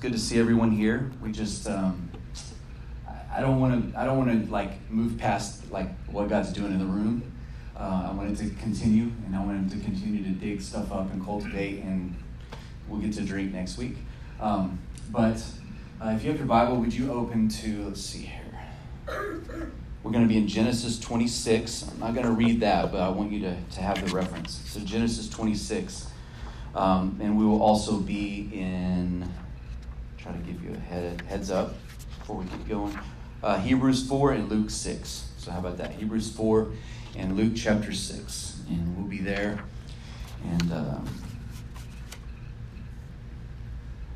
good 0.00 0.12
to 0.12 0.18
see 0.18 0.38
everyone 0.40 0.70
here. 0.70 1.10
We 1.22 1.30
just, 1.30 1.68
um, 1.68 2.10
I 3.30 3.40
don't 3.40 3.60
want 3.60 3.92
to, 3.92 4.00
I 4.00 4.06
don't 4.06 4.16
want 4.16 4.46
to 4.46 4.50
like 4.50 4.90
move 4.90 5.18
past 5.18 5.70
like 5.70 5.88
what 6.06 6.28
God's 6.28 6.52
doing 6.52 6.72
in 6.72 6.78
the 6.78 6.86
room. 6.86 7.22
Uh, 7.76 8.08
I 8.10 8.12
wanted 8.14 8.36
to 8.38 8.48
continue, 8.60 9.10
and 9.26 9.36
I 9.36 9.44
wanted 9.44 9.70
to 9.70 9.78
continue 9.84 10.22
to 10.24 10.30
dig 10.30 10.60
stuff 10.62 10.90
up 10.90 11.12
and 11.12 11.22
cultivate, 11.22 11.82
and 11.82 12.14
we'll 12.88 13.00
get 13.00 13.12
to 13.14 13.22
drink 13.22 13.52
next 13.52 13.78
week. 13.78 13.96
Um, 14.40 14.78
but 15.10 15.42
uh, 16.02 16.10
if 16.10 16.24
you 16.24 16.30
have 16.30 16.38
your 16.38 16.46
Bible, 16.46 16.76
would 16.76 16.94
you 16.94 17.12
open 17.12 17.48
to, 17.48 17.84
let's 17.84 18.00
see 18.00 18.22
here. 18.22 19.42
We're 20.02 20.12
going 20.12 20.24
to 20.24 20.28
be 20.28 20.38
in 20.38 20.48
Genesis 20.48 20.98
26. 20.98 21.90
I'm 21.90 22.00
not 22.00 22.14
going 22.14 22.26
to 22.26 22.32
read 22.32 22.60
that, 22.60 22.90
but 22.90 23.00
I 23.00 23.08
want 23.10 23.32
you 23.32 23.40
to, 23.40 23.56
to 23.72 23.80
have 23.80 24.06
the 24.06 24.14
reference. 24.14 24.62
So, 24.66 24.80
Genesis 24.80 25.28
26. 25.28 26.06
Um, 26.74 27.18
and 27.20 27.38
we 27.38 27.44
will 27.44 27.62
also 27.62 27.98
be 27.98 28.48
in, 28.52 29.30
try 30.22 30.32
to 30.32 30.38
give 30.38 30.62
you 30.62 30.74
a 30.74 30.78
head, 30.78 31.22
heads 31.22 31.50
up 31.50 31.74
before 32.18 32.36
we 32.36 32.44
get 32.44 32.68
going. 32.68 32.98
Uh, 33.42 33.58
Hebrews 33.58 34.06
4 34.06 34.32
and 34.32 34.50
Luke 34.50 34.68
6. 34.68 35.28
So, 35.38 35.50
how 35.50 35.60
about 35.60 35.78
that? 35.78 35.92
Hebrews 35.92 36.30
4 36.32 36.70
and 37.16 37.36
Luke 37.36 37.54
chapter 37.56 37.92
6. 37.92 38.62
And 38.68 38.96
we'll 38.96 39.06
be 39.06 39.18
there. 39.18 39.64
And 40.44 40.72
um, 40.72 41.08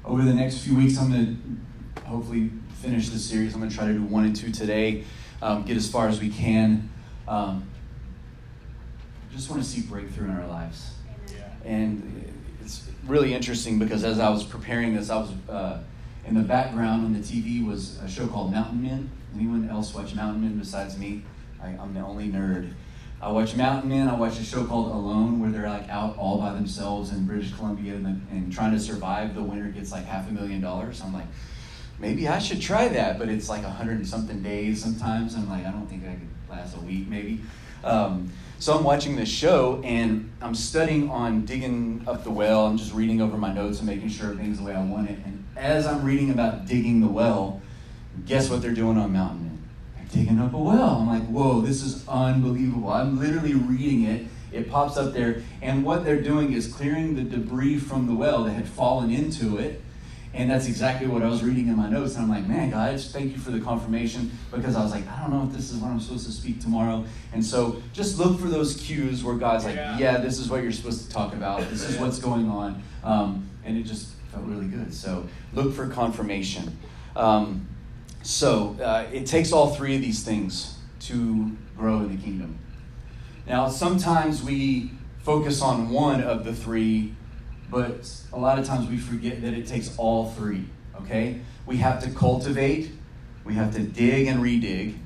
over 0.05 0.23
the 0.23 0.35
next 0.35 0.59
few 0.59 0.77
weeks, 0.77 0.99
I'm 0.99 1.11
going 1.11 1.61
to 1.97 2.03
hopefully 2.03 2.51
finish 2.83 3.09
the 3.09 3.19
series. 3.19 3.55
I'm 3.55 3.61
going 3.61 3.71
to 3.71 3.77
try 3.77 3.87
to 3.87 3.95
do 3.95 4.03
one 4.03 4.27
and 4.27 4.37
two 4.37 4.51
today, 4.51 5.05
um, 5.41 5.65
get 5.65 5.77
as 5.77 5.91
far 5.91 6.09
as 6.09 6.21
we 6.21 6.29
can. 6.29 6.91
Um, 7.27 7.67
just 9.33 9.51
want 9.51 9.63
to 9.63 9.69
see 9.69 9.81
breakthrough 9.81 10.29
in 10.29 10.37
our 10.37 10.47
lives. 10.47 10.91
And 11.65 12.31
it's 12.61 12.87
really 13.07 13.35
interesting 13.35 13.79
because 13.79 14.05
as 14.05 14.21
I 14.21 14.29
was 14.29 14.45
preparing 14.45 14.95
this, 14.95 15.09
I 15.09 15.17
was 15.17 15.31
uh, 15.49 15.83
in 16.27 16.35
the 16.35 16.43
background 16.43 17.05
on 17.05 17.13
the 17.13 17.21
TV 17.21 17.67
was 17.67 17.99
a 17.99 18.09
show 18.09 18.27
called 18.27 18.53
Mountain 18.53 18.83
Men. 18.83 19.11
Anyone 19.35 19.69
else 19.69 19.95
watch 19.95 20.15
Mountain 20.15 20.43
Men 20.43 20.59
besides 20.59 20.97
me? 20.97 21.23
I, 21.63 21.69
I'm 21.69 21.93
the 21.95 22.01
only 22.01 22.29
nerd. 22.29 22.73
I 23.21 23.31
watch 23.31 23.57
Mountain 23.57 23.91
Men. 23.91 24.09
I 24.09 24.15
watch 24.15 24.39
a 24.39 24.45
show 24.45 24.65
called 24.65 24.93
Alone, 24.93 25.41
where 25.41 25.51
they're 25.51 25.69
like 25.69 25.89
out 25.89 26.17
all 26.19 26.39
by 26.39 26.53
themselves 26.53 27.13
in 27.13 27.27
British 27.27 27.53
Columbia 27.55 27.95
and, 27.95 28.05
the, 28.05 28.17
and 28.31 28.53
trying 28.53 28.73
to 28.73 28.81
survive. 28.81 29.35
The 29.35 29.43
winner 29.43 29.69
gets 29.69 29.93
like 29.93 30.05
half 30.05 30.29
a 30.29 30.33
million 30.33 30.61
dollars. 30.61 31.01
I'm 31.03 31.13
like, 31.13 31.27
maybe 31.99 32.29
I 32.29 32.39
should 32.39 32.61
try 32.61 32.89
that, 32.89 33.19
but 33.19 33.29
it's 33.29 33.49
like 33.49 33.63
a 33.63 33.71
hundred 33.71 33.99
and 33.99 34.07
something 34.07 34.43
days 34.43 34.83
sometimes. 34.83 35.35
I'm 35.35 35.49
like, 35.49 35.67
I 35.67 35.71
don't 35.71 35.87
think 35.87 36.05
I 36.05 36.15
could 36.15 36.29
last 36.51 36.77
a 36.77 36.81
week, 36.81 37.09
maybe. 37.09 37.41
Um, 37.83 38.33
so 38.59 38.77
I'm 38.77 38.85
watching 38.85 39.17
this 39.17 39.29
show 39.29 39.81
and 39.85 40.33
I'm 40.41 40.55
studying 40.55 41.11
on 41.11 41.45
digging 41.45 42.03
up 42.07 42.25
the 42.25 42.31
well. 42.31 42.67
I'm 42.67 42.79
just 42.79 42.95
reading 42.95 43.21
over 43.21 43.37
my 43.37 43.53
notes 43.53 43.79
and 43.79 43.87
making 43.87 44.09
sure 44.09 44.31
everything's 44.31 44.59
the 44.59 44.65
way 44.65 44.75
I 44.75 44.83
want 44.83 45.11
it. 45.11 45.19
And 45.25 45.44
as 45.57 45.87
I'm 45.87 46.05
reading 46.05 46.31
about 46.31 46.67
digging 46.67 47.01
the 47.01 47.09
well, 47.09 47.61
guess 48.27 48.51
what 48.51 48.63
they're 48.63 48.75
doing 48.75 48.99
on 48.99 49.13
Mountain 49.13 49.45
Men? 49.45 49.69
They're 49.97 50.25
digging 50.25 50.41
up 50.41 50.55
a 50.55 50.59
well. 50.59 50.97
I'm 51.01 51.07
like, 51.07 51.27
whoa, 51.27 51.61
this 51.61 51.83
is 51.83 52.07
unbelievable. 52.09 52.91
I'm 52.91 53.19
literally 53.19 53.55
reading 53.55 54.05
it. 54.05 54.27
It 54.53 54.71
pops 54.71 54.97
up 54.97 55.13
there. 55.13 55.43
And 55.63 55.85
what 55.85 56.05
they're 56.05 56.23
doing 56.23 56.53
is 56.53 56.73
clearing 56.73 57.17
the 57.17 57.23
debris 57.23 57.79
from 57.79 58.07
the 58.07 58.15
well 58.15 58.45
that 58.45 58.53
had 58.53 58.69
fallen 58.69 59.11
into 59.11 59.59
it 59.59 59.81
and 60.35 60.51
that's 60.51 60.67
exactly 60.67 61.07
what 61.07 61.23
I 61.23 61.29
was 61.29 61.45
reading 61.45 61.69
in 61.69 61.77
my 61.77 61.89
notes. 61.89 62.17
And 62.17 62.25
I'm 62.25 62.29
like, 62.29 62.47
man, 62.47 62.71
guys, 62.71 63.13
thank 63.13 63.33
you 63.33 63.39
for 63.39 63.53
the 63.53 63.61
confirmation 63.61 64.33
because 64.51 64.75
I 64.75 64.83
was 64.83 64.91
like, 64.91 65.07
I 65.09 65.21
don't 65.21 65.31
know 65.31 65.45
if 65.45 65.53
this 65.53 65.71
is 65.71 65.79
what 65.79 65.91
I'm 65.91 66.01
supposed 66.01 66.27
to 66.27 66.33
speak 66.33 66.61
tomorrow. 66.61 67.05
And 67.33 67.45
so 67.45 67.81
just 67.93 68.19
look 68.19 68.41
for 68.41 68.49
those 68.49 68.77
cues 68.77 69.23
where 69.23 69.37
God's 69.37 69.65
like, 69.65 69.77
yeah, 69.77 69.97
yeah 69.97 70.17
this 70.19 70.41
is 70.41 70.51
what 70.51 70.63
you're 70.63 70.73
supposed 70.73 71.07
to 71.07 71.11
talk 71.11 71.35
about. 71.35 71.61
This 71.71 71.89
is 71.89 71.99
what's 71.99 72.19
going 72.19 72.49
on. 72.49 72.83
Um, 73.05 73.49
and 73.65 73.79
it 73.79 73.85
just 73.85 74.11
felt 74.35 74.47
really 74.47 74.67
good. 74.67 74.93
So 74.93 75.27
look 75.53 75.75
for 75.75 75.89
confirmation. 75.89 76.77
Um, 77.17 77.69
so 78.23 78.77
uh, 78.83 79.07
it 79.13 79.27
takes 79.27 79.53
all 79.53 79.75
three 79.75 79.97
of 79.97 80.03
these 80.03 80.25
things 80.25 80.79
to 81.01 81.57
grow 81.77 81.99
in 82.01 82.17
the 82.17 82.23
kingdom. 82.23 82.59
Now, 83.47 83.69
sometimes 83.69 84.43
we 84.43 84.91
focus 85.23 85.61
on 85.63 85.91
one 85.91 86.23
of 86.23 86.45
the 86.45 86.55
three 86.55 87.15
but 87.75 88.09
a 88.33 88.39
lot 88.39 88.59
of 88.61 88.67
times 88.67 88.89
we 88.89 88.97
forget 88.97 89.43
that 89.43 89.53
it 89.53 89.67
takes 89.67 89.97
all 89.97 90.31
three, 90.31 90.65
okay? 91.01 91.41
We 91.67 91.79
have 91.79 92.03
to 92.05 92.11
cultivate, 92.11 92.93
we 93.43 93.55
have 93.55 93.75
to 93.75 93.81
dig 93.81 94.29
and 94.29 94.41
redig, 94.41 94.97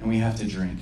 and 0.00 0.08
we 0.08 0.18
have 0.18 0.36
to 0.38 0.44
drink. 0.44 0.80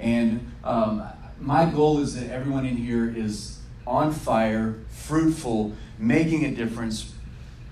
And 0.00 0.50
um, 0.64 1.04
my 1.40 1.66
goal 1.66 2.00
is 2.00 2.16
that 2.16 2.28
everyone 2.28 2.66
in 2.66 2.76
here 2.76 3.08
is 3.08 3.60
on 3.86 4.12
fire, 4.12 4.74
fruitful, 4.88 5.74
making 5.96 6.44
a 6.44 6.50
difference, 6.50 7.13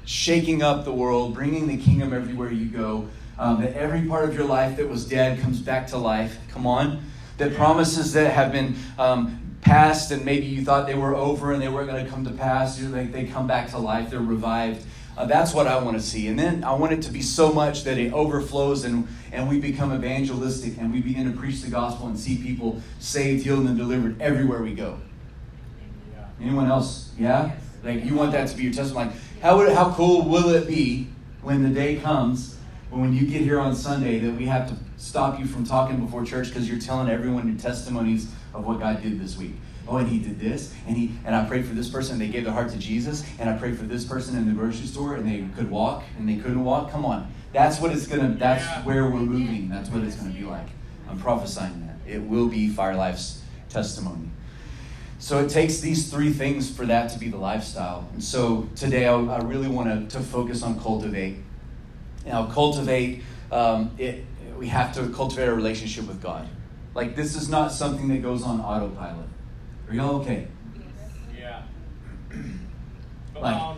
shaking 0.05 0.63
up 0.63 0.85
the 0.85 0.93
world, 0.93 1.35
bringing 1.35 1.67
the 1.67 1.77
kingdom 1.77 2.13
everywhere 2.13 2.51
you 2.51 2.67
go. 2.67 3.09
Um, 3.39 3.61
that 3.63 3.75
every 3.75 4.03
part 4.07 4.29
of 4.29 4.35
your 4.35 4.45
life 4.45 4.77
that 4.77 4.89
was 4.89 5.07
dead 5.07 5.41
comes 5.41 5.59
back 5.61 5.87
to 5.89 5.99
life. 5.99 6.39
Come 6.51 6.67
on. 6.67 7.05
That 7.39 7.55
promises 7.55 8.13
that 8.13 8.33
have 8.33 8.53
been 8.53 8.77
um, 8.99 9.57
past 9.63 10.11
and 10.11 10.25
maybe 10.25 10.47
you 10.47 10.65
thought 10.65 10.87
they 10.87 10.95
were 10.95 11.15
over 11.15 11.53
and 11.53 11.63
they 11.63 11.69
weren't 11.69 11.89
going 11.89 12.05
to 12.05 12.11
come 12.11 12.25
to 12.25 12.31
pass. 12.31 12.77
They, 12.77 13.07
they 13.07 13.25
come 13.25 13.47
back 13.47 13.71
to 13.71 13.79
life, 13.79 14.11
they're 14.11 14.21
revived. 14.21 14.85
Uh, 15.17 15.27
that's 15.27 15.53
what 15.53 15.67
I 15.67 15.79
want 15.83 15.97
to 15.97 16.03
see. 16.03 16.29
And 16.29 16.39
then 16.39 16.65
I 16.65 16.73
want 16.73 16.93
it 16.93 17.03
to 17.03 17.13
be 17.13 17.21
so 17.21 17.53
much 17.53 17.85
that 17.85 17.99
it 17.99 18.13
overflows 18.13 18.85
and, 18.85 19.07
and 19.31 19.49
we 19.49 19.61
become 19.61 19.93
evangelistic 19.93 20.79
and 20.79 20.93
we 20.93 21.01
begin 21.01 21.31
to 21.31 21.39
preach 21.39 21.61
the 21.61 21.71
gospel 21.71 22.07
and 22.07 22.19
see 22.19 22.37
people 22.39 22.81
saved, 22.99 23.45
healed, 23.45 23.67
and 23.67 23.77
delivered 23.77 24.21
everywhere 24.21 24.63
we 24.63 24.75
go. 24.75 24.99
Anyone 26.41 26.67
else? 26.67 27.13
Yeah? 27.19 27.53
Like 27.85 28.05
you 28.05 28.15
want 28.15 28.33
that 28.33 28.49
to 28.49 28.57
be 28.57 28.65
your 28.65 28.73
testimony. 28.73 29.13
How, 29.43 29.57
would, 29.57 29.73
how 29.73 29.93
cool 29.93 30.23
will 30.23 30.51
it 30.51 30.69
be 30.69 31.09
when 31.41 31.65
the 31.65 31.69
day 31.69 31.97
comes 31.97 32.57
when 32.91 33.13
you 33.13 33.27
get 33.27 33.41
here 33.41 33.59
on 33.59 33.75
Sunday 33.75 34.21
that 34.21 34.37
we 34.37 34.47
have 34.47 34.69
to 34.69 34.77
stop 34.97 35.41
you 35.41 35.47
from 35.47 35.67
talking 35.67 35.99
before 35.99 36.25
church 36.25 36.47
because 36.47 36.69
you're 36.69 36.79
telling 36.79 37.09
everyone 37.09 37.49
your 37.49 37.59
testimonies 37.59 38.31
of 38.55 38.65
what 38.65 38.79
God 38.79 39.03
did 39.03 39.19
this 39.19 39.37
week. 39.37 39.55
Oh, 39.89 39.97
and 39.97 40.09
he 40.09 40.21
did 40.21 40.39
this, 40.39 40.73
and 40.87 40.97
he 40.97 41.11
and 41.25 41.35
I 41.35 41.45
prayed 41.45 41.67
for 41.67 41.75
this 41.75 41.89
person, 41.89 42.13
and 42.13 42.23
they 42.23 42.29
gave 42.29 42.45
their 42.45 42.53
heart 42.53 42.71
to 42.71 42.79
Jesus, 42.79 43.25
and 43.41 43.51
I 43.51 43.59
prayed 43.59 43.77
for 43.77 43.83
this 43.83 44.05
person 44.05 44.37
in 44.37 44.47
the 44.47 44.53
grocery 44.53 44.87
store, 44.87 45.17
and 45.17 45.29
they 45.29 45.45
could 45.57 45.69
walk, 45.73 46.05
and 46.17 46.29
they 46.29 46.37
couldn't 46.37 46.63
walk. 46.63 46.93
Come 46.93 47.05
on, 47.05 47.29
that's 47.53 47.81
what 47.81 47.91
it's 47.91 48.07
gonna. 48.07 48.37
That's 48.39 48.65
where 48.87 49.07
we're 49.07 49.19
moving. 49.19 49.69
That's 49.69 49.91
what 49.91 50.05
it's 50.05 50.15
gonna 50.15 50.31
be 50.31 50.45
like. 50.45 50.69
I'm 51.11 51.19
prophesying 51.19 51.85
that 51.89 51.97
it 52.09 52.23
will 52.23 52.47
be 52.47 52.69
Fire 52.69 52.95
Life's 52.95 53.43
testimony. 53.69 54.29
So 55.23 55.39
it 55.39 55.51
takes 55.51 55.79
these 55.79 56.11
three 56.11 56.33
things 56.33 56.69
for 56.69 56.85
that 56.87 57.13
to 57.13 57.19
be 57.21 57.29
the 57.29 57.37
lifestyle. 57.37 58.09
And 58.13 58.23
so 58.23 58.69
today 58.75 59.07
I, 59.07 59.15
I 59.15 59.39
really 59.39 59.69
want 59.69 60.11
to 60.11 60.19
focus 60.19 60.65
on 60.65 60.81
cultivate. 60.81 61.37
Now, 62.27 62.47
cultivate, 62.47 63.23
um, 63.53 63.93
it, 63.99 64.25
we 64.59 64.67
have 64.67 64.93
to 64.95 65.09
cultivate 65.11 65.47
a 65.47 65.55
relationship 65.55 66.09
with 66.09 66.21
God. 66.21 66.49
Like, 66.97 67.15
this 67.15 67.37
is 67.37 67.49
not 67.49 67.71
something 67.71 68.09
that 68.09 68.21
goes 68.21 68.43
on 68.43 68.61
autopilot. 68.61 69.29
Are 69.89 69.95
y'all 69.95 70.17
okay? 70.23 70.49
Yeah. 71.39 71.63
like, 73.41 73.77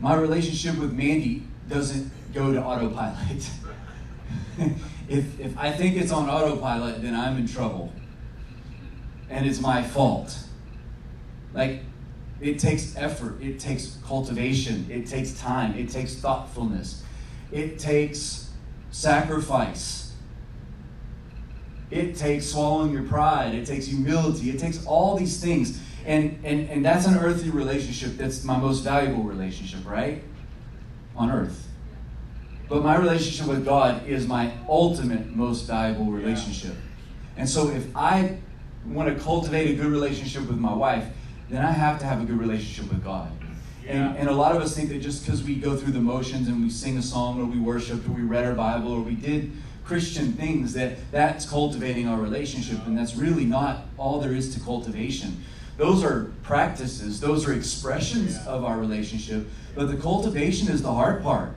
my 0.00 0.16
relationship 0.16 0.76
with 0.76 0.92
Mandy 0.92 1.44
doesn't 1.70 2.12
go 2.34 2.52
to 2.52 2.62
autopilot. 2.62 3.48
if, 5.08 5.40
if 5.40 5.56
I 5.56 5.72
think 5.72 5.96
it's 5.96 6.12
on 6.12 6.28
autopilot, 6.28 7.00
then 7.00 7.14
I'm 7.14 7.38
in 7.38 7.48
trouble. 7.48 7.90
And 9.30 9.46
it's 9.46 9.60
my 9.60 9.82
fault. 9.82 10.36
Like, 11.52 11.80
it 12.40 12.58
takes 12.58 12.96
effort, 12.96 13.40
it 13.40 13.58
takes 13.58 13.98
cultivation, 14.04 14.86
it 14.90 15.06
takes 15.06 15.38
time, 15.38 15.76
it 15.76 15.88
takes 15.88 16.14
thoughtfulness, 16.16 17.02
it 17.52 17.78
takes 17.78 18.50
sacrifice. 18.90 20.12
It 21.90 22.16
takes 22.16 22.46
swallowing 22.46 22.92
your 22.92 23.04
pride. 23.04 23.54
It 23.54 23.66
takes 23.66 23.86
humility. 23.86 24.50
It 24.50 24.58
takes 24.58 24.84
all 24.84 25.16
these 25.16 25.40
things. 25.40 25.80
And, 26.04 26.38
and, 26.44 26.68
and 26.68 26.84
that's 26.84 27.06
an 27.06 27.16
earthly 27.16 27.50
relationship. 27.50 28.16
That's 28.16 28.42
my 28.42 28.58
most 28.58 28.80
valuable 28.80 29.22
relationship, 29.22 29.86
right? 29.86 30.22
On 31.14 31.30
earth. 31.30 31.68
But 32.68 32.82
my 32.82 32.96
relationship 32.96 33.46
with 33.46 33.64
God 33.64 34.06
is 34.06 34.26
my 34.26 34.52
ultimate 34.68 35.36
most 35.36 35.66
valuable 35.66 36.06
relationship. 36.06 36.74
And 37.36 37.48
so 37.48 37.68
if 37.68 37.86
I 37.94 38.38
want 38.86 39.16
to 39.16 39.22
cultivate 39.22 39.70
a 39.70 39.74
good 39.74 39.90
relationship 39.90 40.46
with 40.46 40.58
my 40.58 40.74
wife, 40.74 41.06
then 41.50 41.64
I 41.64 41.70
have 41.70 41.98
to 42.00 42.04
have 42.06 42.20
a 42.20 42.24
good 42.24 42.38
relationship 42.38 42.92
with 42.92 43.04
God. 43.04 43.30
Yeah. 43.84 43.92
And, 43.92 44.18
and 44.18 44.28
a 44.28 44.32
lot 44.32 44.56
of 44.56 44.62
us 44.62 44.74
think 44.74 44.88
that 44.90 45.00
just 45.00 45.24
because 45.24 45.42
we 45.42 45.56
go 45.56 45.76
through 45.76 45.92
the 45.92 46.00
motions 46.00 46.48
and 46.48 46.62
we 46.62 46.70
sing 46.70 46.96
a 46.96 47.02
song 47.02 47.40
or 47.40 47.44
we 47.44 47.58
worship 47.58 48.08
or 48.08 48.12
we 48.12 48.22
read 48.22 48.44
our 48.44 48.54
Bible 48.54 48.92
or 48.92 49.00
we 49.00 49.14
did 49.14 49.52
Christian 49.84 50.32
things 50.32 50.72
that 50.72 50.96
that's 51.12 51.48
cultivating 51.48 52.08
our 52.08 52.18
relationship, 52.18 52.86
and 52.86 52.96
that's 52.96 53.14
really 53.14 53.44
not 53.44 53.84
all 53.98 54.18
there 54.18 54.32
is 54.32 54.54
to 54.54 54.60
cultivation. 54.60 55.44
Those 55.76 56.02
are 56.02 56.32
practices, 56.42 57.20
those 57.20 57.46
are 57.46 57.52
expressions 57.52 58.36
yeah. 58.36 58.46
of 58.46 58.64
our 58.64 58.78
relationship, 58.78 59.46
but 59.74 59.90
the 59.90 59.96
cultivation 59.96 60.68
is 60.68 60.82
the 60.82 60.92
hard 60.92 61.22
part. 61.22 61.54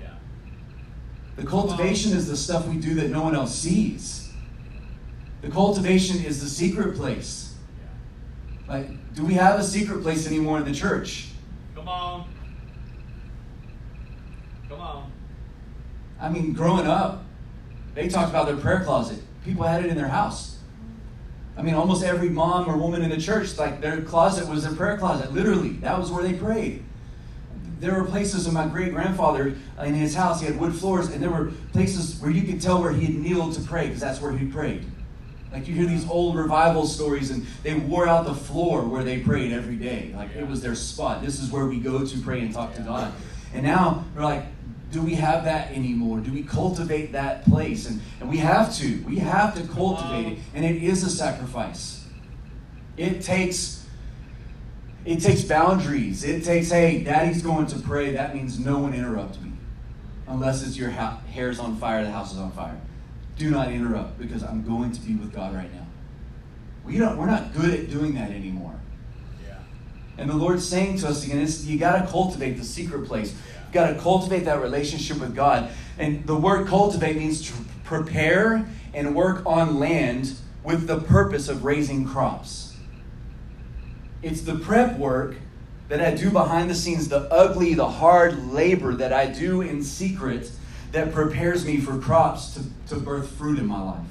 Yeah. 0.00 0.14
The 1.36 1.44
cultivation 1.44 2.12
is 2.12 2.26
the 2.26 2.36
stuff 2.36 2.66
we 2.66 2.76
do 2.76 2.94
that 2.94 3.10
no 3.10 3.22
one 3.22 3.36
else 3.36 3.54
sees. 3.54 4.29
The 5.40 5.48
cultivation 5.48 6.22
is 6.24 6.42
the 6.42 6.48
secret 6.48 6.96
place. 6.96 7.54
Like, 8.68 9.14
do 9.14 9.24
we 9.24 9.34
have 9.34 9.58
a 9.58 9.64
secret 9.64 10.02
place 10.02 10.26
anymore 10.26 10.58
in 10.58 10.64
the 10.64 10.74
church? 10.74 11.28
Come 11.74 11.88
on. 11.88 12.28
Come 14.68 14.80
on. 14.80 15.12
I 16.20 16.28
mean, 16.28 16.52
growing 16.52 16.86
up, 16.86 17.24
they 17.94 18.08
talked 18.08 18.30
about 18.30 18.46
their 18.46 18.56
prayer 18.56 18.84
closet. 18.84 19.20
People 19.44 19.64
had 19.64 19.84
it 19.84 19.90
in 19.90 19.96
their 19.96 20.08
house. 20.08 20.58
I 21.56 21.62
mean, 21.62 21.74
almost 21.74 22.04
every 22.04 22.28
mom 22.28 22.68
or 22.68 22.76
woman 22.76 23.02
in 23.02 23.10
the 23.10 23.16
church, 23.16 23.58
like 23.58 23.80
their 23.80 24.02
closet 24.02 24.48
was 24.48 24.62
their 24.62 24.74
prayer 24.74 24.96
closet. 24.98 25.32
Literally, 25.32 25.70
that 25.80 25.98
was 25.98 26.10
where 26.10 26.22
they 26.22 26.34
prayed. 26.34 26.84
There 27.80 27.94
were 27.94 28.04
places 28.04 28.46
in 28.46 28.52
my 28.52 28.66
great 28.66 28.92
grandfather 28.92 29.56
in 29.82 29.94
his 29.94 30.14
house, 30.14 30.40
he 30.40 30.46
had 30.46 30.60
wood 30.60 30.74
floors, 30.74 31.10
and 31.10 31.22
there 31.22 31.30
were 31.30 31.46
places 31.72 32.20
where 32.20 32.30
you 32.30 32.42
could 32.42 32.60
tell 32.60 32.80
where 32.80 32.92
he 32.92 33.06
had 33.06 33.14
kneeled 33.14 33.54
to 33.54 33.62
pray 33.62 33.86
because 33.86 34.00
that's 34.00 34.20
where 34.20 34.36
he 34.36 34.46
prayed. 34.46 34.84
Like 35.52 35.66
you 35.66 35.74
hear 35.74 35.86
these 35.86 36.08
old 36.08 36.36
revival 36.36 36.86
stories, 36.86 37.30
and 37.30 37.44
they 37.62 37.74
wore 37.74 38.06
out 38.06 38.24
the 38.24 38.34
floor 38.34 38.82
where 38.82 39.02
they 39.02 39.20
prayed 39.20 39.52
every 39.52 39.76
day. 39.76 40.12
Like 40.16 40.34
it 40.36 40.46
was 40.46 40.62
their 40.62 40.74
spot. 40.74 41.22
This 41.22 41.40
is 41.40 41.50
where 41.50 41.66
we 41.66 41.80
go 41.80 42.04
to 42.06 42.18
pray 42.20 42.40
and 42.40 42.52
talk 42.52 42.74
to 42.76 42.82
God. 42.82 43.12
And 43.52 43.64
now 43.64 44.04
we're 44.14 44.22
like, 44.22 44.44
do 44.92 45.02
we 45.02 45.14
have 45.16 45.44
that 45.44 45.72
anymore? 45.72 46.20
Do 46.20 46.32
we 46.32 46.42
cultivate 46.42 47.12
that 47.12 47.44
place? 47.44 47.88
And, 47.88 48.00
and 48.20 48.28
we 48.28 48.38
have 48.38 48.74
to. 48.76 49.02
We 49.04 49.18
have 49.18 49.54
to 49.56 49.66
cultivate 49.72 50.32
it. 50.32 50.38
And 50.54 50.64
it 50.64 50.82
is 50.82 51.02
a 51.04 51.10
sacrifice. 51.10 52.04
It 52.96 53.22
takes 53.22 53.80
it 55.04 55.20
takes 55.20 55.42
boundaries. 55.42 56.24
It 56.24 56.44
takes, 56.44 56.70
hey, 56.70 57.02
daddy's 57.02 57.42
going 57.42 57.66
to 57.68 57.78
pray. 57.78 58.12
That 58.12 58.34
means 58.34 58.58
no 58.58 58.78
one 58.78 58.92
interrupt 58.92 59.40
me. 59.40 59.52
Unless 60.26 60.66
it's 60.66 60.76
your 60.76 60.90
ha- 60.90 61.20
hair's 61.32 61.58
on 61.58 61.76
fire, 61.76 62.04
the 62.04 62.10
house 62.10 62.32
is 62.32 62.38
on 62.38 62.52
fire. 62.52 62.78
Do 63.40 63.48
not 63.48 63.72
interrupt 63.72 64.18
because 64.18 64.42
I'm 64.42 64.62
going 64.62 64.92
to 64.92 65.00
be 65.00 65.14
with 65.14 65.32
God 65.32 65.54
right 65.54 65.72
now. 65.72 65.86
We 66.84 66.98
don't, 66.98 67.16
we're 67.16 67.24
not 67.24 67.54
good 67.54 67.70
at 67.70 67.90
doing 67.90 68.14
that 68.16 68.30
anymore. 68.32 68.78
Yeah. 69.42 69.56
And 70.18 70.28
the 70.28 70.34
Lord's 70.34 70.68
saying 70.68 70.98
to 70.98 71.08
us 71.08 71.24
again, 71.24 71.48
you 71.62 71.78
got 71.78 72.02
to 72.02 72.06
cultivate 72.06 72.58
the 72.58 72.64
secret 72.64 73.08
place. 73.08 73.32
You 73.32 73.72
got 73.72 73.94
to 73.94 73.98
cultivate 73.98 74.40
that 74.40 74.60
relationship 74.60 75.20
with 75.20 75.34
God. 75.34 75.70
And 75.96 76.26
the 76.26 76.36
word 76.36 76.68
cultivate 76.68 77.16
means 77.16 77.40
to 77.48 77.54
prepare 77.82 78.68
and 78.92 79.16
work 79.16 79.46
on 79.46 79.78
land 79.78 80.34
with 80.62 80.86
the 80.86 81.00
purpose 81.00 81.48
of 81.48 81.64
raising 81.64 82.06
crops. 82.06 82.76
It's 84.20 84.42
the 84.42 84.56
prep 84.56 84.98
work 84.98 85.36
that 85.88 86.02
I 86.02 86.14
do 86.14 86.30
behind 86.30 86.68
the 86.68 86.74
scenes, 86.74 87.08
the 87.08 87.20
ugly, 87.32 87.72
the 87.72 87.88
hard 87.88 88.52
labor 88.52 88.92
that 88.96 89.14
I 89.14 89.24
do 89.24 89.62
in 89.62 89.82
secret 89.82 90.50
that 90.92 91.12
prepares 91.12 91.64
me 91.64 91.78
for 91.78 91.98
crops 91.98 92.54
to, 92.54 92.94
to 92.94 93.00
birth 93.00 93.30
fruit 93.30 93.58
in 93.58 93.66
my 93.66 93.80
life. 93.80 94.06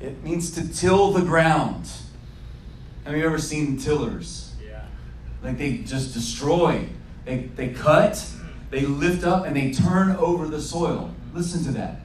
It 0.00 0.22
means 0.22 0.52
to 0.52 0.72
till 0.72 1.10
the 1.10 1.22
ground. 1.22 1.90
Have 3.04 3.16
you 3.16 3.24
ever 3.24 3.38
seen 3.38 3.78
tillers? 3.78 4.54
Yeah. 4.64 4.84
Like 5.42 5.58
they 5.58 5.78
just 5.78 6.14
destroy. 6.14 6.88
They, 7.24 7.50
they 7.56 7.70
cut, 7.70 8.24
they 8.70 8.82
lift 8.82 9.24
up, 9.24 9.44
and 9.44 9.56
they 9.56 9.72
turn 9.72 10.14
over 10.16 10.46
the 10.46 10.60
soil. 10.60 11.12
Listen 11.34 11.64
to 11.64 11.72
that. 11.72 12.00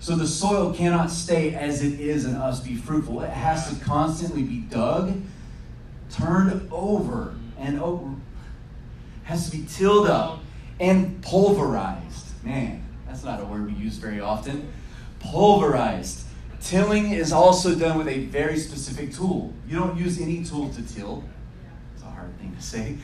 So 0.00 0.16
the 0.16 0.26
soil 0.26 0.74
cannot 0.74 1.10
stay 1.10 1.54
as 1.54 1.82
it 1.82 2.00
is 2.00 2.24
and 2.24 2.36
us 2.36 2.60
be 2.60 2.74
fruitful. 2.74 3.22
It 3.22 3.30
has 3.30 3.70
to 3.70 3.84
constantly 3.84 4.42
be 4.42 4.58
dug, 4.58 5.20
turned 6.10 6.68
over, 6.70 7.34
and 7.58 7.80
over. 7.80 8.14
Has 9.24 9.48
to 9.50 9.56
be 9.56 9.64
tilled 9.66 10.08
up 10.08 10.40
and 10.80 11.22
pulverized. 11.22 12.44
Man, 12.44 12.84
that's 13.06 13.24
not 13.24 13.40
a 13.40 13.44
word 13.44 13.66
we 13.66 13.72
use 13.72 13.96
very 13.96 14.20
often. 14.20 14.72
Pulverized. 15.20 16.24
Tilling 16.60 17.12
is 17.12 17.32
also 17.32 17.74
done 17.74 17.98
with 17.98 18.08
a 18.08 18.24
very 18.26 18.58
specific 18.58 19.12
tool. 19.12 19.52
You 19.68 19.78
don't 19.78 19.96
use 19.96 20.20
any 20.20 20.44
tool 20.44 20.68
to 20.70 20.82
till. 20.82 21.24
It's 21.94 22.02
a 22.02 22.06
hard 22.06 22.36
thing 22.38 22.54
to 22.56 22.62
say. 22.62 22.96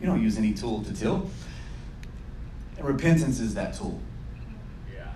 You 0.00 0.06
don't 0.06 0.22
use 0.22 0.38
any 0.38 0.52
tool 0.52 0.82
to 0.84 0.92
till. 0.94 1.30
And 2.76 2.86
repentance 2.86 3.40
is 3.40 3.54
that 3.54 3.74
tool. 3.74 4.00
Yeah. 4.92 5.06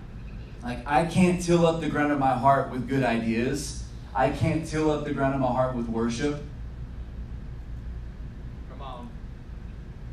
Like, 0.62 0.86
I 0.86 1.06
can't 1.06 1.42
till 1.42 1.66
up 1.66 1.80
the 1.80 1.88
ground 1.88 2.12
of 2.12 2.18
my 2.18 2.34
heart 2.34 2.70
with 2.70 2.88
good 2.88 3.02
ideas. 3.02 3.84
I 4.14 4.30
can't 4.30 4.66
till 4.66 4.90
up 4.90 5.04
the 5.04 5.12
ground 5.12 5.34
of 5.34 5.40
my 5.40 5.48
heart 5.48 5.74
with 5.74 5.88
worship. 5.88 6.42
Come 8.70 8.82
on. 8.82 9.10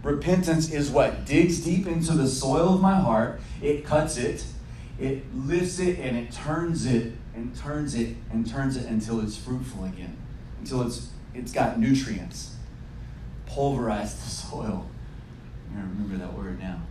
Repentance 0.03 0.71
is 0.71 0.89
what 0.89 1.25
digs 1.25 1.59
deep 1.62 1.86
into 1.88 2.13
the 2.13 2.27
soil 2.27 2.75
of 2.75 2.81
my 2.81 3.00
heart, 3.00 3.39
it 3.62 3.86
cuts 3.86 4.18
it, 4.18 4.44
it 5.00 5.24
lifts 5.36 5.80
it, 5.80 6.00
and 6.00 6.18
it 6.18 6.31
turns 6.31 6.86
it 6.86 7.13
and 7.36 7.56
turns 7.56 7.95
it 7.95 8.15
and 8.31 8.48
turns 8.48 8.77
it 8.77 8.86
until 8.88 9.21
it's 9.21 9.38
fruitful 9.38 9.86
again, 9.86 10.18
until 10.59 10.81
it's 10.81 11.09
it's 11.33 11.51
got 11.51 11.80
nutrients. 11.80 12.56
Pulverize 13.45 14.15
the 14.15 14.30
soil. 14.30 14.89
I 15.74 15.80
remember 15.80 16.18
that 16.18 16.33
word 16.33 16.59
now. 16.59 16.81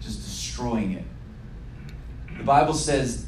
Just 0.00 0.22
destroying 0.24 0.92
it. 0.92 1.04
The 2.38 2.44
Bible 2.44 2.74
says 2.74 3.26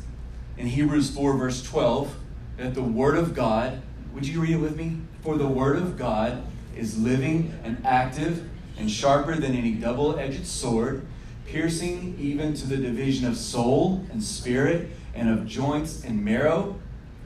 in 0.57 0.67
Hebrews 0.67 1.15
4, 1.15 1.37
verse 1.37 1.63
12, 1.63 2.17
that 2.57 2.75
the 2.75 2.83
Word 2.83 3.17
of 3.17 3.35
God, 3.35 3.83
would 4.15 4.27
you 4.27 4.41
read 4.41 4.53
it 4.53 4.57
with 4.57 4.77
me? 4.77 4.99
For 5.23 5.37
the 5.37 5.47
Word 5.47 5.77
of 5.77 5.99
God 5.99 6.43
is 6.77 6.99
living 6.99 7.53
and 7.65 7.85
active 7.85 8.49
and 8.79 8.91
sharper 8.91 9.35
than 9.35 9.55
any 9.55 9.73
double 9.73 10.19
edged 10.19 10.47
sword, 10.47 11.07
piercing 11.47 12.17
even 12.19 12.55
to 12.55 12.67
the 12.67 12.77
division 12.77 13.27
of 13.27 13.37
soul 13.37 14.05
and 14.11 14.23
spirit 14.23 14.91
and 15.15 15.29
of 15.29 15.47
joints 15.47 16.05
and 16.05 16.25
marrow. 16.25 16.79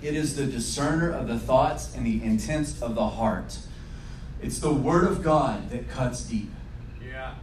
It 0.03 0.15
is 0.15 0.37
the 0.37 0.47
discerner 0.47 1.11
of 1.11 1.29
the 1.29 1.39
thoughts 1.39 1.95
and 1.95 2.05
the 2.05 2.23
intents 2.23 2.83
of 2.83 2.95
the 2.95 3.07
heart. 3.09 3.59
It's 4.43 4.59
the 4.59 4.73
Word 4.73 5.05
of 5.05 5.23
God 5.23 5.71
that 5.71 5.89
cuts 5.89 6.23
deep. 6.23 6.51
Yeah. 7.03 7.35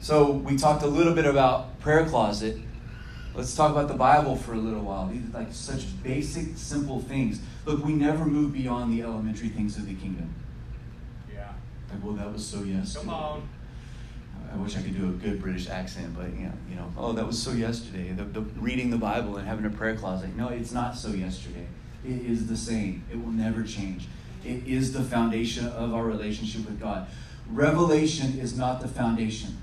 So 0.00 0.30
we 0.30 0.56
talked 0.56 0.82
a 0.82 0.86
little 0.86 1.14
bit 1.14 1.24
about 1.24 1.80
prayer 1.80 2.06
closet. 2.06 2.58
Let's 3.34 3.54
talk 3.54 3.72
about 3.72 3.88
the 3.88 3.94
Bible 3.94 4.36
for 4.36 4.54
a 4.54 4.58
little 4.58 4.82
while. 4.82 5.08
These 5.08 5.28
are 5.28 5.38
like 5.38 5.52
such 5.52 5.84
basic, 6.02 6.56
simple 6.56 7.00
things. 7.00 7.40
Look, 7.64 7.84
we 7.84 7.92
never 7.92 8.24
move 8.24 8.52
beyond 8.52 8.92
the 8.92 9.02
elementary 9.02 9.48
things 9.48 9.76
of 9.76 9.86
the 9.86 9.94
kingdom. 9.94 10.32
Well, 12.02 12.14
that 12.14 12.32
was 12.32 12.46
so 12.46 12.62
yesterday. 12.62 13.06
Come 13.06 13.14
on. 13.14 13.48
I 14.52 14.56
wish 14.56 14.76
I 14.76 14.82
could 14.82 14.96
do 14.96 15.08
a 15.08 15.12
good 15.12 15.42
British 15.42 15.68
accent, 15.68 16.14
but 16.16 16.30
you 16.30 16.46
know, 16.46 16.52
you 16.70 16.76
know, 16.76 16.92
oh, 16.96 17.12
that 17.12 17.26
was 17.26 17.40
so 17.40 17.52
yesterday. 17.52 18.12
The, 18.12 18.24
the 18.24 18.40
reading 18.40 18.90
the 18.90 18.96
Bible 18.96 19.36
and 19.36 19.46
having 19.46 19.64
a 19.66 19.70
prayer 19.70 19.96
closet. 19.96 20.34
No, 20.36 20.48
it's 20.48 20.72
not 20.72 20.96
so 20.96 21.08
yesterday. 21.08 21.66
It 22.04 22.22
is 22.22 22.46
the 22.46 22.56
same. 22.56 23.04
It 23.10 23.22
will 23.22 23.32
never 23.32 23.62
change. 23.64 24.06
It 24.44 24.66
is 24.66 24.92
the 24.92 25.02
foundation 25.02 25.66
of 25.66 25.92
our 25.92 26.04
relationship 26.04 26.64
with 26.66 26.80
God. 26.80 27.08
Revelation 27.50 28.38
is 28.38 28.56
not 28.56 28.80
the 28.80 28.88
foundation. 28.88 29.58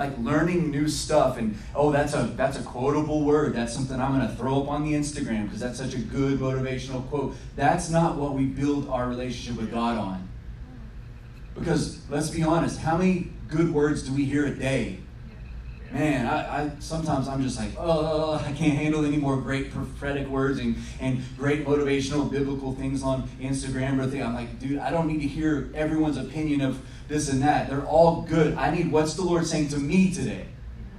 Like 0.00 0.16
learning 0.16 0.70
new 0.70 0.88
stuff 0.88 1.36
and 1.36 1.54
oh, 1.74 1.92
that's 1.92 2.14
a 2.14 2.22
that's 2.34 2.58
a 2.58 2.62
quotable 2.62 3.22
word. 3.22 3.54
That's 3.54 3.74
something 3.74 4.00
I'm 4.00 4.16
going 4.16 4.26
to 4.26 4.34
throw 4.34 4.62
up 4.62 4.68
on 4.68 4.82
the 4.82 4.94
Instagram 4.94 5.44
because 5.44 5.60
that's 5.60 5.76
such 5.76 5.92
a 5.92 5.98
good 5.98 6.40
motivational 6.40 7.06
quote. 7.10 7.36
That's 7.54 7.90
not 7.90 8.16
what 8.16 8.32
we 8.32 8.46
build 8.46 8.88
our 8.88 9.06
relationship 9.06 9.60
with 9.60 9.70
God 9.70 9.98
on. 9.98 10.26
Because 11.54 12.00
let's 12.08 12.30
be 12.30 12.42
honest, 12.42 12.80
how 12.80 12.96
many 12.96 13.30
good 13.48 13.74
words 13.74 14.02
do 14.02 14.14
we 14.14 14.24
hear 14.24 14.46
a 14.46 14.54
day? 14.54 15.00
Man, 15.92 16.26
I, 16.26 16.62
I 16.66 16.70
sometimes 16.78 17.26
I'm 17.26 17.42
just 17.42 17.58
like, 17.58 17.70
oh, 17.76 18.38
oh, 18.40 18.44
I 18.46 18.52
can't 18.52 18.74
handle 18.78 19.04
any 19.04 19.16
more 19.16 19.36
great 19.38 19.72
prophetic 19.72 20.28
words 20.28 20.60
and, 20.60 20.76
and 21.00 21.20
great 21.36 21.66
motivational 21.66 22.30
biblical 22.30 22.74
things 22.76 23.02
on 23.02 23.28
Instagram 23.40 24.00
or 24.00 24.06
thing. 24.06 24.22
I'm 24.22 24.34
like, 24.34 24.60
dude, 24.60 24.78
I 24.78 24.90
don't 24.90 25.08
need 25.08 25.20
to 25.22 25.26
hear 25.26 25.68
everyone's 25.74 26.16
opinion 26.16 26.60
of 26.60 26.80
this 27.08 27.28
and 27.28 27.42
that. 27.42 27.68
They're 27.68 27.84
all 27.84 28.22
good. 28.22 28.54
I 28.54 28.72
need 28.72 28.92
what's 28.92 29.14
the 29.14 29.22
Lord 29.22 29.44
saying 29.46 29.68
to 29.70 29.78
me 29.78 30.12
today. 30.14 30.46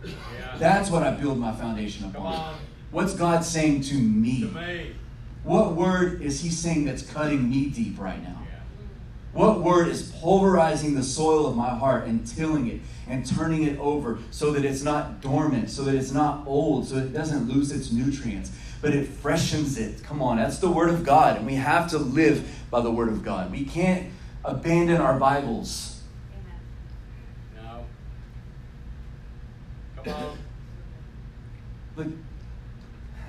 Yeah. 0.04 0.12
That's 0.58 0.90
what 0.90 1.04
I 1.04 1.12
build 1.12 1.40
my 1.40 1.54
foundation 1.56 2.06
upon. 2.10 2.26
on. 2.34 2.56
What's 2.92 3.14
God 3.14 3.46
saying 3.46 3.84
to 3.84 3.90
To 3.92 3.96
me? 3.98 4.44
me. 4.44 4.96
What 5.44 5.76
word 5.76 6.22
is 6.22 6.42
He 6.42 6.50
saying 6.50 6.84
that's 6.84 7.02
cutting 7.02 7.50
me 7.50 7.68
deep 7.70 7.98
right 7.98 8.22
now? 8.22 8.41
What 9.34 9.62
word 9.62 9.88
is 9.88 10.12
pulverizing 10.12 10.96
the 10.96 11.04
soil 11.04 11.48
of 11.48 11.56
my 11.56 11.70
heart 11.70 12.06
and 12.06 12.28
tilling 12.28 12.68
it 12.68 12.82
and 13.08 13.26
turning 13.26 13.64
it 13.64 13.80
over 13.80 14.20
so 14.30 14.52
that 14.52 14.66
it's 14.66 14.84
not 14.84 15.22
dormant, 15.22 15.70
so 15.70 15.84
that 15.84 15.96
it's 15.96 16.12
not 16.12 16.46
old, 16.46 16.88
so 16.88 16.98
it 16.98 17.14
doesn't 17.14 17.48
lose 17.48 17.72
its 17.72 17.92
nutrients, 17.92 18.52
but 18.82 18.94
it 18.94 19.08
freshens 19.08 19.78
it? 19.78 20.04
Come 20.04 20.22
on, 20.22 20.38
that's 20.38 20.60
the 20.60 20.70
Word 20.70 20.90
of 20.90 21.06
God, 21.06 21.38
and 21.38 21.46
we 21.46 21.56
have 21.56 21.90
to 21.92 21.98
live 21.98 22.48
by 22.70 22.82
the 22.82 22.92
Word 22.92 23.08
of 23.08 23.24
God. 23.24 23.52
We 23.52 23.64
can't 23.64 24.12
abandon 24.44 25.00
our 25.00 25.18
Bibles. 25.18 26.02
No. 27.56 27.86
Come 30.04 30.14
on. 30.14 30.38
Look, 31.96 32.08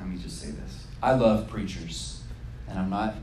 let 0.00 0.08
me 0.08 0.18
just 0.18 0.40
say 0.40 0.50
this. 0.50 0.86
I 1.00 1.14
love 1.14 1.48
preachers, 1.48 2.22
and 2.68 2.78
I'm 2.78 2.90
not 2.90 3.14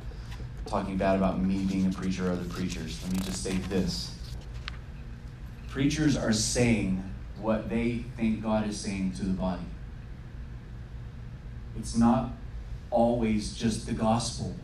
talking 0.69 0.97
bad 0.97 1.15
about 1.15 1.41
me 1.41 1.63
being 1.63 1.87
a 1.87 1.91
preacher 1.91 2.27
or 2.27 2.31
other 2.31 2.45
preachers. 2.45 3.01
Let 3.03 3.13
me 3.13 3.19
just 3.19 3.43
say 3.43 3.53
this. 3.69 4.13
Preachers 5.67 6.15
are 6.15 6.31
saying 6.31 7.03
what 7.41 7.69
they 7.69 8.05
think 8.15 8.43
God 8.43 8.67
is 8.67 8.79
saying 8.79 9.13
to 9.13 9.23
the 9.23 9.33
body. 9.33 9.63
It's 11.77 11.97
not 11.97 12.31
always 12.91 13.55
just 13.55 13.87
the 13.87 13.93
gospel. 13.93 14.55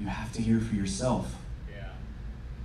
You 0.00 0.06
have 0.06 0.32
to 0.32 0.42
hear 0.42 0.60
for 0.60 0.74
yourself. 0.74 1.34
Yeah. 1.70 1.88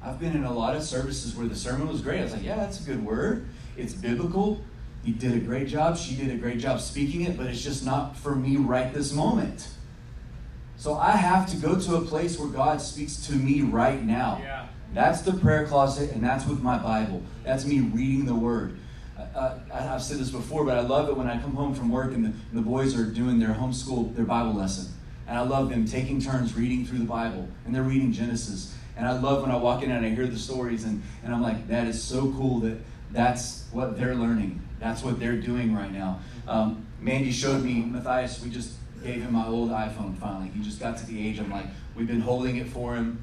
I've 0.02 0.20
been 0.20 0.36
in 0.36 0.46
a 0.46 0.54
lot 0.54 0.76
of 0.76 0.84
services 0.84 1.36
where 1.36 1.48
the 1.48 1.56
sermon 1.56 1.88
was 1.88 2.02
great. 2.02 2.22
I 2.22 2.24
was 2.24 2.34
like, 2.34 2.44
yeah, 2.44 2.56
that's 2.56 2.80
a 2.80 2.84
good 2.84 3.06
word. 3.06 3.48
It's 3.78 3.94
biblical. 3.94 4.64
He 5.04 5.12
did 5.12 5.34
a 5.34 5.40
great 5.40 5.68
job. 5.68 5.98
She 5.98 6.16
did 6.16 6.32
a 6.32 6.38
great 6.38 6.58
job 6.58 6.80
speaking 6.80 7.22
it, 7.22 7.38
but 7.38 7.48
it's 7.48 7.62
just 7.62 7.86
not 7.86 8.18
for 8.18 8.36
me 8.36 8.56
right 8.56 8.92
this 8.94 9.12
moment. 9.12 9.68
So 10.78 10.96
I 10.96 11.12
have 11.12 11.50
to 11.52 11.58
go 11.58 11.80
to 11.80 11.96
a 11.96 12.02
place 12.02 12.38
where 12.38 12.50
God 12.50 12.82
speaks 12.82 13.26
to 13.28 13.34
me 13.34 13.62
right 13.62 14.04
now. 14.04 14.40
Yeah. 14.42 14.68
That's 14.94 15.22
the 15.22 15.34
prayer 15.34 15.66
closet, 15.68 16.12
and 16.12 16.24
that's 16.24 16.46
with 16.46 16.62
my 16.62 16.78
Bible. 16.78 17.22
That's 17.44 17.66
me 17.66 17.80
reading 17.82 18.26
the 18.26 18.36
Word. 18.36 18.78
Uh, 19.36 19.58
I've 19.74 20.02
said 20.02 20.18
this 20.18 20.30
before, 20.30 20.66
but 20.66 20.78
I 20.78 20.82
love 20.82 21.10
it 21.10 21.18
when 21.18 21.28
I 21.28 21.42
come 21.42 21.54
home 21.54 21.74
from 21.74 21.90
work 21.90 22.14
and 22.14 22.26
the, 22.26 22.34
the 22.54 22.62
boys 22.62 22.98
are 22.98 23.06
doing 23.06 23.40
their 23.40 23.54
homeschool, 23.54 24.16
their 24.16 24.26
Bible 24.26 24.54
lesson. 24.54 24.94
And 25.28 25.38
I 25.38 25.42
love 25.42 25.70
them 25.70 25.86
taking 25.86 26.22
turns 26.22 26.56
reading 26.56 26.86
through 26.86 27.00
the 27.00 27.06
Bible, 27.06 27.48
and 27.66 27.74
they're 27.74 27.84
reading 27.84 28.12
Genesis. 28.12 28.74
And 28.96 29.08
I 29.08 29.20
love 29.20 29.42
when 29.42 29.52
I 29.52 29.58
walk 29.58 29.84
in 29.84 29.92
and 29.92 30.06
I 30.06 30.10
hear 30.10 30.28
the 30.28 30.40
stories, 30.40 30.84
and, 30.86 31.02
and 31.24 31.34
I'm 31.34 31.42
like, 31.42 31.68
that 31.68 31.88
is 31.88 32.02
so 32.02 32.32
cool 32.32 32.60
that 32.60 32.78
that's 33.12 33.66
what 33.72 33.98
they're 33.98 34.16
learning. 34.16 34.62
That's 34.80 35.04
what 35.04 35.20
they're 35.20 35.36
doing 35.36 35.76
right 35.76 35.92
now. 35.92 36.20
Um, 36.48 36.86
Mandy 37.00 37.32
showed 37.32 37.64
me, 37.64 37.82
Matthias, 37.82 38.42
we 38.42 38.50
just 38.50 38.74
gave 39.06 39.22
him 39.22 39.34
my 39.34 39.46
old 39.46 39.70
iPhone 39.70 40.18
finally. 40.18 40.50
He 40.50 40.62
just 40.62 40.80
got 40.80 40.98
to 40.98 41.06
the 41.06 41.28
age, 41.28 41.40
I'm 41.40 41.52
like, 41.52 41.68
we've 41.96 42.08
been 42.08 42.22
holding 42.22 42.58
it 42.58 42.68
for 42.68 42.96
him. 42.96 43.22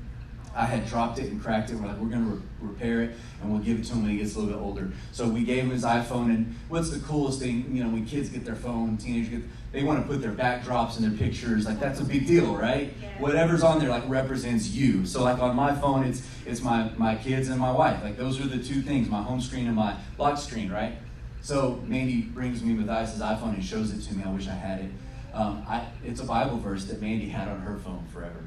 I 0.54 0.66
had 0.66 0.86
dropped 0.86 1.18
it 1.18 1.30
and 1.30 1.42
cracked 1.42 1.70
it. 1.70 1.76
We're 1.76 1.88
like, 1.88 1.96
we're 1.96 2.10
going 2.10 2.26
to 2.26 2.30
re- 2.30 2.42
repair 2.60 3.02
it 3.02 3.16
and 3.40 3.50
we'll 3.50 3.62
give 3.62 3.78
it 3.78 3.84
to 3.86 3.94
him 3.94 4.02
when 4.02 4.10
he 4.10 4.18
gets 4.18 4.36
a 4.36 4.38
little 4.38 4.54
bit 4.54 4.62
older. 4.62 4.92
So 5.10 5.26
we 5.26 5.44
gave 5.44 5.64
him 5.64 5.70
his 5.70 5.82
iPhone. 5.82 6.26
And 6.26 6.54
what's 6.68 6.90
the 6.90 7.00
coolest 7.00 7.40
thing? 7.40 7.74
You 7.74 7.84
know, 7.84 7.90
when 7.90 8.04
kids 8.04 8.28
get 8.28 8.44
their 8.44 8.54
phone, 8.54 8.98
teenagers 8.98 9.30
get, 9.30 9.42
they 9.72 9.82
want 9.82 10.02
to 10.02 10.06
put 10.06 10.20
their 10.20 10.32
backdrops 10.32 10.96
and 10.96 11.04
their 11.04 11.18
pictures. 11.18 11.64
Like 11.64 11.80
that's 11.80 12.00
a 12.00 12.04
big 12.04 12.26
deal, 12.26 12.54
right? 12.54 12.92
Yeah. 13.00 13.08
Whatever's 13.18 13.62
on 13.62 13.78
there 13.78 13.88
like 13.88 14.04
represents 14.06 14.68
you. 14.68 15.06
So 15.06 15.24
like 15.24 15.38
on 15.38 15.56
my 15.56 15.74
phone, 15.74 16.04
it's 16.04 16.22
it's 16.44 16.60
my 16.60 16.90
my 16.98 17.14
kids 17.16 17.48
and 17.48 17.58
my 17.58 17.72
wife. 17.72 18.02
Like 18.02 18.18
those 18.18 18.38
are 18.38 18.46
the 18.46 18.62
two 18.62 18.82
things: 18.82 19.08
my 19.08 19.22
home 19.22 19.40
screen 19.40 19.66
and 19.66 19.74
my 19.74 19.96
lock 20.18 20.36
screen, 20.36 20.70
right? 20.70 20.96
So 21.40 21.82
Mandy 21.86 22.20
brings 22.20 22.62
me 22.62 22.74
Matthias' 22.74 23.18
iPhone 23.18 23.54
and 23.54 23.64
shows 23.64 23.90
it 23.90 24.02
to 24.08 24.14
me. 24.14 24.22
I 24.24 24.30
wish 24.30 24.46
I 24.46 24.52
had 24.52 24.80
it. 24.80 24.90
Um, 25.34 25.64
I, 25.66 25.86
it's 26.04 26.20
a 26.20 26.24
Bible 26.24 26.58
verse 26.58 26.84
that 26.86 27.00
Mandy 27.00 27.28
had 27.28 27.48
on 27.48 27.60
her 27.60 27.78
phone 27.78 28.06
forever 28.12 28.42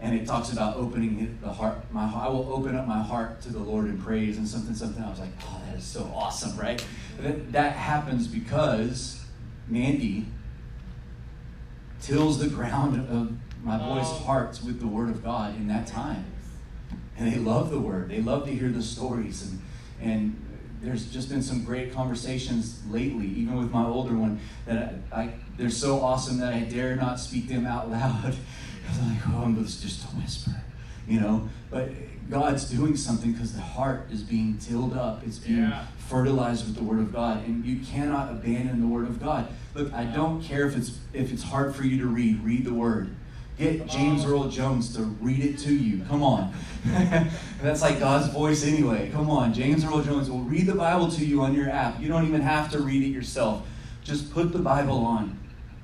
and 0.00 0.14
it 0.14 0.26
talks 0.26 0.52
about 0.52 0.76
opening 0.76 1.38
the 1.42 1.52
heart. 1.52 1.78
My 1.92 2.12
I 2.12 2.28
will 2.28 2.52
open 2.52 2.76
up 2.76 2.86
my 2.86 3.02
heart 3.02 3.40
to 3.42 3.52
the 3.52 3.58
Lord 3.58 3.86
in 3.86 4.00
praise 4.00 4.38
and 4.38 4.46
something 4.46 4.74
something. 4.74 5.02
I 5.02 5.10
was 5.10 5.18
like, 5.18 5.30
oh, 5.42 5.60
that 5.66 5.76
is 5.76 5.84
so 5.84 6.10
awesome, 6.14 6.56
right? 6.58 6.84
That, 7.20 7.52
that 7.52 7.72
happens 7.72 8.28
because 8.28 9.24
Mandy 9.66 10.26
tills 12.00 12.38
the 12.38 12.48
ground 12.48 13.08
of 13.10 13.36
my 13.64 13.76
boys' 13.76 14.06
hearts 14.24 14.62
with 14.62 14.78
the 14.78 14.86
Word 14.86 15.10
of 15.10 15.24
God 15.24 15.56
in 15.56 15.66
that 15.66 15.88
time, 15.88 16.26
and 17.16 17.32
they 17.32 17.38
love 17.38 17.70
the 17.70 17.80
Word. 17.80 18.10
They 18.10 18.22
love 18.22 18.46
to 18.46 18.54
hear 18.54 18.68
the 18.68 18.82
stories 18.82 19.50
and 19.50 19.62
and. 20.00 20.44
There's 20.80 21.06
just 21.06 21.28
been 21.28 21.42
some 21.42 21.64
great 21.64 21.92
conversations 21.92 22.80
lately, 22.88 23.26
even 23.26 23.56
with 23.56 23.70
my 23.72 23.84
older 23.84 24.14
one, 24.14 24.40
that 24.66 24.94
I, 25.12 25.20
I 25.20 25.32
they're 25.56 25.70
so 25.70 26.00
awesome 26.00 26.38
that 26.38 26.52
I 26.54 26.60
dare 26.60 26.94
not 26.96 27.18
speak 27.18 27.48
them 27.48 27.66
out 27.66 27.90
loud. 27.90 28.24
I 28.86 28.90
was 28.90 29.00
like, 29.00 29.28
oh, 29.28 29.42
I'm 29.44 29.56
just 29.64 30.04
a 30.04 30.06
whisper, 30.16 30.52
you 31.06 31.20
know. 31.20 31.48
But 31.70 31.90
God's 32.30 32.70
doing 32.70 32.96
something 32.96 33.32
because 33.32 33.54
the 33.54 33.60
heart 33.60 34.06
is 34.10 34.22
being 34.22 34.56
tilled 34.58 34.96
up. 34.96 35.22
It's 35.26 35.38
being 35.38 35.58
Yeah. 35.58 35.86
fertilized 36.08 36.66
with 36.66 36.76
the 36.76 36.84
Word 36.84 37.00
of 37.00 37.12
God, 37.12 37.44
and 37.44 37.64
you 37.64 37.80
cannot 37.80 38.30
abandon 38.30 38.80
the 38.80 38.86
Word 38.86 39.06
of 39.08 39.20
God. 39.20 39.48
Look, 39.74 39.92
I 39.92 40.04
don't 40.04 40.42
care 40.42 40.66
if 40.66 40.76
it's 40.76 40.98
if 41.12 41.32
it's 41.32 41.42
hard 41.42 41.74
for 41.74 41.84
you 41.84 41.98
to 41.98 42.06
read. 42.06 42.42
Read 42.44 42.64
the 42.64 42.74
Word. 42.74 43.14
Get 43.58 43.88
James. 43.88 44.24
Earl 44.24 44.48
Jones 44.48 44.94
to 44.94 45.02
read 45.02 45.44
it 45.44 45.58
to 45.60 45.74
you. 45.74 46.04
Come 46.04 46.22
on. 46.22 46.54
That's 47.60 47.82
like 47.82 47.98
God's 47.98 48.32
voice 48.32 48.64
anyway. 48.64 49.10
Come 49.12 49.28
on. 49.28 49.52
James 49.52 49.84
Earl 49.84 50.02
Jones 50.02 50.30
will 50.30 50.42
read 50.42 50.66
the 50.66 50.76
Bible 50.76 51.10
to 51.10 51.26
you 51.26 51.42
on 51.42 51.54
your 51.54 51.68
app. 51.68 52.00
You 52.00 52.06
don't 52.06 52.26
even 52.26 52.40
have 52.40 52.70
to 52.70 52.78
read 52.78 53.02
it 53.02 53.08
yourself. 53.08 53.66
Just 54.04 54.32
put 54.32 54.52
the 54.52 54.60
Bible 54.60 54.98
on. 54.98 55.36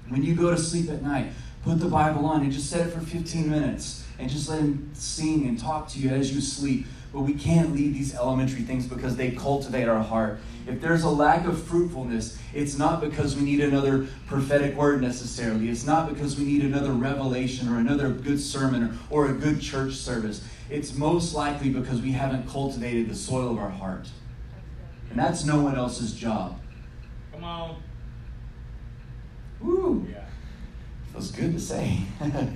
When 0.08 0.22
you 0.22 0.36
go 0.36 0.50
to 0.50 0.56
sleep 0.56 0.88
at 0.88 1.02
night, 1.02 1.32
put 1.64 1.80
the 1.80 1.88
Bible 1.88 2.26
on 2.26 2.42
and 2.42 2.52
just 2.52 2.70
set 2.70 2.86
it 2.86 2.90
for 2.92 3.00
15 3.00 3.50
minutes 3.50 4.04
and 4.20 4.30
just 4.30 4.48
let 4.48 4.60
Him 4.60 4.90
sing 4.94 5.48
and 5.48 5.58
talk 5.58 5.88
to 5.88 5.98
you 5.98 6.10
as 6.10 6.32
you 6.32 6.40
sleep. 6.40 6.86
But 7.12 7.22
we 7.22 7.34
can't 7.34 7.72
leave 7.74 7.92
these 7.92 8.14
elementary 8.14 8.62
things 8.62 8.86
because 8.86 9.16
they 9.16 9.32
cultivate 9.32 9.88
our 9.88 10.02
heart. 10.02 10.38
If 10.66 10.80
there's 10.80 11.02
a 11.02 11.10
lack 11.10 11.46
of 11.46 11.62
fruitfulness, 11.62 12.38
it's 12.54 12.78
not 12.78 13.00
because 13.00 13.36
we 13.36 13.42
need 13.42 13.60
another 13.60 14.06
prophetic 14.26 14.74
word 14.76 15.02
necessarily. 15.02 15.68
It's 15.68 15.84
not 15.84 16.08
because 16.08 16.38
we 16.38 16.44
need 16.44 16.62
another 16.62 16.92
revelation 16.92 17.68
or 17.68 17.78
another 17.78 18.10
good 18.10 18.40
sermon 18.40 18.98
or, 19.10 19.24
or 19.26 19.30
a 19.30 19.34
good 19.34 19.60
church 19.60 19.94
service. 19.94 20.42
It's 20.70 20.94
most 20.94 21.34
likely 21.34 21.68
because 21.68 22.00
we 22.00 22.12
haven't 22.12 22.48
cultivated 22.48 23.08
the 23.08 23.14
soil 23.14 23.50
of 23.50 23.58
our 23.58 23.68
heart. 23.70 24.08
And 25.10 25.18
that's 25.18 25.44
no 25.44 25.60
one 25.60 25.76
else's 25.76 26.14
job. 26.14 26.58
Come 27.32 27.44
on. 27.44 27.82
Woo! 29.60 30.06
Yeah. 30.10 30.24
Feels 31.12 31.30
good 31.30 31.52
to 31.52 31.60
say. 31.60 32.00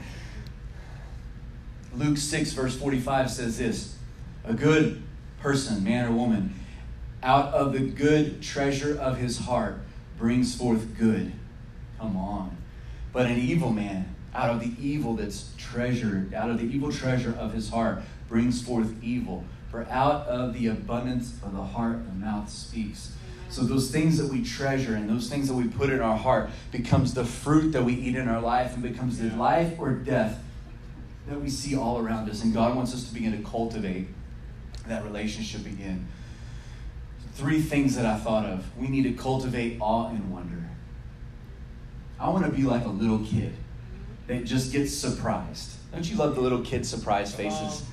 Luke 1.95 2.17
6, 2.17 2.53
verse 2.53 2.77
45 2.77 3.31
says 3.31 3.59
this 3.59 3.97
A 4.45 4.55
good 4.55 5.03
person, 5.41 5.85
man 5.85 6.07
or 6.07 6.13
woman, 6.13 6.58
out 7.23 7.53
of 7.55 7.73
the 7.73 7.81
good 7.81 8.43
treasure 8.43 8.99
of 8.99 9.19
his 9.19 9.39
heart 9.39 9.81
brings 10.19 10.55
forth 10.55 10.97
good. 10.97 11.33
Come 11.99 12.17
on. 12.17 12.57
But 13.13 13.27
an 13.27 13.39
evil 13.39 13.71
man, 13.71 14.15
out 14.35 14.51
of 14.51 14.61
the 14.61 14.73
evil 14.81 15.15
that's 15.15 15.51
treasured, 15.57 16.35
out 16.35 16.51
of 16.51 16.59
the 16.59 16.65
evil 16.65 16.93
treasure 16.93 17.35
of 17.39 17.53
his 17.53 17.71
heart, 17.71 18.03
brings 18.29 18.63
forth 18.63 18.93
evil. 19.03 19.45
For 19.71 19.87
out 19.91 20.27
of 20.27 20.55
the 20.55 20.69
abundance 20.69 21.35
of 21.43 21.55
the 21.55 21.63
heart, 21.63 22.07
the 22.07 22.13
mouth 22.13 22.49
speaks. 22.51 23.13
So 23.51 23.63
those 23.63 23.91
things 23.91 24.19
that 24.19 24.31
we 24.31 24.45
treasure 24.45 24.95
and 24.95 25.09
those 25.09 25.29
things 25.29 25.49
that 25.49 25.55
we 25.55 25.69
put 25.69 25.91
in 25.91 26.01
our 26.01 26.17
heart 26.17 26.51
becomes 26.71 27.15
the 27.15 27.25
fruit 27.25 27.73
that 27.73 27.83
we 27.83 27.95
eat 27.95 28.15
in 28.15 28.29
our 28.29 28.41
life 28.41 28.75
and 28.75 28.83
becomes 28.83 29.19
the 29.19 29.31
life 29.37 29.79
or 29.79 29.93
death 29.93 30.43
that 31.29 31.41
we 31.41 31.49
see 31.49 31.77
all 31.77 31.99
around 31.99 32.29
us. 32.29 32.43
And 32.43 32.53
God 32.53 32.77
wants 32.77 32.95
us 32.95 33.09
to 33.09 33.15
begin 33.15 33.33
to 33.33 33.49
cultivate 33.49 34.09
that 34.87 35.05
relationship 35.05 35.67
again. 35.67 36.07
Three 37.35 37.61
things 37.61 37.97
that 37.97 38.07
I 38.07 38.17
thought 38.17 38.45
of. 38.45 38.65
We 38.77 38.89
need 38.89 39.05
to 39.05 39.13
cultivate 39.13 39.79
awe 39.81 40.09
and 40.09 40.33
wonder. 40.33 40.69
I 42.19 42.31
want 42.31 42.45
to 42.47 42.51
be 42.51 42.63
like 42.63 42.85
a 42.85 42.89
little 42.89 43.21
kid 43.25 43.55
that 44.27 44.45
just 44.45 44.73
gets 44.73 44.93
surprised. 44.93 45.71
Don't 45.93 46.09
you 46.09 46.17
love 46.17 46.35
the 46.35 46.41
little 46.41 46.63
kid 46.63 46.85
surprise 46.85 47.35
faces? 47.35 47.85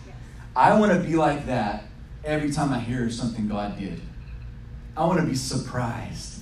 I 0.56 0.78
want 0.80 0.92
to 0.92 1.00
be 1.00 1.16
like 1.16 1.46
that 1.46 1.86
every 2.24 2.52
time 2.52 2.74
I 2.74 2.80
hear 2.80 3.10
something 3.10 3.48
God 3.48 3.78
did. 3.78 4.02
I 4.98 5.06
want 5.06 5.20
to 5.20 5.26
be 5.26 5.36
surprised. 5.36 6.40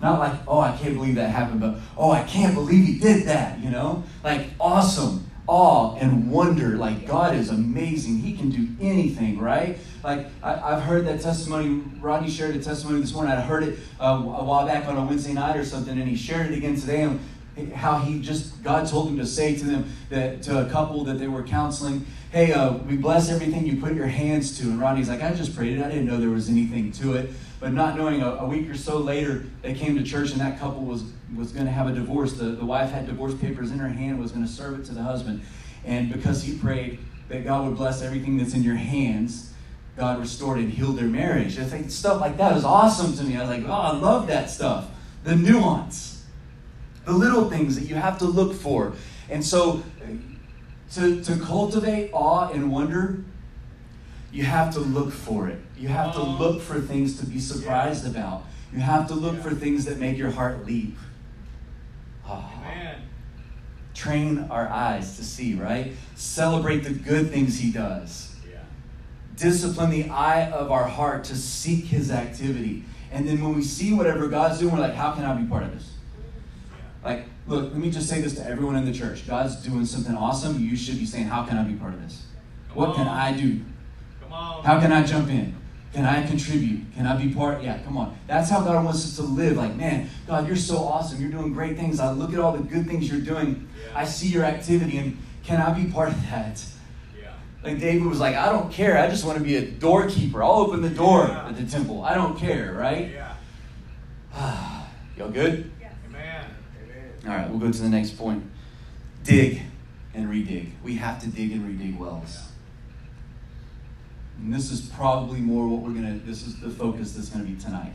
Not 0.00 0.18
like, 0.18 0.38
oh, 0.46 0.60
I 0.60 0.76
can't 0.76 0.94
believe 0.94 1.14
that 1.14 1.30
happened, 1.30 1.60
but 1.60 1.78
oh, 1.96 2.10
I 2.10 2.22
can't 2.22 2.54
believe 2.54 2.86
he 2.86 2.98
did 2.98 3.24
that, 3.26 3.58
you 3.60 3.70
know? 3.70 4.04
Like, 4.22 4.48
awesome, 4.60 5.23
awe, 5.46 5.96
and 5.96 6.30
wonder. 6.30 6.76
Like, 6.76 7.06
God 7.06 7.34
is 7.34 7.50
amazing. 7.50 8.18
He 8.18 8.36
can 8.36 8.50
do 8.50 8.68
anything, 8.80 9.38
right? 9.38 9.78
Like, 10.02 10.26
I, 10.42 10.74
I've 10.74 10.82
heard 10.82 11.06
that 11.06 11.20
testimony. 11.20 11.82
Rodney 12.00 12.30
shared 12.30 12.56
a 12.56 12.62
testimony 12.62 13.00
this 13.00 13.12
morning. 13.12 13.32
I 13.32 13.40
heard 13.40 13.62
it 13.64 13.78
uh, 14.00 14.04
a 14.04 14.44
while 14.44 14.66
back 14.66 14.86
on 14.88 14.96
a 14.96 15.04
Wednesday 15.04 15.32
night 15.32 15.56
or 15.56 15.64
something, 15.64 15.98
and 15.98 16.08
he 16.08 16.16
shared 16.16 16.50
it 16.50 16.56
again 16.56 16.76
today. 16.76 17.02
And 17.02 17.20
how 17.72 17.98
he 17.98 18.20
just, 18.20 18.62
God 18.64 18.88
told 18.88 19.08
him 19.08 19.16
to 19.18 19.26
say 19.26 19.54
to 19.56 19.64
them, 19.64 19.92
that 20.10 20.42
to 20.42 20.66
a 20.66 20.70
couple 20.70 21.04
that 21.04 21.14
they 21.14 21.28
were 21.28 21.44
counseling, 21.44 22.04
hey, 22.32 22.52
uh, 22.52 22.72
we 22.72 22.96
bless 22.96 23.30
everything 23.30 23.64
you 23.64 23.80
put 23.80 23.94
your 23.94 24.08
hands 24.08 24.58
to. 24.58 24.64
And 24.64 24.80
Rodney's 24.80 25.08
like, 25.08 25.22
I 25.22 25.32
just 25.34 25.54
prayed 25.54 25.78
it. 25.78 25.84
I 25.84 25.88
didn't 25.88 26.06
know 26.06 26.16
there 26.16 26.30
was 26.30 26.48
anything 26.48 26.90
to 26.92 27.12
it. 27.14 27.30
But 27.64 27.72
not 27.72 27.96
knowing 27.96 28.20
a, 28.20 28.28
a 28.28 28.46
week 28.46 28.68
or 28.68 28.76
so 28.76 28.98
later, 28.98 29.42
they 29.62 29.72
came 29.72 29.96
to 29.96 30.02
church 30.02 30.32
and 30.32 30.40
that 30.42 30.60
couple 30.60 30.82
was, 30.82 31.02
was 31.34 31.50
going 31.50 31.64
to 31.64 31.72
have 31.72 31.86
a 31.86 31.92
divorce. 31.92 32.34
The, 32.34 32.50
the 32.50 32.64
wife 32.66 32.90
had 32.90 33.06
divorce 33.06 33.32
papers 33.32 33.70
in 33.70 33.78
her 33.78 33.88
hand, 33.88 34.20
was 34.20 34.32
going 34.32 34.44
to 34.44 34.52
serve 34.52 34.78
it 34.78 34.84
to 34.84 34.92
the 34.92 35.02
husband. 35.02 35.40
And 35.82 36.12
because 36.12 36.42
he 36.42 36.58
prayed 36.58 36.98
that 37.28 37.42
God 37.42 37.66
would 37.66 37.78
bless 37.78 38.02
everything 38.02 38.36
that's 38.36 38.52
in 38.52 38.62
your 38.62 38.74
hands, 38.74 39.54
God 39.96 40.20
restored 40.20 40.58
and 40.58 40.70
healed 40.70 40.98
their 40.98 41.06
marriage. 41.06 41.58
I 41.58 41.64
think 41.64 41.90
stuff 41.90 42.20
like 42.20 42.36
that 42.36 42.54
is 42.54 42.66
awesome 42.66 43.16
to 43.16 43.24
me. 43.24 43.38
I 43.38 43.40
was 43.40 43.48
like, 43.48 43.66
oh, 43.66 43.72
I 43.72 43.96
love 43.96 44.26
that 44.26 44.50
stuff. 44.50 44.90
The 45.22 45.34
nuance, 45.34 46.22
the 47.06 47.12
little 47.12 47.48
things 47.48 47.80
that 47.80 47.88
you 47.88 47.94
have 47.94 48.18
to 48.18 48.26
look 48.26 48.52
for. 48.52 48.92
And 49.30 49.42
so 49.42 49.82
to, 50.92 51.24
to 51.24 51.36
cultivate 51.38 52.10
awe 52.12 52.50
and 52.50 52.70
wonder, 52.70 53.24
you 54.34 54.42
have 54.42 54.72
to 54.74 54.80
look 54.80 55.12
for 55.12 55.46
it. 55.48 55.60
You 55.78 55.86
have 55.88 56.12
to 56.14 56.20
Oh. 56.20 56.36
look 56.38 56.60
for 56.60 56.80
things 56.80 57.18
to 57.20 57.26
be 57.26 57.38
surprised 57.38 58.04
about. 58.04 58.42
You 58.72 58.80
have 58.80 59.06
to 59.08 59.14
look 59.14 59.36
Yeah. 59.36 59.42
for 59.42 59.54
things 59.54 59.84
that 59.84 60.00
make 60.00 60.18
your 60.18 60.32
heart 60.32 60.66
leap. 60.66 60.98
Ah. 62.26 62.50
Amen. 62.60 62.96
Train 63.94 64.46
our 64.50 64.68
eyes 64.68 65.16
to 65.18 65.24
see, 65.24 65.54
right? 65.54 65.92
Celebrate 66.16 66.80
the 66.82 66.90
good 66.90 67.30
things 67.30 67.60
He 67.60 67.70
does. 67.70 68.34
Yeah. 68.50 68.58
Discipline 69.36 69.90
the 69.90 70.10
eye 70.10 70.50
of 70.50 70.72
our 70.72 70.88
heart 70.88 71.22
to 71.24 71.36
seek 71.36 71.84
His 71.86 72.10
activity. 72.10 72.82
And 73.12 73.28
then 73.28 73.40
when 73.40 73.54
we 73.54 73.62
see 73.62 73.92
whatever 73.94 74.26
God's 74.26 74.58
doing, 74.58 74.72
we're 74.74 74.80
like, 74.80 74.94
how 74.96 75.12
can 75.12 75.24
I 75.24 75.34
be 75.34 75.46
part 75.46 75.62
of 75.62 75.72
this? 75.72 75.92
Like, 77.04 77.26
look, 77.46 77.64
let 77.70 77.76
me 77.76 77.88
just 77.90 78.08
say 78.08 78.20
this 78.20 78.34
to 78.34 78.44
everyone 78.44 78.74
in 78.74 78.84
the 78.84 78.92
church. 78.92 79.28
God's 79.28 79.54
doing 79.56 79.86
something 79.86 80.16
awesome. 80.16 80.58
You 80.58 80.74
should 80.76 80.98
be 80.98 81.06
saying, 81.06 81.26
How 81.26 81.44
can 81.44 81.56
I 81.56 81.62
be 81.62 81.74
part 81.74 81.94
of 81.94 82.00
this? 82.02 82.22
What 82.72 82.96
can 82.96 83.06
I 83.06 83.32
do? 83.32 83.60
On. 84.34 84.64
How 84.64 84.80
can 84.80 84.92
I 84.92 85.02
jump 85.04 85.28
in? 85.28 85.54
Can 85.92 86.04
I 86.04 86.26
contribute? 86.26 86.92
Can 86.96 87.06
I 87.06 87.16
be 87.16 87.32
part? 87.32 87.62
Yeah, 87.62 87.78
come 87.78 87.96
on. 87.96 88.18
That's 88.26 88.50
how 88.50 88.62
God 88.62 88.84
wants 88.84 89.04
us 89.04 89.16
to 89.16 89.22
live. 89.22 89.56
Like, 89.56 89.76
man, 89.76 90.10
God, 90.26 90.46
you're 90.48 90.56
so 90.56 90.78
awesome. 90.78 91.20
You're 91.20 91.30
doing 91.30 91.52
great 91.52 91.76
things. 91.76 92.00
I 92.00 92.10
look 92.10 92.32
at 92.32 92.40
all 92.40 92.50
the 92.52 92.64
good 92.64 92.86
things 92.88 93.08
you're 93.08 93.20
doing. 93.20 93.68
Yeah. 93.80 93.98
I 94.00 94.04
see 94.04 94.26
your 94.26 94.44
activity, 94.44 94.98
and 94.98 95.16
can 95.44 95.60
I 95.60 95.72
be 95.72 95.88
part 95.92 96.08
of 96.08 96.20
that? 96.22 96.64
Yeah. 97.16 97.30
Like 97.62 97.78
David 97.78 98.04
was 98.06 98.18
like, 98.18 98.34
I 98.34 98.50
don't 98.50 98.72
care. 98.72 98.98
I 98.98 99.08
just 99.08 99.24
want 99.24 99.38
to 99.38 99.44
be 99.44 99.54
a 99.56 99.64
doorkeeper. 99.70 100.42
I'll 100.42 100.52
open 100.52 100.82
the 100.82 100.90
door 100.90 101.26
Yeah. 101.28 101.48
at 101.48 101.56
the 101.56 101.64
temple. 101.64 102.02
I 102.02 102.14
don't 102.14 102.36
care, 102.36 102.72
right? 102.72 103.12
Yeah. 103.12 104.80
Y'all 105.16 105.30
good? 105.30 105.70
Amen. 106.08 106.44
Amen. 106.82 107.10
All 107.24 107.30
right, 107.36 107.48
we'll 107.48 107.60
go 107.60 107.70
to 107.70 107.82
the 107.82 107.88
next 107.88 108.18
point. 108.18 108.42
Dig 109.22 109.62
and 110.12 110.28
redig. 110.28 110.72
We 110.82 110.96
have 110.96 111.20
to 111.22 111.28
dig 111.28 111.52
and 111.52 111.62
redig 111.64 111.96
wells. 111.96 112.48
And 114.38 114.52
this 114.52 114.70
is 114.70 114.82
probably 114.82 115.40
more 115.40 115.68
what 115.68 115.80
we're 115.80 115.98
going 115.98 116.20
to, 116.20 116.26
this 116.26 116.46
is 116.46 116.60
the 116.60 116.70
focus 116.70 117.12
that's 117.12 117.28
going 117.30 117.44
to 117.46 117.50
be 117.52 117.58
tonight. 117.60 117.94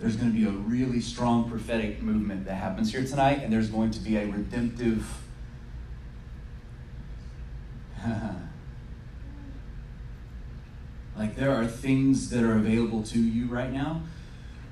There's 0.00 0.16
going 0.16 0.32
to 0.32 0.38
be 0.38 0.44
a 0.46 0.50
really 0.50 1.00
strong 1.00 1.48
prophetic 1.48 2.02
movement 2.02 2.46
that 2.46 2.54
happens 2.54 2.92
here 2.92 3.04
tonight, 3.04 3.40
and 3.42 3.52
there's 3.52 3.68
going 3.68 3.90
to 3.92 4.00
be 4.00 4.16
a 4.16 4.26
redemptive. 4.26 5.06
like 11.16 11.36
there 11.36 11.52
are 11.52 11.66
things 11.66 12.30
that 12.30 12.42
are 12.42 12.56
available 12.56 13.02
to 13.04 13.18
you 13.18 13.46
right 13.46 13.72
now 13.72 14.02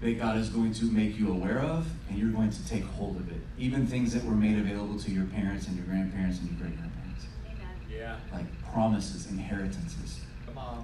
that 0.01 0.19
God 0.19 0.37
is 0.37 0.49
going 0.49 0.73
to 0.75 0.85
make 0.87 1.17
you 1.17 1.31
aware 1.31 1.61
of, 1.61 1.87
and 2.09 2.19
you're 2.19 2.33
going 2.33 2.51
to 2.51 2.69
take 2.69 2.83
hold 2.85 3.17
of 3.17 3.31
it. 3.31 3.41
Even 3.57 3.87
things 3.87 4.13
that 4.15 4.25
were 4.25 4.35
made 4.35 4.59
available 4.59 4.99
to 4.99 5.11
your 5.13 5.27
parents 5.27 5.69
and 5.69 5.77
your 5.77 5.87
grandparents 5.87 6.41
and 6.41 6.49
your 6.51 6.59
great 6.59 6.77
grandparents, 6.77 7.27
Yeah. 7.89 8.17
like 8.33 8.47
promises, 8.73 9.31
inheritances, 9.31 10.22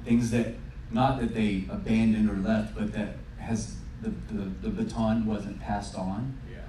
Things 0.05 0.31
that 0.31 0.55
not 0.90 1.21
that 1.21 1.35
they 1.35 1.64
abandoned 1.71 2.31
or 2.31 2.37
left, 2.37 2.75
but 2.75 2.93
that 2.93 3.17
has 3.38 3.76
the, 4.00 4.11
the, 4.33 4.45
the 4.62 4.71
baton 4.71 5.26
wasn't 5.26 5.61
passed 5.61 5.95
on. 5.95 6.38
Yeah. 6.50 6.61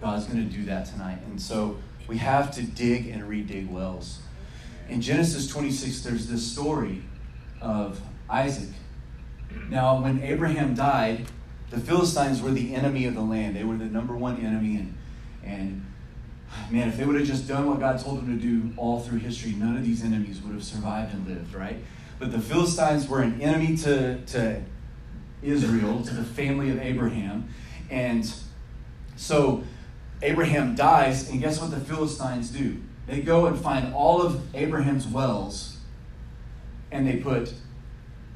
God's 0.00 0.26
going 0.26 0.48
to 0.48 0.54
do 0.54 0.64
that 0.66 0.86
tonight, 0.86 1.18
and 1.26 1.40
so 1.40 1.78
we 2.06 2.18
have 2.18 2.50
to 2.52 2.62
dig 2.62 3.08
and 3.08 3.22
redig 3.22 3.68
wells. 3.70 4.20
In 4.88 5.02
Genesis 5.02 5.48
26, 5.48 6.00
there's 6.00 6.28
this 6.28 6.50
story 6.50 7.02
of 7.60 8.00
Isaac. 8.30 8.70
Now, 9.68 10.00
when 10.00 10.22
Abraham 10.22 10.74
died, 10.74 11.26
the 11.70 11.78
Philistines 11.78 12.40
were 12.40 12.50
the 12.50 12.74
enemy 12.74 13.04
of 13.04 13.14
the 13.14 13.20
land. 13.20 13.54
They 13.54 13.64
were 13.64 13.76
the 13.76 13.84
number 13.84 14.16
one 14.16 14.38
enemy. 14.38 14.76
And, 14.76 14.94
and 15.44 15.86
man, 16.70 16.88
if 16.88 16.96
they 16.96 17.04
would 17.04 17.16
have 17.16 17.26
just 17.26 17.46
done 17.46 17.66
what 17.68 17.80
God 17.80 18.00
told 18.00 18.18
them 18.18 18.38
to 18.38 18.42
do 18.42 18.72
all 18.78 19.00
through 19.00 19.18
history, 19.18 19.52
none 19.52 19.76
of 19.76 19.84
these 19.84 20.02
enemies 20.02 20.40
would 20.40 20.54
have 20.54 20.64
survived 20.64 21.12
and 21.14 21.26
lived, 21.26 21.54
right? 21.54 21.76
But 22.18 22.32
the 22.32 22.40
Philistines 22.40 23.08
were 23.08 23.22
an 23.22 23.40
enemy 23.40 23.76
to, 23.78 24.20
to 24.26 24.62
Israel, 25.42 26.02
to 26.02 26.14
the 26.14 26.24
family 26.24 26.70
of 26.70 26.80
Abraham. 26.80 27.48
And 27.90 28.30
so 29.16 29.64
Abraham 30.22 30.74
dies, 30.74 31.30
and 31.30 31.40
guess 31.40 31.60
what 31.60 31.70
the 31.70 31.80
Philistines 31.80 32.50
do? 32.50 32.82
They 33.06 33.20
go 33.20 33.46
and 33.46 33.58
find 33.58 33.94
all 33.94 34.20
of 34.20 34.54
Abraham's 34.54 35.06
wells, 35.06 35.78
and 36.90 37.06
they 37.06 37.16
put 37.16 37.54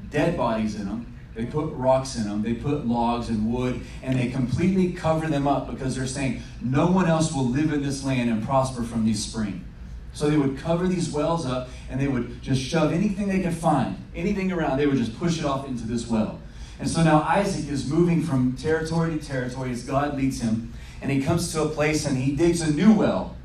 dead 0.09 0.37
bodies 0.37 0.75
in 0.75 0.85
them. 0.85 1.09
They 1.35 1.45
put 1.45 1.73
rocks 1.73 2.15
in 2.15 2.25
them. 2.25 2.43
They 2.43 2.53
put 2.53 2.85
logs 2.85 3.29
and 3.29 3.51
wood, 3.51 3.81
and 4.01 4.17
they 4.17 4.29
completely 4.29 4.93
cover 4.93 5.27
them 5.27 5.47
up 5.47 5.69
because 5.69 5.95
they're 5.95 6.07
saying 6.07 6.41
no 6.61 6.87
one 6.87 7.07
else 7.07 7.33
will 7.33 7.49
live 7.49 7.73
in 7.73 7.81
this 7.81 8.03
land 8.03 8.29
and 8.29 8.43
prosper 8.43 8.83
from 8.83 9.05
these 9.05 9.23
spring. 9.23 9.65
So 10.13 10.29
they 10.29 10.37
would 10.37 10.57
cover 10.57 10.87
these 10.87 11.09
wells 11.09 11.45
up, 11.45 11.69
and 11.89 11.99
they 11.99 12.07
would 12.07 12.41
just 12.41 12.61
shove 12.61 12.93
anything 12.93 13.27
they 13.27 13.41
could 13.41 13.55
find, 13.55 13.97
anything 14.15 14.51
around. 14.51 14.77
They 14.77 14.85
would 14.85 14.97
just 14.97 15.17
push 15.17 15.39
it 15.39 15.45
off 15.45 15.67
into 15.67 15.87
this 15.87 16.07
well. 16.07 16.39
And 16.79 16.89
so 16.89 17.03
now 17.03 17.21
Isaac 17.21 17.69
is 17.69 17.89
moving 17.89 18.23
from 18.23 18.53
territory 18.53 19.17
to 19.17 19.25
territory 19.25 19.71
as 19.71 19.83
God 19.83 20.15
leads 20.15 20.41
him, 20.41 20.73
and 21.01 21.11
he 21.11 21.21
comes 21.21 21.51
to 21.53 21.63
a 21.63 21.69
place 21.69 22.05
and 22.05 22.17
he 22.17 22.35
digs 22.35 22.61
a 22.61 22.71
new 22.71 22.93
well. 22.93 23.35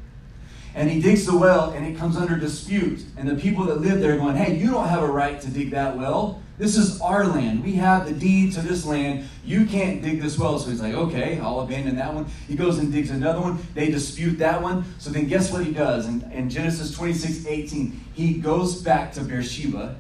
And 0.74 0.88
he 0.88 1.00
digs 1.00 1.26
the 1.26 1.36
well 1.36 1.70
and 1.70 1.84
it 1.84 1.98
comes 1.98 2.16
under 2.16 2.36
dispute. 2.36 3.04
And 3.16 3.28
the 3.28 3.34
people 3.34 3.64
that 3.64 3.80
live 3.80 4.00
there 4.00 4.14
are 4.14 4.16
going, 4.16 4.36
hey, 4.36 4.56
you 4.56 4.70
don't 4.70 4.86
have 4.86 5.02
a 5.02 5.10
right 5.10 5.40
to 5.40 5.50
dig 5.50 5.70
that 5.72 5.96
well. 5.96 6.40
This 6.58 6.76
is 6.76 7.00
our 7.00 7.24
land. 7.24 7.62
We 7.62 7.74
have 7.74 8.06
the 8.06 8.12
deed 8.12 8.52
to 8.54 8.60
this 8.60 8.84
land. 8.84 9.28
You 9.44 9.64
can't 9.64 10.02
dig 10.02 10.20
this 10.20 10.36
well. 10.36 10.58
So 10.58 10.70
he's 10.70 10.80
like, 10.80 10.94
okay, 10.94 11.38
I'll 11.38 11.60
abandon 11.60 11.94
that 11.96 12.12
one. 12.12 12.26
He 12.48 12.56
goes 12.56 12.78
and 12.78 12.92
digs 12.92 13.10
another 13.10 13.40
one. 13.40 13.64
They 13.74 13.92
dispute 13.92 14.38
that 14.40 14.60
one. 14.60 14.84
So 14.98 15.10
then 15.10 15.28
guess 15.28 15.52
what 15.52 15.64
he 15.64 15.72
does? 15.72 16.08
In, 16.08 16.28
in 16.32 16.50
Genesis 16.50 16.92
26 16.92 17.46
18, 17.46 18.00
he 18.12 18.34
goes 18.34 18.82
back 18.82 19.12
to 19.12 19.20
Beersheba, 19.22 19.96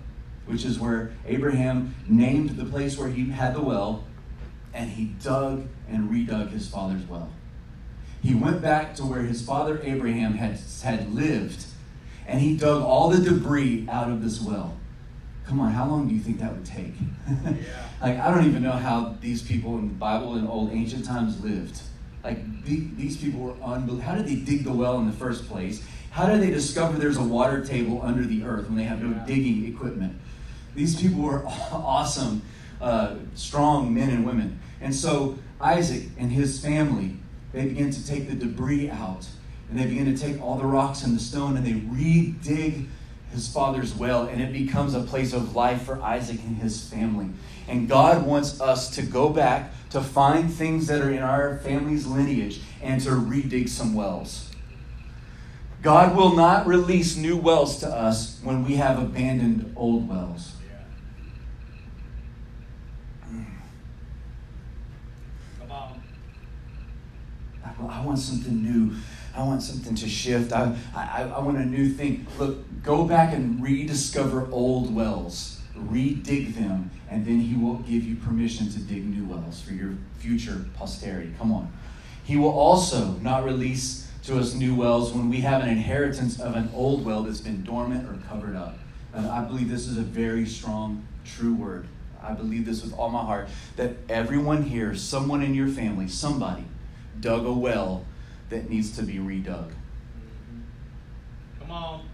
which 0.46 0.64
is 0.64 0.80
where 0.80 1.12
Abraham 1.26 1.94
named 2.08 2.50
the 2.50 2.64
place 2.64 2.98
where 2.98 3.08
he 3.08 3.30
had 3.30 3.54
the 3.54 3.62
well, 3.62 4.04
and 4.74 4.90
he 4.90 5.06
dug 5.22 5.68
and 5.88 6.10
redug 6.10 6.50
his 6.50 6.68
father's 6.68 7.04
well. 7.04 7.30
He 8.20 8.34
went 8.34 8.60
back 8.60 8.96
to 8.96 9.04
where 9.04 9.22
his 9.22 9.46
father 9.46 9.80
Abraham 9.84 10.34
had, 10.34 10.58
had 10.82 11.14
lived, 11.14 11.66
and 12.26 12.40
he 12.40 12.56
dug 12.56 12.82
all 12.82 13.10
the 13.10 13.22
debris 13.22 13.86
out 13.88 14.10
of 14.10 14.24
this 14.24 14.40
well. 14.40 14.77
Come 15.48 15.60
on, 15.60 15.72
how 15.72 15.88
long 15.88 16.06
do 16.06 16.14
you 16.14 16.20
think 16.20 16.40
that 16.40 16.52
would 16.52 16.66
take? 16.66 16.92
Like, 18.00 18.16
I 18.20 18.32
don't 18.32 18.46
even 18.46 18.62
know 18.62 18.70
how 18.70 19.16
these 19.20 19.42
people 19.42 19.76
in 19.78 19.88
the 19.88 19.94
Bible 19.94 20.36
in 20.36 20.46
old 20.46 20.70
ancient 20.70 21.04
times 21.04 21.42
lived. 21.42 21.80
Like, 22.22 22.64
the, 22.64 22.86
these 22.96 23.16
people 23.16 23.40
were 23.40 23.54
unbelievable. 23.54 24.02
How 24.02 24.14
did 24.14 24.26
they 24.26 24.36
dig 24.36 24.62
the 24.62 24.72
well 24.72 25.00
in 25.00 25.06
the 25.06 25.12
first 25.12 25.48
place? 25.48 25.84
How 26.12 26.26
did 26.26 26.40
they 26.40 26.50
discover 26.50 26.96
there's 26.96 27.16
a 27.16 27.24
water 27.24 27.64
table 27.64 28.00
under 28.00 28.24
the 28.24 28.44
earth 28.44 28.66
when 28.68 28.76
they 28.76 28.84
have 28.84 29.02
no 29.02 29.20
digging 29.26 29.66
equipment? 29.66 30.16
These 30.76 31.00
people 31.00 31.22
were 31.24 31.44
awesome, 31.72 32.42
uh, 32.80 33.16
strong 33.34 33.92
men 33.92 34.10
and 34.10 34.24
women. 34.24 34.60
And 34.80 34.94
so 34.94 35.36
Isaac 35.60 36.04
and 36.18 36.30
his 36.30 36.60
family, 36.60 37.16
they 37.52 37.66
begin 37.66 37.90
to 37.90 38.06
take 38.06 38.28
the 38.28 38.36
debris 38.36 38.90
out. 38.90 39.26
And 39.70 39.78
they 39.78 39.86
begin 39.86 40.04
to 40.14 40.16
take 40.16 40.40
all 40.40 40.56
the 40.56 40.66
rocks 40.66 41.02
and 41.02 41.16
the 41.16 41.20
stone 41.20 41.56
and 41.56 41.66
they 41.66 41.74
re-dig 41.74 42.86
his 43.32 43.48
father's 43.52 43.94
well. 43.94 44.24
And 44.24 44.40
it 44.40 44.52
becomes 44.52 44.94
a 44.94 45.02
place 45.02 45.32
of 45.32 45.54
life 45.54 45.82
for 45.82 46.00
Isaac 46.02 46.40
and 46.44 46.56
his 46.56 46.88
family. 46.88 47.30
And 47.66 47.88
God 47.88 48.26
wants 48.26 48.60
us 48.60 48.90
to 48.96 49.02
go 49.02 49.28
back 49.28 49.72
to 49.90 50.00
find 50.00 50.52
things 50.52 50.86
that 50.86 51.00
are 51.00 51.10
in 51.10 51.22
our 51.22 51.58
family's 51.58 52.06
lineage 52.06 52.60
and 52.82 53.00
to 53.02 53.10
redig 53.10 53.68
some 53.68 53.94
wells. 53.94 54.50
God 55.82 56.16
will 56.16 56.34
not 56.34 56.66
release 56.66 57.16
new 57.16 57.36
wells 57.36 57.78
to 57.80 57.88
us 57.88 58.40
when 58.42 58.64
we 58.64 58.76
have 58.76 58.98
abandoned 58.98 59.72
old 59.76 60.08
wells. 60.08 60.54
I 67.98 68.04
want 68.04 68.18
something 68.18 68.62
new. 68.62 68.96
I 69.34 69.42
want 69.42 69.62
something 69.62 69.94
to 69.94 70.08
shift. 70.08 70.52
I, 70.52 70.76
I, 70.94 71.22
I 71.22 71.38
want 71.40 71.58
a 71.58 71.64
new 71.64 71.88
thing. 71.90 72.26
Look, 72.38 72.58
go 72.82 73.04
back 73.04 73.34
and 73.34 73.62
rediscover 73.62 74.48
old 74.50 74.94
wells, 74.94 75.60
redig 75.76 76.54
them, 76.54 76.90
and 77.10 77.24
then 77.24 77.40
He 77.40 77.54
will 77.54 77.76
give 77.76 78.04
you 78.04 78.16
permission 78.16 78.68
to 78.70 78.78
dig 78.80 79.04
new 79.04 79.24
wells 79.24 79.60
for 79.60 79.72
your 79.72 79.94
future 80.18 80.66
posterity. 80.74 81.32
Come 81.38 81.52
on. 81.52 81.72
He 82.24 82.36
will 82.36 82.50
also 82.50 83.12
not 83.22 83.44
release 83.44 84.10
to 84.24 84.38
us 84.38 84.54
new 84.54 84.74
wells 84.74 85.12
when 85.12 85.30
we 85.30 85.40
have 85.40 85.62
an 85.62 85.68
inheritance 85.68 86.38
of 86.38 86.54
an 86.54 86.70
old 86.74 87.04
well 87.04 87.22
that's 87.22 87.40
been 87.40 87.64
dormant 87.64 88.08
or 88.08 88.18
covered 88.28 88.54
up. 88.54 88.78
And 89.14 89.26
I 89.26 89.42
believe 89.42 89.70
this 89.70 89.86
is 89.86 89.96
a 89.96 90.02
very 90.02 90.44
strong, 90.44 91.06
true 91.24 91.54
word. 91.54 91.86
I 92.22 92.32
believe 92.32 92.66
this 92.66 92.82
with 92.82 92.92
all 92.94 93.08
my 93.08 93.24
heart 93.24 93.48
that 93.76 93.96
everyone 94.08 94.64
here, 94.64 94.94
someone 94.94 95.42
in 95.42 95.54
your 95.54 95.68
family, 95.68 96.08
somebody, 96.08 96.64
dug 97.20 97.46
a 97.46 97.52
well 97.52 98.04
that 98.50 98.68
needs 98.68 98.94
to 98.96 99.02
be 99.02 99.14
redug. 99.14 99.70
Come 101.60 101.70
on. 101.70 102.07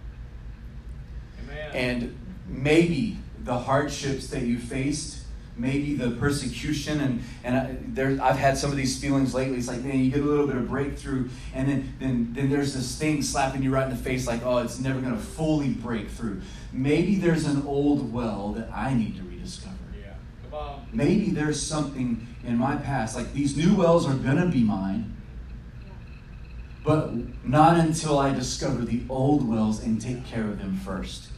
And 1.73 2.17
maybe 2.47 3.17
the 3.43 3.57
hardships 3.57 4.27
that 4.27 4.43
you 4.43 4.57
faced, 4.57 5.23
maybe 5.57 5.95
the 5.95 6.11
persecution, 6.11 6.99
and, 6.99 7.23
and 7.43 7.57
I, 7.57 7.77
there, 7.87 8.17
I've 8.21 8.37
had 8.37 8.57
some 8.57 8.71
of 8.71 8.77
these 8.77 8.99
feelings 8.99 9.33
lately. 9.33 9.57
It's 9.57 9.67
like, 9.67 9.83
man, 9.83 9.99
you 9.99 10.11
get 10.11 10.21
a 10.21 10.25
little 10.25 10.47
bit 10.47 10.57
of 10.57 10.67
breakthrough, 10.67 11.29
and 11.53 11.69
then, 11.69 11.93
then, 11.99 12.33
then 12.33 12.49
there's 12.49 12.73
this 12.73 12.97
thing 12.97 13.21
slapping 13.21 13.63
you 13.63 13.71
right 13.71 13.85
in 13.85 13.89
the 13.89 14.03
face, 14.03 14.27
like, 14.27 14.45
oh, 14.45 14.57
it's 14.57 14.79
never 14.79 14.99
going 14.99 15.13
to 15.13 15.21
fully 15.21 15.69
break 15.69 16.09
through. 16.09 16.41
Maybe 16.73 17.15
there's 17.15 17.45
an 17.45 17.65
old 17.65 18.11
well 18.11 18.51
that 18.53 18.69
I 18.73 18.93
need 18.93 19.15
to 19.17 19.23
rediscover. 19.23 19.75
yeah. 19.97 20.13
Come 20.43 20.59
on. 20.59 20.87
Maybe 20.91 21.29
there's 21.29 21.61
something 21.61 22.27
in 22.43 22.57
my 22.57 22.75
past, 22.75 23.15
like 23.15 23.33
these 23.33 23.55
new 23.57 23.75
wells 23.75 24.07
are 24.07 24.13
going 24.13 24.37
to 24.37 24.47
be 24.47 24.63
mine. 24.63 25.15
But 26.83 27.13
not 27.43 27.79
until 27.79 28.19
I 28.19 28.31
discover 28.33 28.85
the 28.85 29.01
old 29.09 29.47
wells 29.47 29.81
and 29.83 29.99
take 29.99 30.25
care 30.25 30.43
of 30.43 30.59
them 30.59 30.77
first. 30.77 31.29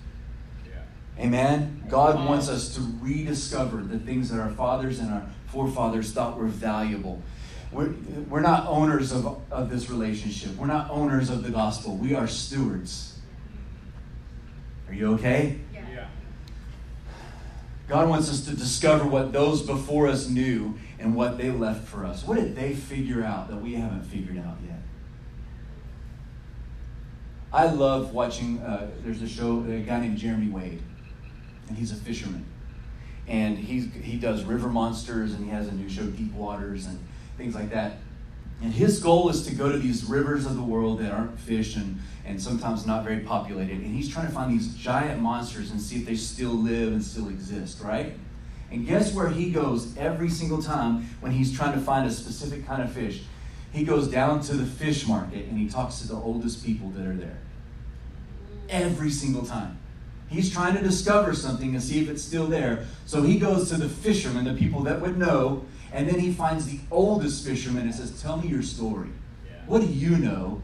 Amen. 1.19 1.83
God 1.89 2.15
wants 2.27 2.47
us 2.47 2.75
to 2.75 2.81
rediscover 3.01 3.77
the 3.77 3.97
things 3.97 4.29
that 4.29 4.39
our 4.39 4.51
fathers 4.51 4.99
and 4.99 5.11
our 5.11 5.25
forefathers 5.47 6.11
thought 6.11 6.37
were 6.37 6.45
valuable. 6.47 7.21
We're, 7.71 7.93
we're 8.29 8.41
not 8.41 8.67
owners 8.67 9.11
of, 9.11 9.41
of 9.51 9.69
this 9.69 9.89
relationship. 9.89 10.55
We're 10.55 10.67
not 10.67 10.89
owners 10.89 11.29
of 11.29 11.43
the 11.43 11.49
gospel. 11.49 11.97
We 11.97 12.13
are 12.15 12.27
stewards. 12.27 13.19
Are 14.87 14.93
you 14.93 15.13
okay? 15.15 15.59
Yeah. 15.73 16.07
God 17.87 18.09
wants 18.09 18.29
us 18.29 18.41
to 18.41 18.55
discover 18.55 19.05
what 19.05 19.31
those 19.31 19.61
before 19.61 20.07
us 20.07 20.27
knew 20.27 20.77
and 20.99 21.15
what 21.15 21.37
they 21.37 21.49
left 21.51 21.87
for 21.87 22.05
us. 22.05 22.25
What 22.25 22.35
did 22.35 22.55
they 22.55 22.73
figure 22.73 23.23
out 23.23 23.49
that 23.49 23.57
we 23.57 23.75
haven't 23.75 24.03
figured 24.03 24.37
out 24.37 24.57
yet? 24.65 24.79
I 27.51 27.67
love 27.67 28.13
watching, 28.13 28.59
uh, 28.59 28.91
there's 29.03 29.21
a 29.21 29.27
show, 29.27 29.63
a 29.63 29.79
guy 29.79 30.01
named 30.01 30.17
Jeremy 30.17 30.49
Wade, 30.49 30.81
and 31.67 31.77
he's 31.77 31.91
a 31.91 31.95
fisherman. 31.95 32.45
And 33.27 33.57
he's, 33.57 33.93
he 33.93 34.17
does 34.17 34.43
river 34.43 34.69
monsters, 34.69 35.33
and 35.33 35.43
he 35.43 35.51
has 35.51 35.67
a 35.67 35.73
new 35.73 35.89
show, 35.89 36.05
Deep 36.05 36.33
Waters, 36.33 36.85
and 36.85 36.99
things 37.37 37.55
like 37.55 37.71
that. 37.71 37.97
And 38.61 38.73
his 38.73 38.99
goal 38.99 39.29
is 39.29 39.45
to 39.45 39.53
go 39.53 39.71
to 39.71 39.77
these 39.77 40.05
rivers 40.05 40.45
of 40.45 40.55
the 40.55 40.63
world 40.63 40.99
that 40.99 41.11
aren't 41.11 41.37
fish 41.39 41.75
and, 41.75 41.99
and 42.25 42.41
sometimes 42.41 42.87
not 42.87 43.03
very 43.03 43.19
populated. 43.19 43.77
And 43.77 43.93
he's 43.93 44.09
trying 44.09 44.27
to 44.27 44.31
find 44.31 44.51
these 44.51 44.73
giant 44.73 45.21
monsters 45.21 45.69
and 45.69 45.79
see 45.79 45.97
if 45.97 46.05
they 46.05 46.15
still 46.15 46.51
live 46.53 46.93
and 46.93 47.03
still 47.03 47.29
exist, 47.29 47.81
right? 47.83 48.13
And 48.71 48.85
guess 48.85 49.13
where 49.13 49.29
he 49.29 49.51
goes 49.51 49.95
every 49.97 50.29
single 50.29 50.61
time 50.61 51.07
when 51.19 51.31
he's 51.31 51.55
trying 51.55 51.73
to 51.73 51.79
find 51.79 52.07
a 52.07 52.11
specific 52.11 52.65
kind 52.65 52.81
of 52.81 52.91
fish? 52.91 53.21
He 53.71 53.83
goes 53.83 54.07
down 54.07 54.41
to 54.43 54.55
the 54.55 54.65
fish 54.65 55.07
market 55.07 55.45
and 55.45 55.57
he 55.57 55.69
talks 55.69 55.99
to 55.99 56.07
the 56.07 56.15
oldest 56.15 56.65
people 56.65 56.89
that 56.91 57.05
are 57.05 57.13
there. 57.13 57.37
Every 58.69 59.11
single 59.11 59.45
time. 59.45 59.77
He's 60.29 60.51
trying 60.51 60.75
to 60.75 60.81
discover 60.81 61.33
something 61.33 61.73
and 61.73 61.81
see 61.81 62.01
if 62.01 62.09
it's 62.09 62.21
still 62.21 62.47
there. 62.47 62.85
So 63.05 63.21
he 63.23 63.39
goes 63.39 63.69
to 63.69 63.77
the 63.77 63.87
fishermen, 63.87 64.45
the 64.45 64.53
people 64.53 64.81
that 64.83 64.99
would 65.01 65.17
know, 65.17 65.65
and 65.93 66.07
then 66.07 66.19
he 66.19 66.33
finds 66.33 66.65
the 66.67 66.79
oldest 66.91 67.45
fisherman 67.45 67.83
and 67.83 67.95
says, 67.95 68.21
Tell 68.21 68.37
me 68.37 68.47
your 68.49 68.61
story. 68.63 69.09
Yeah. 69.45 69.61
What 69.67 69.81
do 69.81 69.87
you 69.87 70.17
know 70.17 70.61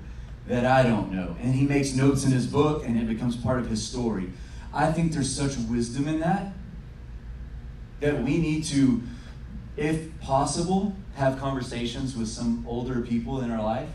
that 0.47 0.65
I 0.65 0.83
don't 0.83 1.11
know? 1.13 1.37
And 1.41 1.55
he 1.55 1.65
makes 1.65 1.93
notes 1.93 2.25
in 2.25 2.31
his 2.31 2.45
book 2.45 2.85
and 2.85 2.97
it 2.99 3.07
becomes 3.07 3.37
part 3.37 3.59
of 3.59 3.69
his 3.69 3.85
story. 3.85 4.29
I 4.73 4.91
think 4.91 5.13
there's 5.13 5.33
such 5.33 5.55
wisdom 5.69 6.07
in 6.07 6.19
that 6.19 6.51
that 8.01 8.21
we 8.21 8.37
need 8.37 8.65
to, 8.65 9.01
if 9.77 10.19
possible, 10.19 10.93
have 11.15 11.39
conversations 11.39 12.17
with 12.17 12.27
some 12.27 12.65
older 12.67 12.99
people 12.99 13.39
in 13.41 13.49
our 13.51 13.63
life 13.63 13.87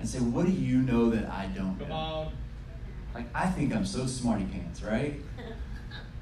and 0.00 0.08
say, 0.08 0.18
What 0.18 0.46
do 0.46 0.52
you 0.52 0.78
know 0.78 1.08
that 1.10 1.30
I 1.30 1.46
don't 1.46 1.78
Come 1.78 1.88
know? 1.88 1.94
on. 1.94 2.32
Like, 3.18 3.26
I 3.34 3.46
think 3.48 3.74
I'm 3.74 3.84
so 3.84 4.06
smarty 4.06 4.44
pants, 4.44 4.82
right? 4.82 5.20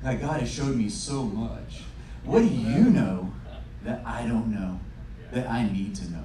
Like, 0.04 0.20
God 0.20 0.40
has 0.40 0.52
showed 0.52 0.76
me 0.76 0.90
so 0.90 1.22
much. 1.22 1.80
What 2.22 2.40
do 2.40 2.46
you 2.46 2.85
know 2.85 3.32
that 3.82 4.02
I 4.04 4.26
don't 4.26 4.48
know, 4.48 4.78
that 5.32 5.48
I 5.48 5.68
need 5.68 5.96
to 5.96 6.12
know? 6.12 6.24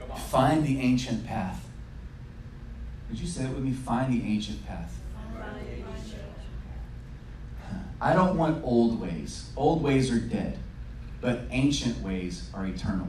Come 0.00 0.10
on. 0.10 0.18
Find 0.18 0.66
the 0.66 0.80
ancient 0.80 1.24
path. 1.24 1.64
Would 3.08 3.20
you 3.20 3.26
say 3.26 3.44
it 3.44 3.50
with 3.50 3.62
me? 3.62 3.72
Find 3.72 4.12
the 4.12 4.26
ancient 4.26 4.66
path. 4.66 4.98
I 8.00 8.12
don't 8.12 8.36
want 8.36 8.62
old 8.64 9.00
ways. 9.00 9.50
Old 9.56 9.80
ways 9.80 10.10
are 10.10 10.18
dead, 10.18 10.58
but 11.20 11.42
ancient 11.50 12.02
ways 12.02 12.50
are 12.52 12.66
eternal. 12.66 13.08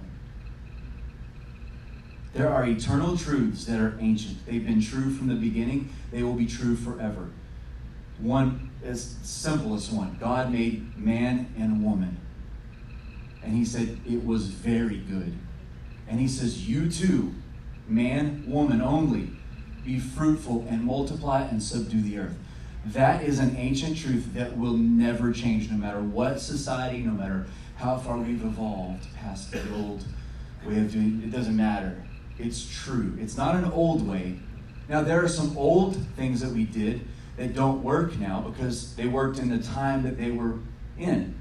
There 2.33 2.49
are 2.49 2.65
eternal 2.65 3.17
truths 3.17 3.65
that 3.65 3.79
are 3.79 3.97
ancient. 3.99 4.45
They've 4.45 4.65
been 4.65 4.81
true 4.81 5.13
from 5.13 5.27
the 5.27 5.35
beginning, 5.35 5.93
they 6.11 6.23
will 6.23 6.33
be 6.33 6.45
true 6.45 6.75
forever. 6.75 7.29
One 8.19 8.69
as 8.83 9.15
simplest 9.23 9.91
one 9.91 10.17
God 10.19 10.51
made 10.51 10.97
man 10.97 11.53
and 11.57 11.83
woman. 11.83 12.17
And 13.43 13.53
he 13.53 13.65
said 13.65 13.99
it 14.07 14.25
was 14.25 14.47
very 14.47 14.97
good. 14.97 15.33
And 16.07 16.19
he 16.19 16.27
says, 16.27 16.67
You 16.67 16.89
too, 16.91 17.33
man, 17.87 18.43
woman 18.47 18.81
only, 18.81 19.29
be 19.85 19.99
fruitful 19.99 20.67
and 20.69 20.83
multiply 20.83 21.43
and 21.43 21.61
subdue 21.61 22.01
the 22.01 22.19
earth. 22.19 22.37
That 22.85 23.23
is 23.23 23.39
an 23.39 23.55
ancient 23.55 23.97
truth 23.97 24.33
that 24.33 24.57
will 24.57 24.73
never 24.73 25.31
change 25.31 25.69
no 25.69 25.77
matter 25.77 25.99
what 25.99 26.39
society, 26.39 26.99
no 26.99 27.11
matter 27.11 27.45
how 27.75 27.97
far 27.97 28.17
we've 28.17 28.43
evolved 28.43 29.07
past 29.15 29.51
the 29.51 29.61
old 29.75 30.03
way 30.65 30.79
of 30.79 30.91
doing 30.91 31.21
it. 31.23 31.31
doesn't 31.31 31.55
matter. 31.55 32.03
It's 32.39 32.67
true. 32.83 33.17
It's 33.19 33.37
not 33.37 33.55
an 33.55 33.65
old 33.65 34.07
way. 34.07 34.39
Now, 34.87 35.01
there 35.03 35.23
are 35.23 35.27
some 35.27 35.55
old 35.57 35.97
things 36.15 36.41
that 36.41 36.51
we 36.51 36.63
did 36.63 37.05
that 37.37 37.53
don't 37.53 37.83
work 37.83 38.17
now 38.17 38.41
because 38.41 38.95
they 38.95 39.05
worked 39.05 39.37
in 39.37 39.49
the 39.49 39.59
time 39.59 40.03
that 40.03 40.17
they 40.17 40.31
were 40.31 40.55
in. 40.97 41.35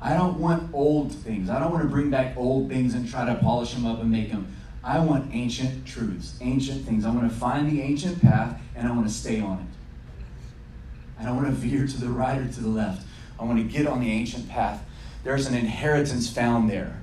I 0.00 0.14
don't 0.14 0.38
want 0.38 0.74
old 0.74 1.12
things. 1.12 1.48
I 1.48 1.58
don't 1.58 1.72
want 1.72 1.82
to 1.82 1.88
bring 1.88 2.10
back 2.10 2.36
old 2.36 2.68
things 2.68 2.94
and 2.94 3.08
try 3.08 3.24
to 3.24 3.34
polish 3.36 3.72
them 3.72 3.86
up 3.86 4.00
and 4.00 4.10
make 4.10 4.30
them. 4.30 4.54
I 4.84 4.98
want 4.98 5.32
ancient 5.32 5.86
truths, 5.86 6.36
ancient 6.40 6.84
things. 6.84 7.04
I 7.04 7.10
want 7.10 7.30
to 7.30 7.36
find 7.36 7.70
the 7.70 7.80
ancient 7.80 8.20
path 8.20 8.60
and 8.74 8.86
I 8.86 8.92
want 8.92 9.06
to 9.06 9.12
stay 9.12 9.40
on 9.40 9.58
it. 9.58 11.20
I 11.20 11.24
don't 11.24 11.36
want 11.36 11.48
to 11.48 11.54
veer 11.54 11.86
to 11.86 12.00
the 12.00 12.08
right 12.08 12.38
or 12.38 12.48
to 12.48 12.60
the 12.60 12.68
left. 12.68 13.06
I 13.38 13.44
want 13.44 13.58
to 13.58 13.64
get 13.64 13.86
on 13.86 14.00
the 14.00 14.10
ancient 14.10 14.48
path. 14.48 14.84
There's 15.22 15.46
an 15.46 15.54
inheritance 15.54 16.28
found 16.28 16.68
there. 16.68 17.01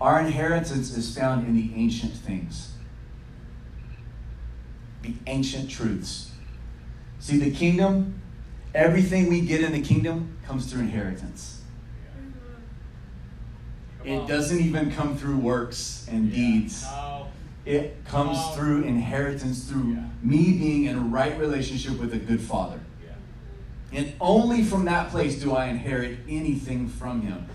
Our 0.00 0.20
inheritance 0.20 0.96
is 0.96 1.16
found 1.16 1.46
in 1.46 1.54
the 1.54 1.70
ancient 1.74 2.12
things, 2.12 2.72
the 5.02 5.14
ancient 5.26 5.70
truths. 5.70 6.30
See, 7.20 7.38
the 7.38 7.50
kingdom, 7.50 8.20
everything 8.74 9.28
we 9.28 9.40
get 9.40 9.62
in 9.62 9.72
the 9.72 9.80
kingdom 9.80 10.36
comes 10.46 10.70
through 10.70 10.82
inheritance. 10.82 11.62
Mm-hmm. 14.02 14.08
It 14.08 14.26
doesn't 14.26 14.58
even 14.60 14.90
come 14.90 15.16
through 15.16 15.38
works 15.38 16.06
and 16.10 16.28
Yeah. 16.28 16.36
deeds. 16.36 16.82
No. 16.82 17.28
It 17.64 18.04
comes 18.04 18.38
through 18.54 18.82
inheritance, 18.82 19.64
through 19.64 19.92
Yeah. 19.94 20.04
me 20.22 20.52
being 20.58 20.84
in 20.84 20.96
a 20.96 21.00
right 21.00 21.38
relationship 21.38 21.98
with 21.98 22.12
a 22.12 22.18
good 22.18 22.40
father. 22.42 22.80
Yeah. 23.02 23.98
And 24.00 24.12
only 24.20 24.62
from 24.62 24.84
that 24.84 25.08
place 25.10 25.40
do 25.40 25.52
I 25.54 25.66
inherit 25.66 26.18
anything 26.28 26.88
from 26.88 27.22
him. 27.22 27.46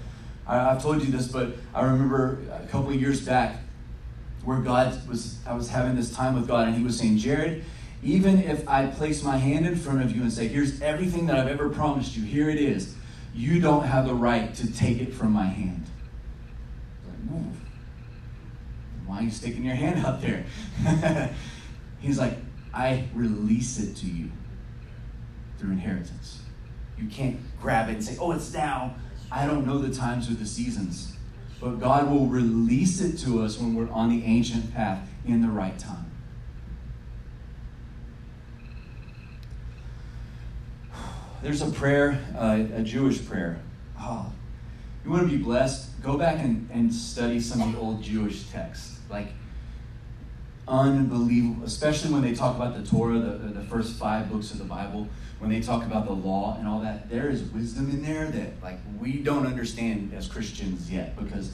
I, 0.50 0.72
I've 0.72 0.82
told 0.82 1.02
you 1.04 1.12
this, 1.12 1.28
but 1.28 1.56
I 1.74 1.84
remember 1.84 2.40
a 2.52 2.66
couple 2.68 2.90
of 2.90 3.00
years 3.00 3.22
back 3.22 3.62
where 4.44 4.60
God 4.60 5.08
was, 5.08 5.38
I 5.46 5.54
was 5.54 5.70
having 5.70 5.96
this 5.96 6.14
time 6.14 6.34
with 6.34 6.48
God, 6.48 6.68
and 6.68 6.76
He 6.76 6.84
was 6.84 6.98
saying, 6.98 7.20
Jared, 7.20 7.64
even 8.02 8.42
if 8.42 8.68
I 8.68 8.88
place 8.88 9.24
my 9.24 9.38
hand 9.38 9.68
in 9.68 9.76
front 9.76 10.02
of 10.02 10.16
you 10.16 10.22
and 10.24 10.34
say, 10.34 10.48
here's 10.48 10.82
everything 10.82 11.28
that 11.28 11.38
I've 11.38 11.48
ever 11.48 11.70
promised 11.70 12.18
you, 12.18 12.24
here 12.24 12.50
it 12.50 12.58
is, 12.58 12.96
you 13.36 13.60
don't 13.60 13.84
have 13.84 14.08
the 14.08 14.14
right 14.14 14.54
to 14.56 14.74
take 14.74 15.00
it 15.00 15.14
from 15.14 15.32
my 15.32 15.46
hand. 15.46 15.86
Like, 17.06 17.44
why 19.06 19.20
are 19.20 19.24
you 19.24 19.32
sticking 19.32 19.64
your 19.64 19.76
hand 19.76 20.06
out 20.06 20.22
there? 20.22 20.46
He's 22.00 22.18
like, 22.18 22.38
I 22.74 23.08
release 23.14 23.80
it 23.80 23.96
to 23.98 24.08
you 24.08 24.32
through 25.58 25.72
inheritance. 25.72 26.42
You 26.98 27.08
can't 27.08 27.40
grab 27.60 27.90
it 27.90 27.94
and 27.94 28.04
say, 28.04 28.18
oh, 28.20 28.32
it's 28.32 28.54
now. 28.54 28.96
I 29.32 29.46
don't 29.46 29.66
know 29.66 29.78
the 29.78 29.94
times 29.94 30.30
or 30.30 30.34
the 30.34 30.46
seasons. 30.46 31.16
But 31.60 31.80
God 31.80 32.10
will 32.10 32.28
release 32.28 33.02
it 33.02 33.18
to 33.26 33.44
us 33.44 33.60
when 33.60 33.76
we're 33.76 33.90
on 33.92 34.10
the 34.10 34.24
ancient 34.24 34.74
path 34.74 35.08
in 35.26 35.42
the 35.42 35.50
right 35.50 35.78
time. 35.78 36.06
There's 41.42 41.62
a 41.62 41.70
prayer, 41.70 42.22
uh, 42.38 42.64
a 42.74 42.82
Jewish 42.82 43.26
prayer. 43.26 43.62
Oh, 44.00 44.32
you 45.06 45.12
want 45.12 45.30
to 45.30 45.38
be 45.38 45.42
blessed? 45.42 46.02
Go 46.02 46.18
back 46.18 46.40
and, 46.40 46.70
and 46.72 46.94
study 46.94 47.40
some 47.40 47.62
of 47.62 47.72
the 47.74 47.78
old 47.78 48.02
Jewish 48.02 48.50
texts. 48.50 49.00
Like, 49.10 49.28
unbelievable, 50.68 51.66
especially 51.66 52.12
when 52.12 52.22
they 52.22 52.34
talk 52.34 52.56
about 52.56 52.76
the 52.76 52.90
Torah, 52.90 53.20
the, 53.20 53.60
the 53.60 53.64
first 53.64 53.94
five 53.94 54.30
books 54.32 54.52
of 54.52 54.58
the 54.58 54.66
Bible, 54.66 55.08
when 55.40 55.50
they 55.50 55.62
talk 55.62 55.84
about 55.84 56.06
the 56.06 56.14
law 56.14 56.58
and 56.60 56.68
all 56.68 56.80
that, 56.82 57.10
there 57.10 57.30
is 57.30 57.44
wisdom 57.44 57.90
in 57.90 58.04
there 58.04 58.28
that 58.28 58.62
like 58.62 58.80
we 59.00 59.20
don't 59.20 59.46
understand 59.46 60.14
as 60.14 60.28
Christians 60.28 60.92
yet 60.92 61.18
because 61.18 61.52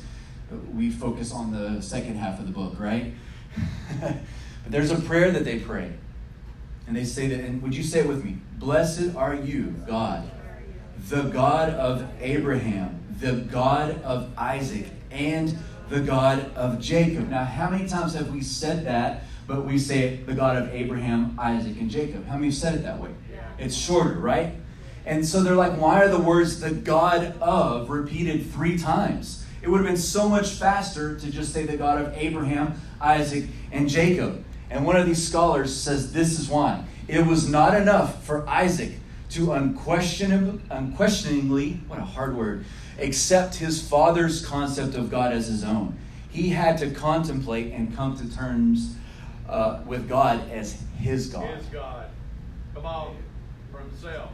we 0.74 0.92
focus 0.92 1.32
on 1.32 1.52
the 1.52 1.82
second 1.82 2.16
half 2.16 2.40
of 2.40 2.48
the 2.48 2.52
book, 2.52 2.80
right? 2.80 3.14
but 4.02 4.22
there's 4.70 4.92
a 4.92 5.00
prayer 5.00 5.32
that 5.32 5.46
they 5.46 5.60
pray. 5.60 5.94
And 6.88 6.96
they 6.96 7.04
say 7.04 7.28
that, 7.28 7.40
and 7.40 7.62
would 7.64 7.76
you 7.76 7.84
say 7.84 8.02
it 8.02 8.08
with 8.08 8.24
me? 8.24 8.38
Blessed 8.58 9.16
are 9.16 9.34
you, 9.34 9.74
God, 9.88 10.30
the 11.10 11.24
God 11.24 11.70
of 11.70 12.08
Abraham, 12.20 13.04
the 13.20 13.34
God 13.34 14.02
of 14.04 14.32
Isaac, 14.38 14.88
and 15.10 15.58
the 15.90 16.00
God 16.00 16.54
of 16.56 16.80
Jacob. 16.80 17.30
Now, 17.30 17.44
how 17.44 17.70
many 17.70 17.88
times 17.88 18.14
have 18.14 18.32
we 18.32 18.42
said 18.42 18.86
that, 18.86 19.24
but 19.48 19.66
we 19.66 19.78
say 19.78 20.18
the 20.18 20.34
God 20.34 20.58
of 20.58 20.74
Abraham, 20.74 21.38
Isaac, 21.40 21.80
and 21.80 21.90
Jacob? 21.90 22.28
How 22.28 22.36
many 22.36 22.48
have 22.48 22.56
said 22.56 22.76
it 22.76 22.84
that 22.84 23.00
way? 23.00 23.12
It's 23.58 23.76
shorter, 23.76 24.14
right? 24.14 24.54
And 25.06 25.26
so 25.26 25.44
they're 25.44 25.56
like, 25.56 25.74
why 25.74 26.04
are 26.04 26.10
the 26.10 26.20
words 26.20 26.60
the 26.60 26.72
God 26.72 27.38
of 27.40 27.90
repeated 27.90 28.52
three 28.52 28.78
times? 28.78 29.46
It 29.62 29.70
would 29.70 29.78
have 29.78 29.88
been 29.88 29.98
so 29.98 30.28
much 30.30 30.50
faster 30.50 31.18
to 31.18 31.32
just 31.32 31.54
say 31.54 31.66
the 31.66 31.78
God 31.78 32.02
of 32.02 32.14
Abraham, 32.16 32.80
Isaac, 33.00 33.46
and 33.72 33.90
Jacob. 33.90 34.44
And 34.70 34.86
one 34.86 34.96
of 34.96 35.06
these 35.06 35.26
scholars 35.26 35.76
says 35.76 36.12
this 36.12 36.40
is 36.40 36.50
why. 36.50 36.84
It 37.08 37.26
was 37.26 37.48
not 37.50 37.76
enough 37.76 38.24
for 38.24 38.48
Isaac 38.48 38.94
to 39.32 39.54
unquestionably, 39.54 40.62
unquestioningly, 40.70 41.80
what 41.88 42.00
a 42.00 42.04
hard 42.04 42.36
word, 42.36 42.66
accept 43.00 43.56
his 43.56 43.88
father's 43.88 44.46
concept 44.46 44.96
of 44.96 45.10
God 45.10 45.34
as 45.34 45.48
his 45.48 45.64
own. 45.64 45.98
He 46.30 46.50
had 46.50 46.78
to 46.80 46.92
contemplate 46.92 47.74
and 47.74 47.96
come 47.96 48.18
to 48.18 48.36
terms 48.36 48.96
uh, 49.48 49.82
with 49.86 50.08
God 50.10 50.50
as 50.50 50.82
his 50.98 51.28
God. 51.28 51.58
His 51.58 51.66
God. 51.68 52.08
Come 52.74 52.86
on. 52.86 53.16
Yourself. 54.04 54.32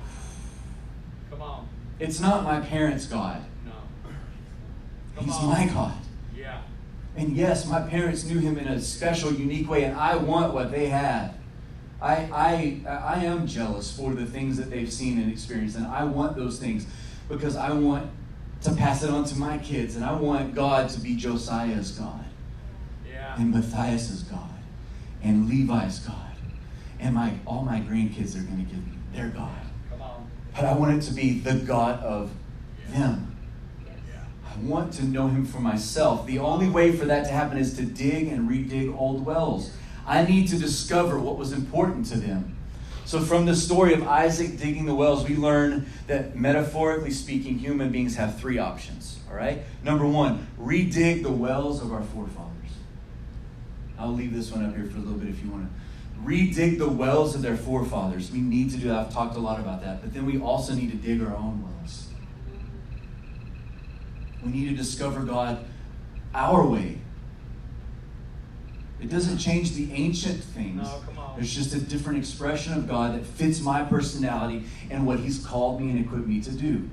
Come 1.29 1.41
on. 1.41 1.67
It's 1.99 2.19
not 2.19 2.43
my 2.43 2.59
parents' 2.59 3.05
God. 3.05 3.43
No. 3.65 3.71
Come 5.15 5.25
He's 5.25 5.35
on. 5.35 5.49
my 5.49 5.65
God. 5.67 5.93
Yeah. 6.35 6.61
And 7.15 7.35
yes, 7.35 7.67
my 7.67 7.81
parents 7.81 8.23
knew 8.23 8.39
him 8.39 8.57
in 8.57 8.67
a 8.67 8.81
special, 8.81 9.31
unique 9.31 9.69
way, 9.69 9.83
and 9.83 9.95
I 9.95 10.15
want 10.15 10.53
what 10.53 10.71
they 10.71 10.87
had. 10.87 11.35
I, 12.01 12.81
I, 12.85 12.89
I 12.89 13.25
am 13.25 13.45
jealous 13.45 13.95
for 13.95 14.13
the 14.13 14.25
things 14.25 14.57
that 14.57 14.71
they've 14.71 14.91
seen 14.91 15.19
and 15.19 15.31
experienced, 15.31 15.75
and 15.77 15.85
I 15.85 16.03
want 16.05 16.35
those 16.35 16.57
things 16.57 16.87
because 17.29 17.55
I 17.55 17.71
want 17.71 18.09
to 18.63 18.73
pass 18.73 19.03
it 19.03 19.09
on 19.11 19.25
to 19.25 19.37
my 19.37 19.57
kids, 19.59 19.95
and 19.95 20.03
I 20.03 20.13
want 20.13 20.55
God 20.55 20.89
to 20.89 20.99
be 20.99 21.15
Josiah's 21.15 21.91
God, 21.91 22.23
Yeah. 23.07 23.35
and 23.39 23.53
Matthias's 23.53 24.23
God, 24.23 24.49
and 25.21 25.47
Levi's 25.47 25.99
God, 25.99 26.15
and 26.99 27.13
my 27.13 27.33
all 27.45 27.63
my 27.63 27.79
grandkids 27.81 28.35
are 28.35 28.43
going 28.43 28.65
to 28.65 28.71
give 28.73 28.83
me 28.87 28.90
their 29.13 29.29
God. 29.29 29.57
But 30.53 30.65
I 30.65 30.73
want 30.73 31.01
it 31.01 31.07
to 31.07 31.13
be 31.13 31.39
the 31.39 31.55
God 31.55 32.01
of 32.03 32.31
them. 32.89 33.37
I 34.45 34.59
want 34.59 34.93
to 34.93 35.05
know 35.05 35.27
him 35.27 35.45
for 35.45 35.59
myself. 35.59 36.27
The 36.27 36.39
only 36.39 36.69
way 36.69 36.91
for 36.91 37.05
that 37.05 37.25
to 37.25 37.31
happen 37.31 37.57
is 37.57 37.75
to 37.77 37.83
dig 37.83 38.27
and 38.27 38.49
redig 38.49 38.93
old 38.97 39.25
wells. 39.25 39.73
I 40.05 40.25
need 40.25 40.49
to 40.49 40.57
discover 40.57 41.17
what 41.17 41.37
was 41.37 41.53
important 41.53 42.05
to 42.07 42.17
them. 42.17 42.57
So, 43.05 43.19
from 43.19 43.45
the 43.45 43.55
story 43.55 43.93
of 43.93 44.07
Isaac 44.07 44.57
digging 44.57 44.85
the 44.85 44.95
wells, 44.95 45.27
we 45.27 45.35
learn 45.35 45.85
that 46.07 46.35
metaphorically 46.35 47.11
speaking, 47.11 47.57
human 47.57 47.91
beings 47.91 48.15
have 48.15 48.39
three 48.39 48.57
options. 48.57 49.19
All 49.29 49.35
right? 49.35 49.63
Number 49.83 50.05
one, 50.05 50.47
redig 50.59 51.23
the 51.23 51.31
wells 51.31 51.81
of 51.81 51.91
our 51.91 52.03
forefathers. 52.03 52.51
I'll 53.97 54.13
leave 54.13 54.33
this 54.33 54.51
one 54.51 54.65
up 54.65 54.75
here 54.75 54.85
for 54.85 54.97
a 54.97 55.01
little 55.01 55.17
bit 55.17 55.29
if 55.29 55.43
you 55.43 55.51
want 55.51 55.65
to. 55.65 55.81
Redig 56.23 56.77
the 56.77 56.87
wells 56.87 57.35
of 57.35 57.41
their 57.41 57.57
forefathers. 57.57 58.31
We 58.31 58.41
need 58.41 58.71
to 58.71 58.77
do 58.77 58.87
that. 58.89 59.07
I've 59.07 59.13
talked 59.13 59.35
a 59.35 59.39
lot 59.39 59.59
about 59.59 59.81
that. 59.83 60.01
But 60.01 60.13
then 60.13 60.25
we 60.25 60.39
also 60.39 60.73
need 60.73 60.91
to 60.91 60.97
dig 60.97 61.21
our 61.21 61.35
own 61.35 61.63
wells. 61.63 62.07
We 64.43 64.51
need 64.51 64.69
to 64.69 64.75
discover 64.75 65.21
God 65.21 65.65
our 66.33 66.65
way. 66.65 66.99
It 69.01 69.09
doesn't 69.09 69.39
change 69.39 69.73
the 69.73 69.91
ancient 69.93 70.43
things. 70.43 70.83
No. 70.83 71.01
There's 71.35 71.53
just 71.53 71.73
a 71.73 71.79
different 71.79 72.19
expression 72.19 72.73
of 72.73 72.87
God 72.87 73.15
that 73.15 73.25
fits 73.25 73.61
my 73.61 73.83
personality 73.83 74.65
and 74.89 75.07
what 75.07 75.19
He's 75.19 75.43
called 75.43 75.81
me 75.81 75.89
and 75.89 76.05
equipped 76.05 76.27
me 76.27 76.41
to 76.41 76.51
do. 76.51 76.87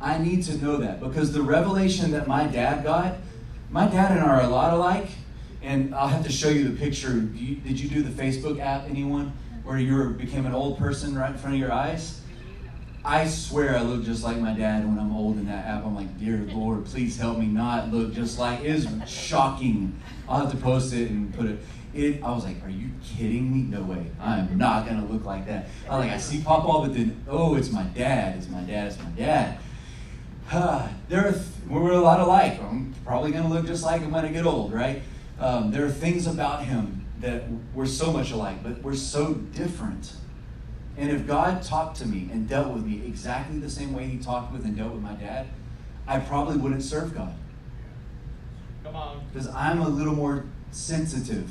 I 0.00 0.18
need 0.18 0.42
to 0.44 0.56
know 0.58 0.78
that 0.78 1.00
because 1.00 1.32
the 1.32 1.42
revelation 1.42 2.10
that 2.12 2.26
my 2.26 2.46
dad 2.46 2.84
got, 2.84 3.16
my 3.70 3.86
dad 3.86 4.12
and 4.12 4.20
I 4.20 4.24
are 4.24 4.40
a 4.40 4.48
lot 4.48 4.72
alike. 4.72 5.08
And 5.62 5.94
I'll 5.94 6.08
have 6.08 6.24
to 6.24 6.32
show 6.32 6.48
you 6.48 6.68
the 6.68 6.76
picture. 6.78 7.12
You- 7.34 7.56
Did 7.56 7.78
you 7.80 7.88
do 7.88 8.02
the 8.02 8.10
Facebook 8.10 8.60
app, 8.60 8.88
anyone? 8.88 9.32
Where 9.64 9.78
you 9.78 10.10
became 10.10 10.44
an 10.46 10.54
old 10.54 10.78
person 10.78 11.14
right 11.16 11.30
in 11.30 11.38
front 11.38 11.54
of 11.54 11.60
your 11.60 11.72
eyes? 11.72 12.20
I 13.04 13.26
swear 13.26 13.76
I 13.76 13.82
look 13.82 14.04
just 14.04 14.22
like 14.22 14.38
my 14.38 14.52
dad 14.54 14.86
when 14.86 14.98
I'm 14.98 15.14
old 15.14 15.36
in 15.36 15.46
that 15.46 15.66
app. 15.66 15.84
I'm 15.84 15.94
like, 15.94 16.18
dear 16.20 16.38
Lord, 16.52 16.84
please 16.84 17.16
help 17.18 17.38
me 17.38 17.46
not 17.46 17.92
look 17.92 18.12
just 18.12 18.38
like. 18.38 18.60
It 18.60 18.66
is 18.66 18.88
shocking. 19.06 19.98
I'll 20.28 20.40
have 20.40 20.50
to 20.52 20.56
post 20.56 20.92
it 20.92 21.10
and 21.10 21.32
put 21.34 21.46
it. 21.46 21.58
It. 21.94 22.22
I 22.22 22.30
was 22.32 22.44
like, 22.44 22.64
are 22.64 22.70
you 22.70 22.88
kidding 23.04 23.52
me? 23.52 23.62
No 23.76 23.82
way. 23.82 24.06
I 24.20 24.38
am 24.38 24.56
not 24.56 24.86
gonna 24.86 25.04
look 25.04 25.24
like 25.24 25.46
that. 25.46 25.68
I 25.90 25.96
like 25.98 26.10
I 26.10 26.16
see 26.18 26.42
Papa, 26.42 26.66
but 26.86 26.94
then 26.94 27.22
oh, 27.28 27.54
it's 27.56 27.70
my 27.70 27.82
dad. 27.82 28.36
It's 28.36 28.48
my 28.48 28.60
dad. 28.62 28.86
It's 28.92 28.98
my 28.98 29.10
dad. 29.10 29.58
There 31.08 31.26
are 31.28 31.32
th- 31.32 31.44
we're 31.68 31.90
a 31.92 32.00
lot 32.00 32.20
alike. 32.20 32.60
I'm 32.62 32.94
probably 33.04 33.30
gonna 33.32 33.48
look 33.48 33.66
just 33.66 33.84
like 33.84 34.00
him 34.00 34.12
when 34.12 34.24
I 34.24 34.28
get 34.28 34.46
old, 34.46 34.72
right? 34.72 35.02
Um, 35.42 35.72
there 35.72 35.84
are 35.84 35.90
things 35.90 36.28
about 36.28 36.64
him 36.64 37.04
that 37.18 37.42
we're 37.74 37.86
so 37.86 38.12
much 38.12 38.30
alike, 38.30 38.62
but 38.62 38.80
we're 38.80 38.94
so 38.94 39.34
different. 39.34 40.12
And 40.96 41.10
if 41.10 41.26
God 41.26 41.64
talked 41.64 41.96
to 41.96 42.06
me 42.06 42.28
and 42.32 42.48
dealt 42.48 42.72
with 42.72 42.84
me 42.84 43.02
exactly 43.04 43.58
the 43.58 43.68
same 43.70 43.92
way 43.92 44.06
He 44.06 44.18
talked 44.18 44.52
with 44.52 44.64
and 44.64 44.76
dealt 44.76 44.92
with 44.92 45.02
my 45.02 45.14
dad, 45.14 45.48
I 46.06 46.20
probably 46.20 46.58
wouldn't 46.58 46.82
serve 46.82 47.14
God 47.14 47.34
Come 48.84 48.94
on. 48.94 49.20
because 49.32 49.48
I'm 49.48 49.80
a 49.80 49.88
little 49.88 50.14
more 50.14 50.44
sensitive. 50.70 51.50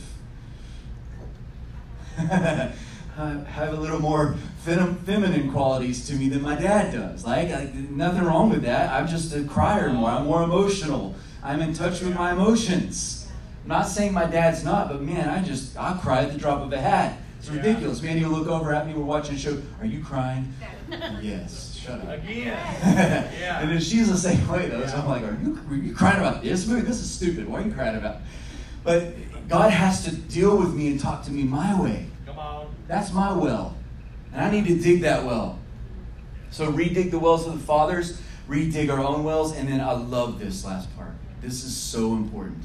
I 2.17 2.71
have 3.17 3.73
a 3.73 3.77
little 3.77 3.99
more 3.99 4.35
fem- 4.59 4.95
feminine 4.99 5.51
qualities 5.51 6.07
to 6.07 6.15
me 6.15 6.29
than 6.29 6.41
my 6.41 6.55
dad 6.55 6.93
does. 6.93 7.25
Like, 7.25 7.49
I, 7.49 7.71
nothing 7.89 8.23
wrong 8.23 8.49
with 8.49 8.61
that. 8.61 8.89
I'm 8.93 9.07
just 9.07 9.35
a 9.35 9.43
crier 9.43 9.89
more. 9.89 10.09
I'm 10.09 10.25
more 10.25 10.43
emotional. 10.43 11.15
I'm 11.43 11.61
in 11.61 11.73
touch 11.73 12.01
with 12.01 12.15
my 12.15 12.31
emotions. 12.31 13.20
I'm 13.63 13.67
not 13.69 13.87
saying 13.87 14.13
my 14.13 14.25
dad's 14.25 14.63
not, 14.63 14.89
but 14.89 15.01
man, 15.01 15.29
I 15.29 15.43
just 15.43 15.77
I 15.77 15.97
cry 16.01 16.23
at 16.23 16.33
the 16.33 16.37
drop 16.39 16.61
of 16.61 16.73
a 16.73 16.79
hat. 16.81 17.17
It's 17.39 17.49
Yeah. 17.49 17.55
ridiculous. 17.57 18.01
Man, 18.01 18.17
you 18.17 18.27
look 18.27 18.47
over 18.47 18.73
at 18.73 18.87
me. 18.87 18.93
We're 18.93 19.03
watching 19.03 19.35
a 19.35 19.37
show. 19.37 19.61
Are 19.79 19.85
you 19.85 20.03
crying? 20.03 20.53
yes. 21.21 21.75
Shut 21.79 21.99
up. 22.01 22.09
Again. 22.09 22.45
yeah. 22.83 23.59
And 23.61 23.71
then 23.71 23.79
she's 23.79 24.09
the 24.09 24.17
same 24.17 24.47
way 24.47 24.67
though. 24.67 24.85
So 24.85 24.97
I'm 24.97 25.07
like, 25.07 25.23
are 25.23 25.37
you, 25.41 25.59
are 25.69 25.75
you 25.75 25.93
crying 25.93 26.19
about 26.19 26.43
this 26.43 26.67
movie? 26.67 26.81
This 26.81 26.99
is 26.99 27.09
stupid. 27.09 27.47
What 27.47 27.61
are 27.61 27.65
you 27.67 27.73
crying 27.73 27.95
about? 27.97 28.17
But 28.83 29.13
God 29.47 29.71
has 29.71 30.03
to 30.05 30.15
deal 30.15 30.57
with 30.57 30.73
me 30.73 30.87
and 30.89 30.99
talk 30.99 31.23
to 31.25 31.31
me 31.31 31.43
my 31.43 31.79
way. 31.79 32.07
Come 32.25 32.39
on. 32.39 32.67
That's 32.87 33.11
my 33.13 33.33
well. 33.33 33.75
And 34.33 34.43
I 34.43 34.51
need 34.51 34.65
to 34.67 34.75
dig 34.79 35.01
that 35.01 35.25
well. 35.25 35.59
So 36.51 36.71
redig 36.71 37.11
the 37.11 37.19
wells 37.19 37.47
of 37.47 37.53
the 37.53 37.59
fathers, 37.65 38.21
redig 38.47 38.89
our 38.91 38.99
own 38.99 39.23
wells, 39.23 39.55
and 39.55 39.67
then 39.69 39.81
I 39.81 39.93
love 39.93 40.39
this 40.39 40.63
last 40.65 40.95
part. 40.95 41.13
This 41.41 41.63
is 41.63 41.75
so 41.75 42.13
important. 42.13 42.63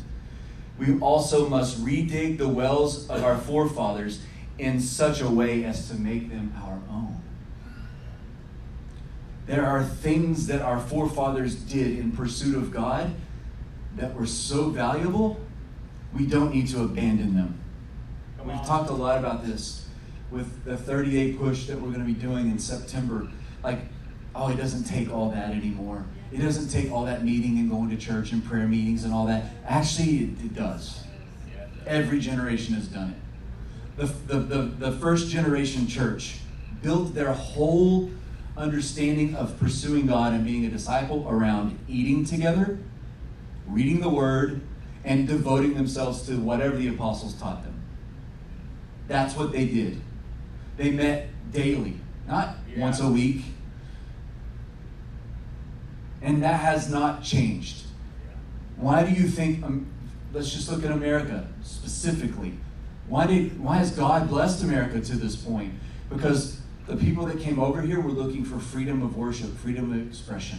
We 0.78 0.98
also 1.00 1.48
must 1.48 1.82
redig 1.82 2.38
the 2.38 2.48
wells 2.48 3.08
of 3.08 3.24
our 3.24 3.38
forefathers 3.38 4.20
in 4.58 4.80
such 4.80 5.20
a 5.20 5.28
way 5.28 5.64
as 5.64 5.88
to 5.88 5.94
make 5.94 6.30
them 6.30 6.54
our 6.62 6.80
own. 6.90 7.22
There 9.46 9.64
are 9.64 9.84
things 9.84 10.46
that 10.48 10.60
our 10.60 10.80
forefathers 10.80 11.54
did 11.54 11.98
in 11.98 12.12
pursuit 12.12 12.56
of 12.56 12.70
God 12.70 13.14
that 13.96 14.14
were 14.14 14.26
so 14.26 14.70
valuable, 14.70 15.40
we 16.14 16.26
don't 16.26 16.54
need 16.54 16.68
to 16.68 16.82
abandon 16.82 17.34
them. 17.34 17.60
We've 18.44 18.64
talked 18.64 18.90
a 18.90 18.94
lot 18.94 19.18
about 19.18 19.44
this 19.44 19.86
with 20.30 20.64
the 20.64 20.76
30 20.76 21.10
day 21.10 21.32
push 21.32 21.66
that 21.66 21.80
we're 21.80 21.90
going 21.90 22.06
to 22.06 22.06
be 22.06 22.14
doing 22.14 22.50
in 22.50 22.58
September. 22.58 23.28
Like, 23.64 23.80
oh, 24.34 24.50
it 24.50 24.56
doesn't 24.56 24.84
take 24.84 25.12
all 25.12 25.30
that 25.30 25.50
anymore. 25.50 26.04
It 26.32 26.38
doesn't 26.38 26.68
take 26.68 26.90
all 26.90 27.04
that 27.04 27.24
meeting 27.24 27.58
and 27.58 27.70
going 27.70 27.90
to 27.90 27.96
church 27.96 28.32
and 28.32 28.44
prayer 28.44 28.66
meetings 28.66 29.04
and 29.04 29.12
all 29.14 29.26
that. 29.26 29.44
Actually, 29.66 30.16
it, 30.16 30.30
it 30.44 30.54
does. 30.54 31.04
Every 31.86 32.18
generation 32.18 32.74
has 32.74 32.88
done 32.88 33.10
it. 33.10 33.16
The, 33.96 34.06
the, 34.06 34.40
the, 34.40 34.62
the 34.62 34.92
first 34.92 35.28
generation 35.30 35.86
church 35.86 36.38
built 36.82 37.14
their 37.14 37.32
whole 37.32 38.10
understanding 38.56 39.34
of 39.34 39.58
pursuing 39.58 40.06
God 40.06 40.32
and 40.32 40.44
being 40.44 40.64
a 40.64 40.68
disciple 40.68 41.26
around 41.28 41.78
eating 41.88 42.24
together, 42.24 42.78
reading 43.66 44.00
the 44.00 44.08
word, 44.08 44.60
and 45.04 45.28
devoting 45.28 45.74
themselves 45.74 46.26
to 46.26 46.36
whatever 46.36 46.76
the 46.76 46.88
apostles 46.88 47.34
taught 47.34 47.62
them. 47.62 47.74
That's 49.08 49.36
what 49.36 49.52
they 49.52 49.66
did. 49.66 50.00
They 50.76 50.90
met 50.90 51.28
daily, 51.52 52.00
not 52.26 52.56
Yeah. 52.68 52.80
once 52.80 53.00
a 53.00 53.08
week. 53.08 53.44
And 56.26 56.42
that 56.42 56.58
has 56.58 56.90
not 56.90 57.22
changed. 57.22 57.84
Why 58.76 59.04
do 59.04 59.12
you 59.12 59.28
think? 59.28 59.64
Um, 59.64 59.86
let's 60.32 60.52
just 60.52 60.68
look 60.68 60.84
at 60.84 60.90
America 60.90 61.46
specifically. 61.62 62.54
Why 63.06 63.28
did? 63.28 63.60
Why 63.60 63.76
has 63.76 63.92
God 63.92 64.28
blessed 64.28 64.64
America 64.64 65.00
to 65.00 65.16
this 65.16 65.36
point? 65.36 65.74
Because 66.10 66.60
the 66.88 66.96
people 66.96 67.26
that 67.26 67.38
came 67.38 67.60
over 67.60 67.80
here 67.80 68.00
were 68.00 68.10
looking 68.10 68.44
for 68.44 68.58
freedom 68.58 69.04
of 69.04 69.16
worship, 69.16 69.56
freedom 69.56 69.92
of 69.92 70.04
expression. 70.04 70.58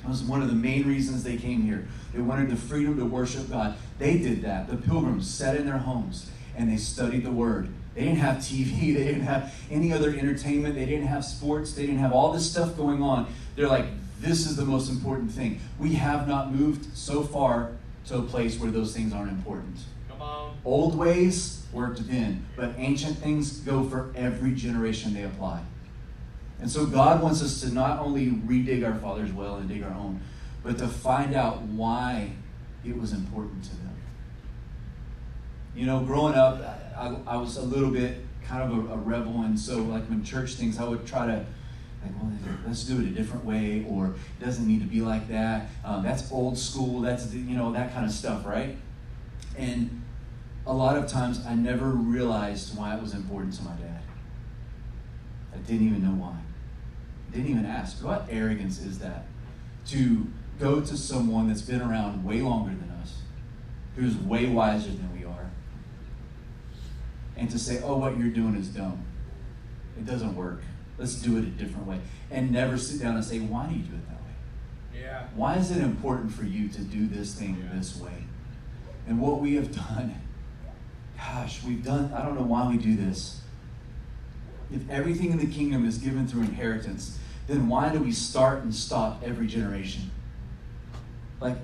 That 0.00 0.08
was 0.08 0.22
one 0.22 0.40
of 0.40 0.48
the 0.48 0.54
main 0.54 0.88
reasons 0.88 1.24
they 1.24 1.36
came 1.36 1.60
here. 1.60 1.86
They 2.14 2.22
wanted 2.22 2.48
the 2.48 2.56
freedom 2.56 2.96
to 2.96 3.04
worship 3.04 3.50
God. 3.50 3.76
They 3.98 4.16
did 4.16 4.40
that. 4.42 4.68
The 4.68 4.78
pilgrims 4.78 5.28
sat 5.28 5.56
in 5.56 5.66
their 5.66 5.76
homes 5.76 6.30
and 6.56 6.72
they 6.72 6.78
studied 6.78 7.24
the 7.24 7.30
Word. 7.30 7.68
They 7.94 8.04
didn't 8.04 8.18
have 8.18 8.38
TV. 8.38 8.94
They 8.94 9.04
didn't 9.04 9.22
have 9.22 9.54
any 9.70 9.92
other 9.92 10.08
entertainment. 10.08 10.74
They 10.74 10.86
didn't 10.86 11.08
have 11.08 11.22
sports. 11.22 11.74
They 11.74 11.84
didn't 11.84 11.98
have 11.98 12.12
all 12.12 12.32
this 12.32 12.50
stuff 12.50 12.78
going 12.78 13.02
on. 13.02 13.30
They're 13.56 13.68
like, 13.68 13.84
this 14.20 14.46
is 14.46 14.56
the 14.56 14.64
most 14.64 14.90
important 14.90 15.30
thing. 15.30 15.60
We 15.78 15.94
have 15.94 16.28
not 16.28 16.54
moved 16.54 16.96
so 16.96 17.22
far 17.22 17.72
to 18.06 18.18
a 18.18 18.22
place 18.22 18.58
where 18.58 18.70
those 18.70 18.94
things 18.94 19.12
aren't 19.12 19.30
important. 19.30 19.78
Come 20.08 20.22
on. 20.22 20.56
Old 20.64 20.96
ways 20.96 21.64
worked 21.72 22.06
then, 22.08 22.44
but 22.56 22.74
ancient 22.76 23.18
things 23.18 23.60
go 23.60 23.84
for 23.84 24.12
every 24.14 24.54
generation 24.54 25.14
they 25.14 25.22
apply. 25.22 25.62
And 26.60 26.70
so 26.70 26.84
God 26.84 27.22
wants 27.22 27.42
us 27.42 27.60
to 27.62 27.72
not 27.72 28.00
only 28.00 28.26
redig 28.26 28.86
our 28.86 28.98
father's 28.98 29.32
well 29.32 29.56
and 29.56 29.68
dig 29.68 29.82
our 29.82 29.94
own, 29.94 30.20
but 30.62 30.76
to 30.78 30.88
find 30.88 31.34
out 31.34 31.62
why 31.62 32.32
it 32.84 32.98
was 32.98 33.12
important 33.12 33.64
to 33.64 33.70
them. 33.70 33.96
You 35.74 35.86
know, 35.86 36.00
growing 36.00 36.34
up, 36.34 36.60
I, 36.96 37.16
I 37.26 37.36
was 37.36 37.56
a 37.56 37.62
little 37.62 37.90
bit 37.90 38.18
kind 38.44 38.70
of 38.70 38.90
a, 38.90 38.94
a 38.94 38.96
rebel, 38.96 39.42
and 39.42 39.58
so 39.58 39.78
like 39.78 40.04
when 40.06 40.22
church 40.22 40.54
things, 40.54 40.78
I 40.78 40.84
would 40.84 41.06
try 41.06 41.26
to 41.26 41.46
like, 42.02 42.12
well, 42.20 42.32
let's 42.66 42.84
do 42.84 42.98
it 43.00 43.06
a 43.06 43.10
different 43.10 43.44
way, 43.44 43.84
or 43.88 44.06
it 44.06 44.44
doesn't 44.44 44.66
need 44.66 44.80
to 44.80 44.86
be 44.86 45.00
like 45.00 45.28
that. 45.28 45.68
Um, 45.84 46.02
that's 46.02 46.30
old 46.32 46.56
school. 46.56 47.00
That's 47.00 47.32
you 47.34 47.56
know 47.56 47.72
that 47.72 47.92
kind 47.92 48.06
of 48.06 48.12
stuff, 48.12 48.46
right? 48.46 48.76
And 49.56 50.02
a 50.66 50.72
lot 50.72 50.96
of 50.96 51.08
times, 51.08 51.44
I 51.46 51.54
never 51.54 51.86
realized 51.90 52.76
why 52.76 52.94
it 52.94 53.02
was 53.02 53.14
important 53.14 53.54
to 53.54 53.62
my 53.62 53.72
dad. 53.72 54.02
I 55.52 55.58
didn't 55.58 55.86
even 55.86 56.02
know 56.02 56.22
why. 56.22 56.36
Didn't 57.32 57.50
even 57.50 57.66
ask. 57.66 58.04
What 58.04 58.26
arrogance 58.30 58.80
is 58.80 58.98
that? 59.00 59.26
To 59.88 60.26
go 60.58 60.80
to 60.80 60.96
someone 60.96 61.48
that's 61.48 61.62
been 61.62 61.80
around 61.80 62.24
way 62.24 62.40
longer 62.40 62.70
than 62.70 62.90
us, 63.02 63.22
who's 63.96 64.16
way 64.16 64.46
wiser 64.46 64.90
than 64.90 65.10
we 65.18 65.24
are, 65.24 65.50
and 67.36 67.50
to 67.50 67.58
say, 67.58 67.80
oh, 67.82 67.96
what 67.96 68.18
you're 68.18 68.28
doing 68.28 68.54
is 68.54 68.68
dumb. 68.68 69.04
It 69.96 70.06
doesn't 70.06 70.34
work. 70.34 70.62
Let's 71.00 71.14
do 71.14 71.38
it 71.38 71.44
a 71.44 71.46
different 71.46 71.86
way. 71.86 71.98
And 72.30 72.52
never 72.52 72.76
sit 72.76 73.00
down 73.00 73.16
and 73.16 73.24
say, 73.24 73.40
why 73.40 73.66
do 73.66 73.74
you 73.74 73.80
do 73.80 73.94
it 73.94 74.06
that 74.06 74.20
way? 74.20 75.00
Yeah. 75.00 75.22
Why 75.34 75.56
is 75.56 75.70
it 75.70 75.78
important 75.78 76.30
for 76.30 76.44
you 76.44 76.68
to 76.68 76.82
do 76.82 77.06
this 77.06 77.34
thing 77.34 77.56
Yeah. 77.58 77.78
this 77.78 77.98
way? 77.98 78.24
And 79.08 79.18
what 79.18 79.40
we 79.40 79.54
have 79.54 79.74
done, 79.74 80.14
gosh, 81.16 81.64
we've 81.64 81.82
done, 81.82 82.12
I 82.12 82.22
don't 82.22 82.34
know 82.34 82.44
why 82.44 82.68
we 82.68 82.76
do 82.76 82.96
this. 82.96 83.40
If 84.70 84.88
everything 84.90 85.30
in 85.30 85.38
the 85.38 85.46
kingdom 85.46 85.88
is 85.88 85.96
given 85.96 86.28
through 86.28 86.42
inheritance, 86.42 87.18
then 87.46 87.66
why 87.66 87.88
do 87.88 87.98
we 87.98 88.12
start 88.12 88.62
and 88.62 88.74
stop 88.74 89.22
every 89.24 89.46
generation? 89.46 90.10
Like, 91.40 91.56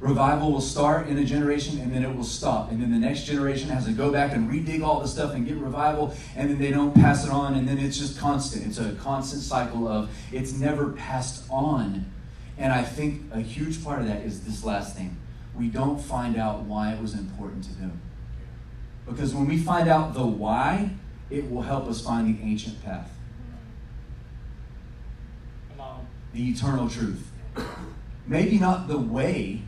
revival 0.00 0.50
will 0.50 0.60
start 0.62 1.08
in 1.08 1.18
a 1.18 1.24
generation 1.24 1.78
and 1.78 1.92
then 1.92 2.02
it 2.02 2.14
will 2.14 2.24
stop. 2.24 2.70
And 2.70 2.82
then 2.82 2.90
the 2.90 2.98
next 2.98 3.24
generation 3.24 3.68
has 3.68 3.84
to 3.84 3.92
go 3.92 4.10
back 4.10 4.32
and 4.32 4.50
redig 4.50 4.82
all 4.82 5.00
the 5.00 5.08
stuff 5.08 5.34
and 5.34 5.46
get 5.46 5.56
revival, 5.56 6.14
and 6.34 6.50
then 6.50 6.58
they 6.58 6.70
don't 6.70 6.94
pass 6.94 7.24
it 7.24 7.30
on, 7.30 7.54
and 7.54 7.68
then 7.68 7.78
it's 7.78 7.98
just 7.98 8.18
constant. 8.18 8.66
It's 8.66 8.78
a 8.78 8.92
constant 8.94 9.42
cycle 9.42 9.86
of 9.86 10.10
it's 10.32 10.52
never 10.52 10.92
passed 10.92 11.44
on. 11.50 12.10
And 12.58 12.72
I 12.72 12.82
think 12.82 13.22
a 13.32 13.40
huge 13.40 13.84
part 13.84 14.00
of 14.00 14.08
that 14.08 14.22
is 14.22 14.44
this 14.44 14.64
last 14.64 14.96
thing. 14.96 15.16
We 15.54 15.68
don't 15.68 16.00
find 16.00 16.36
out 16.36 16.62
why 16.62 16.92
it 16.92 17.00
was 17.00 17.14
important 17.14 17.64
to 17.64 17.74
them. 17.74 18.00
Because 19.06 19.34
when 19.34 19.46
we 19.46 19.58
find 19.58 19.88
out 19.88 20.14
the 20.14 20.26
why, 20.26 20.90
it 21.30 21.50
will 21.50 21.62
help 21.62 21.88
us 21.88 22.00
find 22.00 22.26
the 22.26 22.42
ancient 22.42 22.82
path, 22.84 23.10
the 26.32 26.48
eternal 26.48 26.88
truth. 26.88 27.30
Maybe 28.26 28.58
not 28.58 28.86
the 28.88 28.98
way 28.98 29.62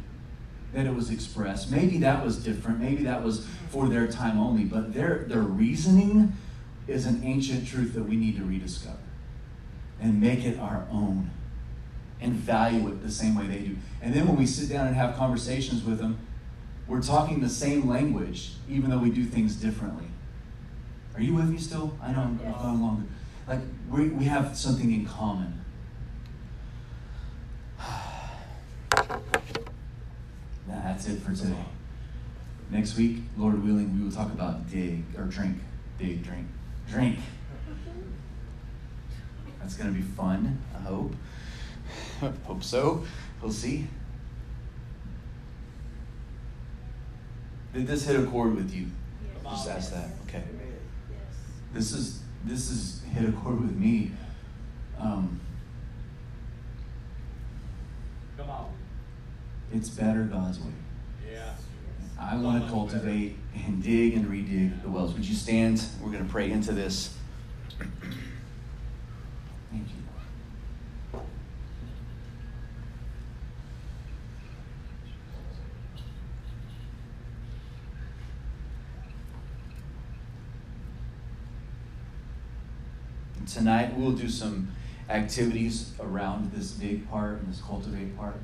that 0.73 0.87
it 0.87 0.95
was 0.95 1.11
expressed. 1.11 1.71
Maybe 1.71 1.99
that 1.99 2.25
was 2.25 2.43
different. 2.43 2.81
Maybe 2.81 3.05
that 3.05 3.23
was 3.23 3.47
for 3.71 3.89
their 3.89 4.07
time 4.07 4.39
only. 4.39 4.65
But 4.65 4.95
their, 4.95 5.25
their 5.29 5.43
reasoning 5.43 6.33
is 6.89 7.07
an 7.07 7.23
ancient 7.25 7.67
truth 7.67 7.95
that 7.95 8.05
we 8.05 8.17
need 8.17 8.37
to 8.37 8.45
rediscover 8.45 8.97
and 10.01 10.21
make 10.21 10.45
it 10.45 10.59
our 10.59 10.87
own 10.91 11.31
and 12.21 12.33
value 12.35 12.89
it 12.89 13.03
the 13.03 13.11
same 13.11 13.37
way 13.37 13.47
they 13.47 13.59
do. 13.59 13.77
And 14.01 14.15
then 14.15 14.27
when 14.27 14.37
we 14.37 14.47
sit 14.47 14.69
down 14.69 14.87
and 14.87 14.97
have 14.97 15.17
conversations 15.17 15.85
with 15.85 15.99
them, 15.99 16.19
we're 16.87 17.03
talking 17.03 17.41
the 17.41 17.49
same 17.49 17.89
language, 17.89 18.53
even 18.69 18.91
though 18.91 18.99
we 18.99 19.11
do 19.11 19.25
things 19.25 19.57
differently. 19.57 20.07
Are 21.15 21.21
you 21.21 21.35
with 21.35 21.49
me 21.49 21.59
still? 21.59 21.97
I 22.03 22.13
know 22.13 22.21
I'm 22.21 22.41
I'm 22.45 22.53
going 22.53 22.83
longer. 22.83 23.03
Like, 23.47 23.61
we, 23.91 24.09
we 24.09 24.25
have 24.25 24.57
something 24.57 24.93
in 24.93 25.05
common. 25.05 25.62
That's 30.67 31.09
it 31.09 31.21
for 31.21 31.35
today. 31.35 31.65
Next 32.71 32.97
week, 32.97 33.19
Lord 33.37 33.63
willing, 33.63 33.97
we 33.99 34.05
will 34.05 34.13
talk 34.13 34.33
about 34.33 34.71
dig 34.71 35.05
or 35.17 35.25
drink. 35.25 35.59
Dig, 35.99 36.25
drink, 36.25 36.47
drink. 36.89 37.19
That's 39.61 39.77
going 39.77 39.93
to 39.93 39.97
be 39.97 40.03
fun, 40.03 40.59
I 40.75 40.81
hope. 40.81 41.15
hope 42.45 42.63
so. 42.63 43.05
We'll 43.41 43.53
see. 43.53 43.87
Did 47.73 47.87
this 47.87 48.07
hit 48.07 48.19
a 48.19 48.25
chord 48.25 48.55
with 48.55 48.75
you? 48.75 48.87
Just 49.45 49.69
ask 49.69 49.93
that. 49.93 50.11
Okay. 50.27 50.43
This 51.73 51.93
is 51.93 52.21
this 52.45 52.71
is 52.71 53.03
hit 53.13 53.29
a 53.29 53.33
chord 53.33 53.61
with 53.61 53.77
me. 53.77 54.13
Um, 54.99 55.41
Come 58.37 58.51
on. 58.51 58.73
It's 59.75 59.89
better 59.89 60.25
God's 60.25 60.61
way. 60.61 60.73
Yeah. 61.31 61.55
I 62.21 62.37
want 62.37 62.63
to 62.63 62.71
cultivate 62.71 63.37
and 63.55 63.83
dig 63.83 64.15
and 64.15 64.27
redig 64.27 64.83
the 64.83 64.91
wells. 64.91 65.15
Would 65.15 65.27
you 65.27 65.35
stand? 65.35 65.85
We're 66.01 66.11
going 66.11 66.25
to 66.25 66.31
pray 66.31 66.51
into 66.51 66.73
this. 66.73 67.17
Thank 69.71 69.89
you. 69.89 70.03
Tonight 83.47 83.95
we'll 83.97 84.13
do 84.13 84.29
some 84.29 84.69
activities 85.11 85.93
around 86.01 86.53
this 86.53 86.71
dig 86.73 87.09
part 87.11 87.41
and 87.41 87.53
this 87.53 87.61
cultivate 87.61 88.17
part. 88.17 88.37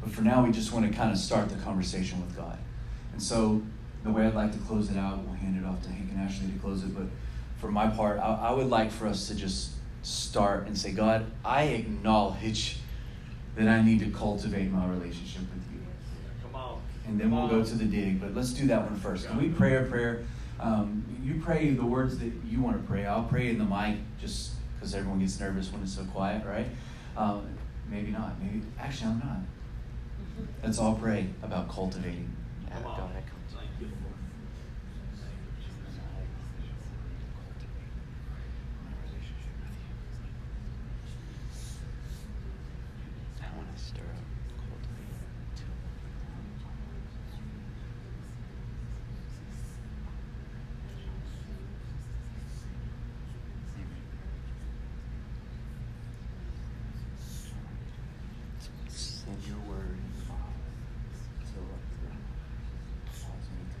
But 0.00 0.12
for 0.12 0.22
now, 0.22 0.44
we 0.44 0.52
just 0.52 0.72
want 0.72 0.90
to 0.90 0.96
kind 0.96 1.12
of 1.12 1.18
start 1.18 1.48
the 1.48 1.56
conversation 1.56 2.20
with 2.20 2.36
God. 2.36 2.58
And 3.12 3.22
so, 3.22 3.62
the 4.04 4.10
way 4.10 4.26
I'd 4.26 4.34
like 4.34 4.52
to 4.52 4.58
close 4.58 4.90
it 4.90 4.96
out, 4.96 5.18
we'll 5.24 5.34
hand 5.34 5.62
it 5.62 5.66
off 5.66 5.82
to 5.82 5.88
Hank 5.90 6.10
and 6.12 6.20
Ashley 6.20 6.50
to 6.52 6.58
close 6.58 6.84
it. 6.84 6.94
But 6.94 7.06
for 7.60 7.70
my 7.70 7.88
part, 7.88 8.18
I, 8.20 8.34
I 8.34 8.52
would 8.52 8.68
like 8.68 8.90
for 8.90 9.06
us 9.06 9.28
to 9.28 9.34
just 9.34 9.72
start 10.02 10.66
and 10.66 10.78
say, 10.78 10.92
God, 10.92 11.26
I 11.44 11.64
acknowledge 11.64 12.78
that 13.56 13.68
I 13.68 13.82
need 13.82 13.98
to 14.00 14.10
cultivate 14.10 14.70
my 14.70 14.86
relationship 14.86 15.40
with 15.40 15.64
you. 15.72 15.80
Come 16.42 16.54
on. 16.54 16.80
And 17.06 17.20
then 17.20 17.30
we'll 17.30 17.48
go 17.48 17.64
to 17.64 17.74
the 17.74 17.84
dig. 17.84 18.20
But 18.20 18.34
let's 18.34 18.52
do 18.52 18.66
that 18.68 18.82
one 18.82 18.96
first. 19.00 19.26
Can 19.26 19.36
we 19.36 19.48
pray 19.48 19.76
a 19.76 19.82
prayer? 19.82 20.24
Um, 20.60 21.04
you 21.22 21.40
pray 21.44 21.70
the 21.70 21.84
words 21.84 22.18
that 22.18 22.32
you 22.46 22.60
want 22.60 22.80
to 22.80 22.86
pray. 22.88 23.04
I'll 23.04 23.24
pray 23.24 23.48
in 23.48 23.58
the 23.58 23.64
mic 23.64 23.98
just 24.20 24.52
because 24.74 24.94
everyone 24.94 25.18
gets 25.18 25.38
nervous 25.40 25.72
when 25.72 25.82
it's 25.82 25.94
so 25.94 26.04
quiet, 26.04 26.44
right? 26.46 26.66
Um, 27.16 27.48
maybe 27.90 28.10
not. 28.10 28.40
Maybe 28.40 28.62
actually, 28.78 29.10
I'm 29.10 29.18
not. 29.18 29.38
Let's 30.62 30.78
all 30.78 30.94
pray 30.94 31.28
about 31.42 31.68
cultivating. 31.68 32.34
Come 32.72 32.82
Go 32.82 32.88
on. 32.88 33.00
ahead, 33.10 33.24
come. 33.26 33.38
Thank 33.58 33.70
you. 33.80 33.96
I 43.40 43.56
want 43.56 43.76
to 43.76 43.82
stir 43.82 44.00
up, 44.02 44.24
cultivate 44.56 45.56
too. 45.56 45.64
Send 58.88 59.36
your 59.46 59.58
word 59.68 59.98
to 60.26 61.60
let 61.60 61.84
the 62.00 62.10
cause 63.10 63.48
me 63.54 63.62
to 63.70 63.80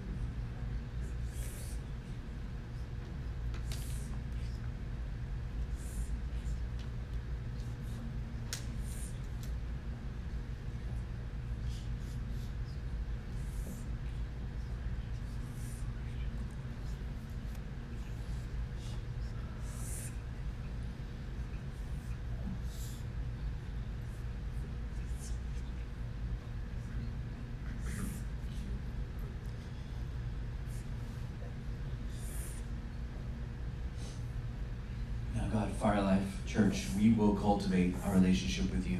Now, 35.34 35.48
God, 35.52 35.70
Fire 35.76 36.02
Life 36.02 36.22
Church, 36.58 36.86
we 36.98 37.10
will 37.10 37.36
cultivate 37.36 37.94
our 38.04 38.14
relationship 38.14 38.68
with 38.72 38.84
you. 38.90 38.98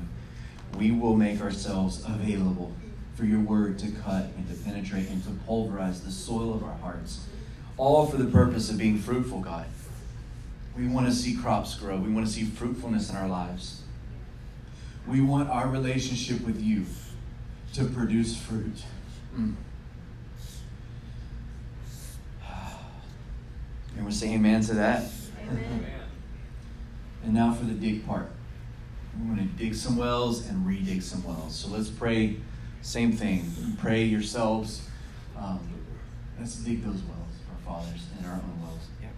We 0.76 0.92
will 0.92 1.16
make 1.16 1.40
ourselves 1.40 2.04
available 2.04 2.72
for 3.16 3.24
your 3.24 3.40
word 3.40 3.80
to 3.80 3.90
cut 3.90 4.26
and 4.36 4.48
to 4.48 4.54
penetrate 4.62 5.08
and 5.08 5.24
to 5.24 5.30
pulverize 5.44 6.02
the 6.04 6.12
soil 6.12 6.54
of 6.54 6.62
our 6.62 6.76
hearts, 6.76 7.26
all 7.76 8.06
for 8.06 8.16
the 8.16 8.30
purpose 8.30 8.70
of 8.70 8.78
being 8.78 8.96
fruitful, 8.96 9.40
God. 9.40 9.66
We 10.76 10.86
want 10.86 11.08
to 11.08 11.12
see 11.12 11.34
crops 11.34 11.74
grow, 11.74 11.96
we 11.96 12.12
want 12.12 12.28
to 12.28 12.32
see 12.32 12.44
fruitfulness 12.44 13.10
in 13.10 13.16
our 13.16 13.28
lives. 13.28 13.82
We 15.08 15.20
want 15.20 15.50
our 15.50 15.66
relationship 15.66 16.46
with 16.46 16.62
you 16.62 16.84
to 17.74 17.86
produce 17.86 18.36
fruit. 18.36 18.84
Mm. 19.36 19.56
And 23.96 24.04
we're 24.04 24.12
saying 24.12 24.34
amen 24.34 24.60
to 24.62 24.74
that. 24.74 25.10
Amen. 25.50 25.86
And 27.24 27.34
now 27.34 27.52
for 27.52 27.64
the 27.64 27.74
dig 27.74 28.06
part. 28.06 28.30
We're 29.18 29.34
going 29.34 29.48
to 29.48 29.54
dig 29.54 29.74
some 29.74 29.96
wells 29.96 30.46
and 30.48 30.64
redig 30.66 31.02
some 31.02 31.24
wells. 31.24 31.54
So 31.56 31.68
let's 31.68 31.88
pray. 31.88 32.36
Same 32.82 33.12
thing. 33.12 33.50
Pray 33.78 34.04
yourselves. 34.04 34.88
Um, 35.36 35.60
let's 36.38 36.56
dig 36.56 36.84
those 36.84 37.02
wells, 37.02 37.34
our 37.50 37.58
fathers, 37.64 38.06
and 38.16 38.26
our 38.26 38.34
own 38.34 38.62
wells. 38.62 38.86
Yep. 39.02 39.10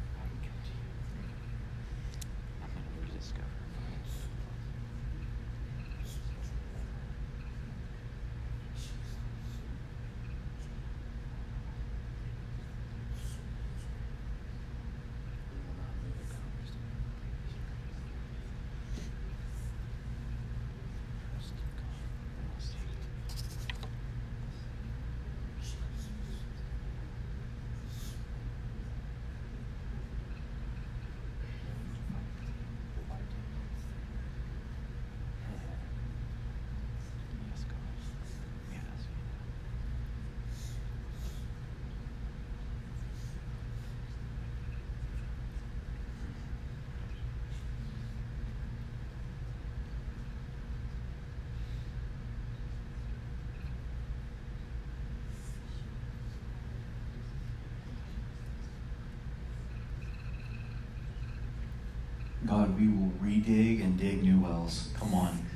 God, 62.50 62.80
we 62.80 62.88
will 62.88 63.12
redig 63.22 63.80
and 63.80 63.96
dig 63.96 64.24
new 64.24 64.40
wells. 64.40 64.88
Come 64.98 65.14
on. 65.14 65.46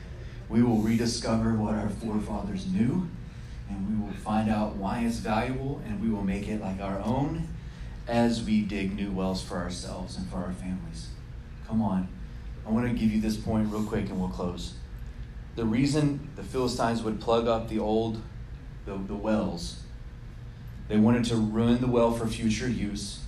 We 0.55 0.63
will 0.63 0.77
rediscover 0.77 1.55
what 1.55 1.75
our 1.75 1.89
forefathers 1.89 2.65
knew, 2.69 3.09
and 3.69 3.91
we 3.91 4.01
will 4.01 4.15
find 4.15 4.49
out 4.49 4.77
why 4.77 5.01
it's 5.01 5.17
valuable, 5.17 5.83
and 5.85 6.01
we 6.01 6.09
will 6.09 6.23
make 6.23 6.47
it 6.47 6.61
like 6.61 6.81
our 6.81 7.01
own 7.01 7.49
as 8.07 8.41
we 8.41 8.61
dig 8.61 8.95
new 8.95 9.11
wells 9.11 9.43
for 9.43 9.57
ourselves 9.57 10.17
and 10.17 10.29
for 10.29 10.37
our 10.37 10.53
families. 10.53 11.09
Come 11.67 11.83
on. 11.83 12.07
I 12.65 12.71
want 12.71 12.87
to 12.87 12.95
give 12.95 13.11
you 13.11 13.21
this 13.21 13.37
point 13.37 13.73
real 13.73 13.83
quick 13.83 14.09
and 14.11 14.21
we'll 14.21 14.29
close. 14.29 14.75
The 15.57 15.65
reason 15.65 16.31
the 16.37 16.45
Philistines 16.45 17.03
would 17.03 17.21
plug 17.21 17.49
up 17.49 17.69
the 17.69 17.81
old 17.81 18.23
the, 18.87 18.93
the 18.93 19.17
wells, 19.17 19.83
they 20.87 20.99
wanted 20.99 21.25
to 21.25 21.35
ruin 21.35 21.81
the 21.81 21.89
well 21.89 22.13
for 22.13 22.29
future 22.29 22.69
use, 22.69 23.23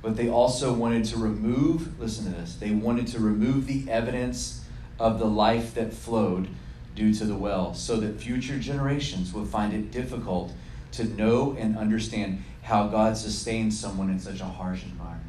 but 0.00 0.16
they 0.16 0.30
also 0.30 0.72
wanted 0.72 1.04
to 1.06 1.18
remove, 1.18 2.00
listen 2.00 2.24
to 2.24 2.40
this, 2.40 2.54
they 2.54 2.70
wanted 2.70 3.06
to 3.08 3.18
remove 3.18 3.66
the 3.66 3.90
evidence 3.90 4.64
of 4.98 5.18
the 5.18 5.26
life 5.26 5.74
that 5.74 5.92
flowed 5.92 6.48
due 6.94 7.14
to 7.14 7.24
the 7.24 7.34
well 7.34 7.74
so 7.74 7.96
that 7.98 8.20
future 8.20 8.58
generations 8.58 9.32
would 9.32 9.48
find 9.48 9.72
it 9.72 9.90
difficult 9.90 10.52
to 10.92 11.04
know 11.04 11.56
and 11.58 11.76
understand 11.78 12.42
how 12.62 12.88
God 12.88 13.16
sustains 13.16 13.78
someone 13.78 14.10
in 14.10 14.18
such 14.18 14.40
a 14.40 14.44
harsh 14.44 14.82
environment. 14.84 15.26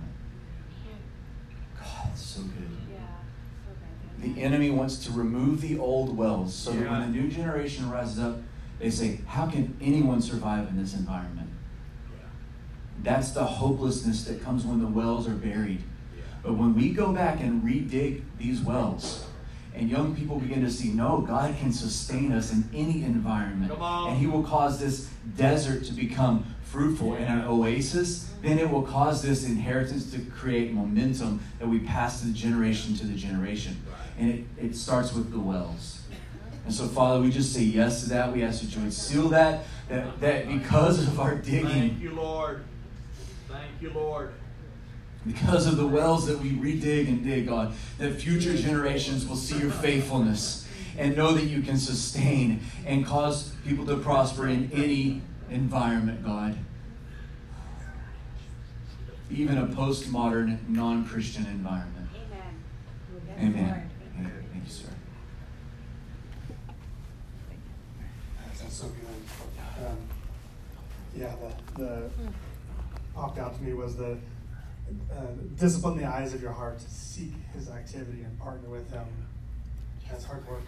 God, 1.79 2.09
it's 2.11 2.21
so 2.21 2.41
good. 2.41 2.67
The 4.21 4.41
enemy 4.41 4.69
wants 4.69 4.97
to 5.05 5.11
remove 5.11 5.61
the 5.61 5.79
old 5.79 6.15
wells 6.15 6.53
so 6.53 6.71
that 6.71 6.79
when 6.89 7.01
Yeah. 7.01 7.05
the 7.07 7.11
new 7.11 7.27
generation 7.27 7.89
rises 7.89 8.19
up, 8.19 8.37
they 8.77 8.89
say, 8.91 9.19
How 9.25 9.47
can 9.47 9.75
anyone 9.81 10.21
survive 10.21 10.67
in 10.69 10.77
this 10.77 10.93
environment? 10.95 11.49
That's 13.01 13.31
the 13.31 13.43
hopelessness 13.43 14.25
that 14.25 14.43
comes 14.43 14.63
when 14.63 14.79
the 14.79 14.87
wells 14.87 15.27
are 15.27 15.33
buried. 15.33 15.83
But 16.43 16.53
when 16.55 16.75
we 16.75 16.91
go 16.93 17.11
back 17.11 17.39
and 17.41 17.63
redig 17.63 18.21
these 18.37 18.61
wells, 18.61 19.25
and 19.73 19.89
young 19.89 20.15
people 20.15 20.39
begin 20.39 20.61
to 20.61 20.71
see, 20.71 20.89
no, 20.89 21.19
God 21.21 21.55
can 21.59 21.71
sustain 21.71 22.31
us 22.31 22.51
in 22.51 22.69
any 22.73 23.03
environment. 23.03 23.71
And 23.71 24.17
He 24.17 24.27
will 24.27 24.43
cause 24.43 24.79
this 24.79 25.09
desert 25.37 25.85
to 25.85 25.93
become 25.93 26.45
fruitful 26.63 27.15
in 27.15 27.23
an 27.23 27.45
oasis, 27.47 28.31
then 28.41 28.57
it 28.57 28.69
will 28.69 28.81
cause 28.81 29.21
this 29.21 29.45
inheritance 29.45 30.09
to 30.11 30.19
create 30.19 30.71
momentum 30.71 31.41
that 31.59 31.67
we 31.67 31.79
pass 31.79 32.21
to 32.21 32.27
the 32.27 32.33
generation 32.33 32.95
to 32.95 33.05
the 33.05 33.13
generation. 33.13 33.81
And 34.17 34.31
it, 34.31 34.43
it 34.57 34.75
starts 34.75 35.13
with 35.13 35.31
the 35.31 35.39
wells. 35.39 36.01
And 36.65 36.73
so, 36.73 36.87
Father, 36.87 37.21
we 37.21 37.29
just 37.29 37.53
say 37.53 37.63
yes 37.63 38.03
to 38.03 38.09
that. 38.09 38.31
We 38.31 38.43
ask 38.43 38.61
that 38.61 38.75
you 38.75 38.81
would 38.83 38.93
seal 38.93 39.29
that, 39.29 39.65
that, 39.89 40.19
that 40.21 40.47
because 40.47 41.05
of 41.05 41.19
our 41.19 41.35
digging, 41.35 41.67
Thank 41.67 42.01
you, 42.01 42.11
Lord. 42.11 42.63
Thank 43.49 43.81
you, 43.81 43.91
Lord. 43.91 44.33
Because 45.25 45.67
of 45.67 45.77
the 45.77 45.85
wells 45.85 46.25
that 46.27 46.39
we 46.39 46.51
redig 46.51 47.07
and 47.07 47.23
dig, 47.23 47.47
God, 47.47 47.73
that 47.99 48.19
future 48.19 48.55
generations 48.55 49.27
will 49.27 49.35
see 49.35 49.57
your 49.59 49.69
faithfulness 49.69 50.67
and 50.97 51.15
know 51.15 51.33
that 51.33 51.45
you 51.45 51.61
can 51.61 51.77
sustain 51.77 52.61
and 52.85 53.05
cause 53.05 53.51
people 53.65 53.85
to 53.85 53.97
prosper 53.97 54.47
in 54.47 54.69
any 54.73 55.21
environment, 55.49 56.25
God. 56.25 56.57
Even 59.29 59.57
a 59.57 59.67
postmodern, 59.67 60.67
non 60.67 61.05
Christian 61.05 61.45
environment. 61.45 62.09
Amen. 63.37 63.55
Amen. 63.55 63.89
Amen. 64.19 64.43
Thank 64.51 64.65
you, 64.65 64.69
sir. 64.69 64.89
That's 68.59 68.73
so 68.73 68.87
good. 68.87 69.85
Um, 69.87 69.97
yeah, 71.15 71.33
the, 71.75 71.81
the 71.81 72.09
popped 73.15 73.39
out 73.39 73.55
to 73.55 73.63
me 73.63 73.73
was 73.73 73.95
the 73.95 74.17
uh, 75.11 75.21
discipline 75.57 75.97
the 75.97 76.05
eyes 76.05 76.33
of 76.33 76.41
your 76.41 76.51
heart 76.51 76.79
to 76.79 76.89
seek 76.89 77.33
His 77.53 77.69
activity 77.69 78.23
and 78.23 78.37
partner 78.39 78.69
with 78.69 78.89
Him. 78.91 79.05
That's 80.09 80.23
hard 80.23 80.47
work. 80.47 80.63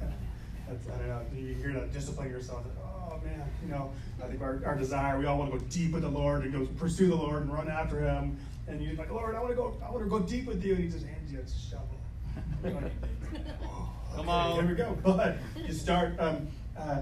That's, 0.68 0.86
I 0.88 0.98
don't 0.98 1.08
know. 1.08 1.22
You 1.34 1.54
hear 1.54 1.72
that 1.72 1.92
discipline 1.92 2.30
yourself. 2.30 2.64
Oh 2.82 3.20
man, 3.24 3.42
you 3.64 3.70
know. 3.70 3.90
I 4.22 4.26
think 4.26 4.42
our, 4.42 4.60
our 4.66 4.76
desire, 4.76 5.18
we 5.18 5.26
all 5.26 5.38
want 5.38 5.52
to 5.52 5.58
go 5.58 5.64
deep 5.68 5.92
with 5.92 6.02
the 6.02 6.08
Lord 6.08 6.44
and 6.44 6.52
go 6.52 6.66
pursue 6.78 7.08
the 7.08 7.14
Lord 7.16 7.42
and 7.42 7.52
run 7.52 7.68
after 7.68 8.00
Him. 8.00 8.38
And 8.66 8.82
you're 8.82 8.94
like, 8.94 9.10
Lord, 9.10 9.34
I 9.34 9.40
want 9.40 9.50
to 9.50 9.56
go. 9.56 9.76
I 9.84 9.90
want 9.90 10.04
to 10.04 10.10
go 10.10 10.20
deep 10.20 10.46
with 10.46 10.62
you. 10.64 10.74
And 10.74 10.84
He 10.84 10.90
just 10.90 11.06
hands 11.06 11.32
you 11.32 11.40
a 11.40 11.48
shovel. 11.48 11.88
Like, 12.62 12.92
"Oh, 13.64 13.90
Come 14.14 14.28
on. 14.28 14.54
Here 14.60 14.68
we 14.68 14.74
go. 14.74 14.96
But 15.02 15.38
you 15.56 15.72
start. 15.72 16.18
Um, 16.18 16.48
uh, 16.78 17.00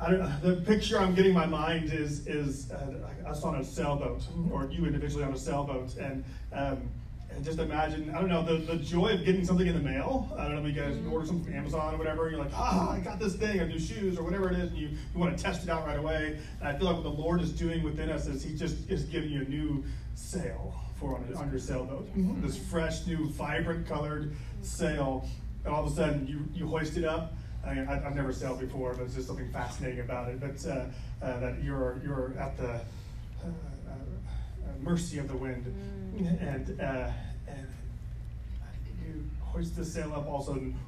I 0.00 0.10
don't, 0.10 0.42
the 0.42 0.56
picture 0.56 0.98
I'm 0.98 1.14
getting 1.14 1.32
in 1.32 1.36
my 1.36 1.46
mind 1.46 1.92
is 1.92 2.26
is 2.26 2.70
uh, 2.70 3.08
us 3.26 3.42
on 3.42 3.56
a 3.56 3.64
sailboat, 3.64 4.22
or 4.50 4.66
you 4.70 4.86
individually 4.86 5.24
on 5.24 5.32
a 5.32 5.38
sailboat, 5.38 5.96
and 5.96 6.24
um, 6.52 6.88
and 7.30 7.44
just 7.44 7.58
imagine 7.58 8.10
I 8.14 8.18
don't 8.18 8.30
know 8.30 8.42
the, 8.42 8.56
the 8.64 8.76
joy 8.76 9.08
of 9.08 9.24
getting 9.24 9.44
something 9.44 9.66
in 9.66 9.74
the 9.74 9.82
mail. 9.82 10.28
I 10.38 10.44
don't 10.44 10.54
know 10.54 10.68
if 10.68 10.74
you 10.74 10.80
guys 10.80 10.96
order 11.10 11.26
something 11.26 11.44
from 11.44 11.54
Amazon 11.54 11.94
or 11.94 11.98
whatever. 11.98 12.26
And 12.26 12.36
you're 12.36 12.44
like, 12.44 12.52
ah, 12.54 12.92
I 12.92 12.98
got 13.00 13.18
this 13.18 13.36
thing, 13.36 13.60
or 13.60 13.66
new 13.66 13.78
shoes, 13.78 14.18
or 14.18 14.22
whatever 14.22 14.50
it 14.50 14.58
is, 14.58 14.70
and 14.70 14.78
you, 14.78 14.88
you 14.88 15.20
want 15.20 15.36
to 15.36 15.42
test 15.42 15.64
it 15.64 15.68
out 15.68 15.86
right 15.86 15.98
away. 15.98 16.38
And 16.60 16.68
I 16.68 16.76
feel 16.76 16.86
like 16.86 16.96
what 16.96 17.04
the 17.04 17.10
Lord 17.10 17.42
is 17.42 17.52
doing 17.52 17.82
within 17.82 18.10
us 18.10 18.26
is 18.26 18.42
He 18.42 18.56
just 18.56 18.88
is 18.88 19.04
giving 19.04 19.30
you 19.30 19.42
a 19.42 19.48
new 19.48 19.84
sail 20.14 20.74
for 20.98 21.14
on, 21.14 21.34
on 21.36 21.50
your 21.50 21.60
sailboat. 21.60 22.08
This 22.42 22.56
fresh, 22.56 23.06
new, 23.06 23.28
vibrant 23.28 23.86
colored 23.86 24.34
sail, 24.62 25.28
and 25.64 25.74
all 25.74 25.84
of 25.84 25.92
a 25.92 25.94
sudden 25.94 26.26
you 26.26 26.48
you 26.58 26.66
hoist 26.66 26.96
it 26.96 27.04
up. 27.04 27.34
I 27.64 27.74
mean, 27.74 27.88
I, 27.88 28.06
I've 28.06 28.14
never 28.14 28.32
sailed 28.32 28.60
before, 28.60 28.90
but 28.90 29.00
there's 29.00 29.14
just 29.14 29.28
something 29.28 29.50
fascinating 29.50 30.00
about 30.00 30.28
it. 30.30 30.40
But 30.40 30.66
uh, 30.66 30.84
uh, 31.22 31.40
that 31.40 31.62
you're 31.62 32.00
you're 32.04 32.34
at 32.38 32.56
the 32.56 32.70
uh, 32.70 32.78
uh, 33.46 33.92
mercy 34.80 35.18
of 35.18 35.28
the 35.28 35.36
wind, 35.36 35.66
and 36.40 36.80
uh, 36.80 37.10
and 37.46 37.66
you 39.04 39.24
hoist 39.40 39.76
the 39.76 39.84
sail 39.84 40.14
up. 40.14 40.26
All 40.26 40.36
of 40.36 40.48
a 40.48 40.52
sudden, 40.52 40.78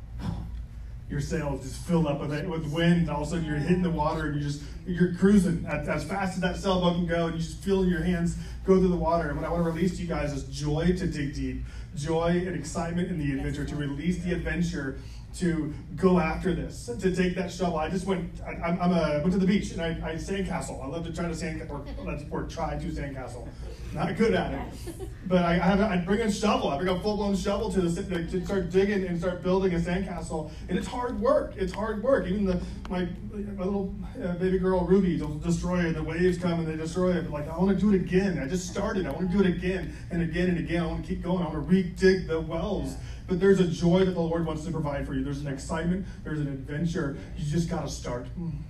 your 1.11 1.21
sails 1.21 1.63
just 1.63 1.83
fill 1.83 2.09
up 2.09 2.21
with 2.21 2.47
with 2.47 2.67
wind. 2.73 3.11
All 3.11 3.23
of 3.23 3.29
a 3.29 3.31
sudden, 3.33 3.45
you're 3.45 3.57
hitting 3.57 3.83
the 3.83 3.91
water, 3.91 4.29
and 4.29 4.41
you 4.41 4.49
just 4.49 4.63
you're 4.87 5.15
cruising 5.15 5.67
as, 5.67 5.89
as 5.89 6.05
fast 6.05 6.37
as 6.37 6.41
that 6.41 6.57
sailboat 6.57 6.97
can 6.97 7.07
go, 7.07 7.27
and 7.27 7.35
you 7.35 7.43
just 7.43 7.59
feel 7.59 7.85
your 7.85 8.03
hands 8.03 8.37
go 8.65 8.79
through 8.79 8.89
the 8.89 8.97
water. 8.97 9.29
And 9.29 9.39
what 9.39 9.47
I 9.47 9.53
want 9.53 9.65
to 9.65 9.71
release 9.71 9.97
to 9.97 10.03
you 10.03 10.09
guys 10.09 10.33
is 10.33 10.45
joy 10.45 10.95
to 10.97 11.07
dig 11.07 11.35
deep, 11.35 11.65
joy 11.95 12.45
and 12.47 12.57
excitement 12.57 13.11
in 13.11 13.19
the 13.19 13.33
adventure, 13.33 13.67
to 13.67 13.77
release 13.77 14.25
the 14.25 14.33
adventure 14.33 14.99
to 15.35 15.73
go 15.97 16.19
after 16.19 16.55
this, 16.55 16.87
to 16.87 17.15
take 17.15 17.35
that 17.37 17.51
shovel. 17.51 17.79
I 17.79 17.89
just 17.89 18.07
went. 18.07 18.41
I, 18.45 18.51
I'm, 18.51 18.81
I'm 18.81 18.93
a 18.93 19.21
went 19.21 19.33
to 19.33 19.39
the 19.39 19.47
beach 19.47 19.71
and 19.73 19.81
I, 19.81 19.91
I 20.03 20.15
sandcastle. 20.15 20.83
I 20.83 20.87
love 20.87 21.05
to 21.07 21.13
try 21.13 21.29
to 21.29 21.35
sand 21.35 21.67
or, 21.71 21.85
or 22.31 22.45
try 22.45 22.77
to 22.77 22.87
sandcastle. 22.87 23.49
Not 23.95 24.17
good 24.17 24.35
at 24.35 24.53
it, 24.53 24.95
but 25.27 25.45
I, 25.45 25.53
I 25.53 25.59
have. 25.59 25.81
I 25.81 25.97
bring 25.99 26.21
a 26.21 26.33
shovel. 26.33 26.69
I 26.69 26.77
bring 26.79 26.89
a 26.89 27.01
full 27.01 27.17
blown 27.17 27.37
shovel 27.37 27.71
to 27.73 27.81
the 27.81 28.03
to 28.03 28.45
start 28.45 28.71
digging 28.71 29.07
and 29.07 29.19
start 29.19 29.43
building 29.43 29.75
a 29.75 29.79
sandcastle. 29.79 30.51
And 30.69 30.79
it's 30.79 30.87
hard 30.87 31.21
work. 31.21 31.55
It's 31.57 31.73
hard 31.73 32.03
work. 32.03 32.27
Even 32.27 32.47
the 32.47 32.61
my 32.89 33.09
my 33.33 33.65
little 33.65 33.95
uh, 34.23 34.35
baby 34.35 34.59
girl 34.59 34.85
Ruby 34.85 35.21
will 35.21 35.39
destroy 35.39 35.81
it. 35.81 35.95
The 35.95 36.03
waves 36.03 36.39
come 36.39 36.61
and 36.61 36.67
they 36.67 36.77
destroy 36.77 37.13
it. 37.13 37.23
But 37.23 37.33
like 37.33 37.49
I 37.51 37.59
want 37.59 37.79
to 37.79 37.81
do 37.81 37.93
it 37.93 38.03
again. 38.03 38.39
I 38.39 38.47
just 38.49 38.69
started. 38.69 39.07
I 39.07 39.11
want 39.11 39.31
to 39.31 39.37
do 39.37 39.43
it 39.43 39.49
again 39.49 39.95
and 40.11 40.23
again 40.23 40.49
and 40.49 40.59
again. 40.59 40.83
I 40.83 40.87
want 40.87 41.05
to 41.05 41.09
keep 41.09 41.23
going. 41.23 41.43
I 41.43 41.49
want 41.49 41.55
to 41.55 41.61
re-dig 41.61 42.29
the 42.29 42.41
wells. 42.41 42.97
But 43.33 43.41
there's 43.41 43.61
a 43.61 43.67
joy 43.67 44.05
that 44.05 44.11
the 44.11 44.21
Lord 44.21 44.45
wants 44.45 44.67
to 44.67 44.71
provide 44.71 45.07
for 45.07 45.15
you. 45.15 45.25
There's 45.25 45.41
an 45.41 45.47
excitement. 45.47 46.05
There's 46.23 46.41
an 46.41 46.49
adventure. 46.49 47.17
You 47.39 47.51
just 47.51 47.71
got 47.71 47.81
to 47.81 47.89
start. 47.89 48.27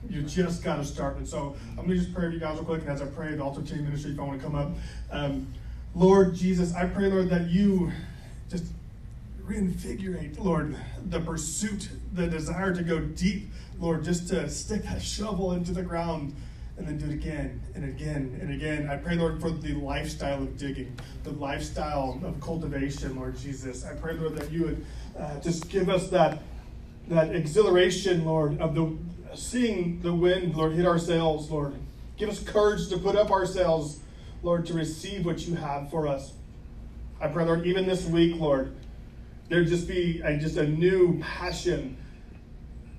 You 0.08 0.22
just 0.22 0.62
got 0.62 0.76
to 0.76 0.84
start. 0.84 1.16
And 1.16 1.28
so 1.28 1.56
I'm 1.70 1.86
going 1.86 1.88
to 1.88 1.96
just 1.96 2.14
pray 2.14 2.26
for 2.26 2.30
you 2.30 2.38
guys 2.38 2.54
real 2.58 2.64
quick. 2.64 2.82
And 2.82 2.90
as 2.90 3.02
I 3.02 3.06
pray, 3.06 3.34
the 3.34 3.42
altar 3.42 3.60
team 3.62 3.82
ministry, 3.82 4.12
if 4.12 4.20
I 4.20 4.22
want 4.22 4.40
to 4.40 4.46
come 4.46 4.54
up. 4.54 4.70
Um, 5.10 5.52
Lord 5.96 6.36
Jesus, 6.36 6.76
I 6.76 6.86
pray, 6.86 7.08
Lord, 7.08 7.28
that 7.30 7.50
you 7.50 7.90
just 8.48 8.66
reinvigorate, 9.42 10.38
Lord, 10.38 10.76
the 11.06 11.18
pursuit, 11.18 11.88
the 12.12 12.28
desire 12.28 12.72
to 12.72 12.84
go 12.84 13.00
deep, 13.00 13.50
Lord, 13.80 14.04
just 14.04 14.28
to 14.28 14.48
stick 14.48 14.84
that 14.84 15.02
shovel 15.02 15.54
into 15.54 15.72
the 15.72 15.82
ground 15.82 16.36
and 16.76 16.86
then 16.86 16.98
do 16.98 17.06
it 17.06 17.12
again 17.12 17.60
and 17.74 17.84
again 17.84 18.38
and 18.40 18.52
again. 18.52 18.88
I 18.88 18.96
pray, 18.96 19.16
Lord, 19.16 19.40
for 19.40 19.50
the 19.50 19.74
lifestyle 19.74 20.42
of 20.42 20.56
digging, 20.56 20.96
the 21.22 21.32
lifestyle 21.32 22.20
of 22.24 22.40
cultivation, 22.40 23.16
Lord 23.16 23.36
Jesus. 23.36 23.84
I 23.84 23.94
pray, 23.94 24.14
Lord, 24.14 24.36
that 24.36 24.50
you 24.50 24.64
would 24.64 24.86
uh, 25.18 25.40
just 25.40 25.68
give 25.68 25.88
us 25.88 26.08
that 26.10 26.42
that 27.08 27.34
exhilaration, 27.34 28.24
Lord, 28.24 28.60
of 28.60 28.74
the 28.74 28.96
seeing 29.34 30.00
the 30.00 30.12
wind, 30.12 30.54
Lord, 30.54 30.72
hit 30.72 30.86
our 30.86 30.98
sails, 30.98 31.50
Lord. 31.50 31.74
Give 32.16 32.28
us 32.28 32.42
courage 32.42 32.88
to 32.88 32.98
put 32.98 33.16
up 33.16 33.30
our 33.30 33.46
sails, 33.46 34.00
Lord, 34.42 34.66
to 34.66 34.74
receive 34.74 35.24
what 35.24 35.46
you 35.46 35.56
have 35.56 35.90
for 35.90 36.06
us. 36.06 36.32
I 37.20 37.28
pray, 37.28 37.44
Lord, 37.44 37.66
even 37.66 37.86
this 37.86 38.06
week, 38.06 38.38
Lord, 38.38 38.74
there'd 39.48 39.68
just 39.68 39.88
be 39.88 40.20
a, 40.22 40.36
just 40.36 40.56
a 40.56 40.66
new 40.66 41.18
passion 41.20 41.96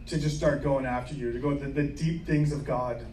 to 0.08 0.18
just 0.18 0.38
start 0.38 0.64
going 0.64 0.86
after 0.86 1.14
you, 1.14 1.32
to 1.32 1.40
go 1.40 1.54
the, 1.54 1.68
the 1.68 1.84
deep 1.84 2.26
things 2.26 2.52
of 2.52 2.66
God 2.66 3.06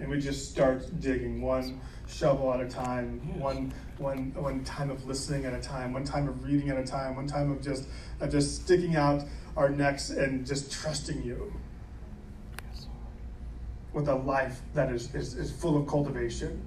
and 0.00 0.08
we 0.08 0.18
just 0.18 0.50
start 0.50 1.00
digging 1.00 1.42
one 1.42 1.80
shovel 2.08 2.52
at 2.52 2.60
a 2.60 2.68
time, 2.68 3.38
one 3.38 3.72
one 3.98 4.32
one 4.34 4.64
time 4.64 4.90
of 4.90 5.06
listening 5.06 5.44
at 5.44 5.52
a 5.52 5.60
time, 5.60 5.92
one 5.92 6.04
time 6.04 6.28
of 6.28 6.44
reading 6.44 6.70
at 6.70 6.78
a 6.78 6.84
time, 6.84 7.16
one 7.16 7.26
time 7.26 7.50
of 7.50 7.62
just 7.62 7.86
of 8.20 8.30
just 8.30 8.62
sticking 8.62 8.96
out 8.96 9.22
our 9.56 9.68
necks 9.68 10.10
and 10.10 10.46
just 10.46 10.72
trusting 10.72 11.22
you 11.22 11.52
with 13.92 14.08
a 14.08 14.14
life 14.14 14.60
that 14.74 14.92
is, 14.92 15.14
is, 15.14 15.34
is 15.34 15.50
full 15.50 15.76
of 15.76 15.86
cultivation. 15.86 16.62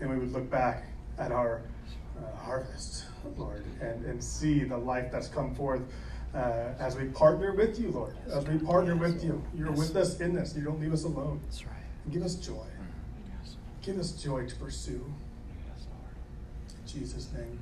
And 0.00 0.08
we 0.10 0.16
would 0.16 0.32
look 0.32 0.48
back 0.48 0.86
at 1.18 1.32
our 1.32 1.62
uh, 2.16 2.36
harvest, 2.36 3.04
Lord, 3.36 3.64
and, 3.80 4.04
and 4.04 4.22
see 4.22 4.62
the 4.62 4.78
life 4.78 5.10
that's 5.10 5.28
come 5.28 5.54
forth 5.54 5.82
uh, 6.34 6.74
as 6.78 6.96
we 6.96 7.06
partner 7.06 7.52
with 7.52 7.80
you, 7.80 7.90
Lord, 7.90 8.14
as 8.32 8.46
we 8.46 8.58
partner 8.58 8.94
with 8.94 9.24
you. 9.24 9.42
You're 9.56 9.72
with 9.72 9.96
us 9.96 10.20
in 10.20 10.34
this. 10.34 10.54
You 10.56 10.62
don't 10.62 10.80
leave 10.80 10.92
us 10.92 11.04
alone. 11.04 11.40
That's 11.46 11.66
right. 11.66 11.74
Give 12.10 12.22
us 12.22 12.36
joy. 12.36 12.64
Give 13.88 13.98
us 13.98 14.12
joy 14.12 14.44
to 14.44 14.54
pursue. 14.56 15.02
In 15.02 16.86
Jesus' 16.86 17.32
name. 17.32 17.58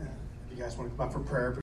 If 0.00 0.56
you 0.56 0.64
guys 0.64 0.78
want 0.78 0.90
to 0.90 0.96
come 0.96 1.08
up 1.08 1.12
for 1.12 1.20
prayer, 1.20 1.52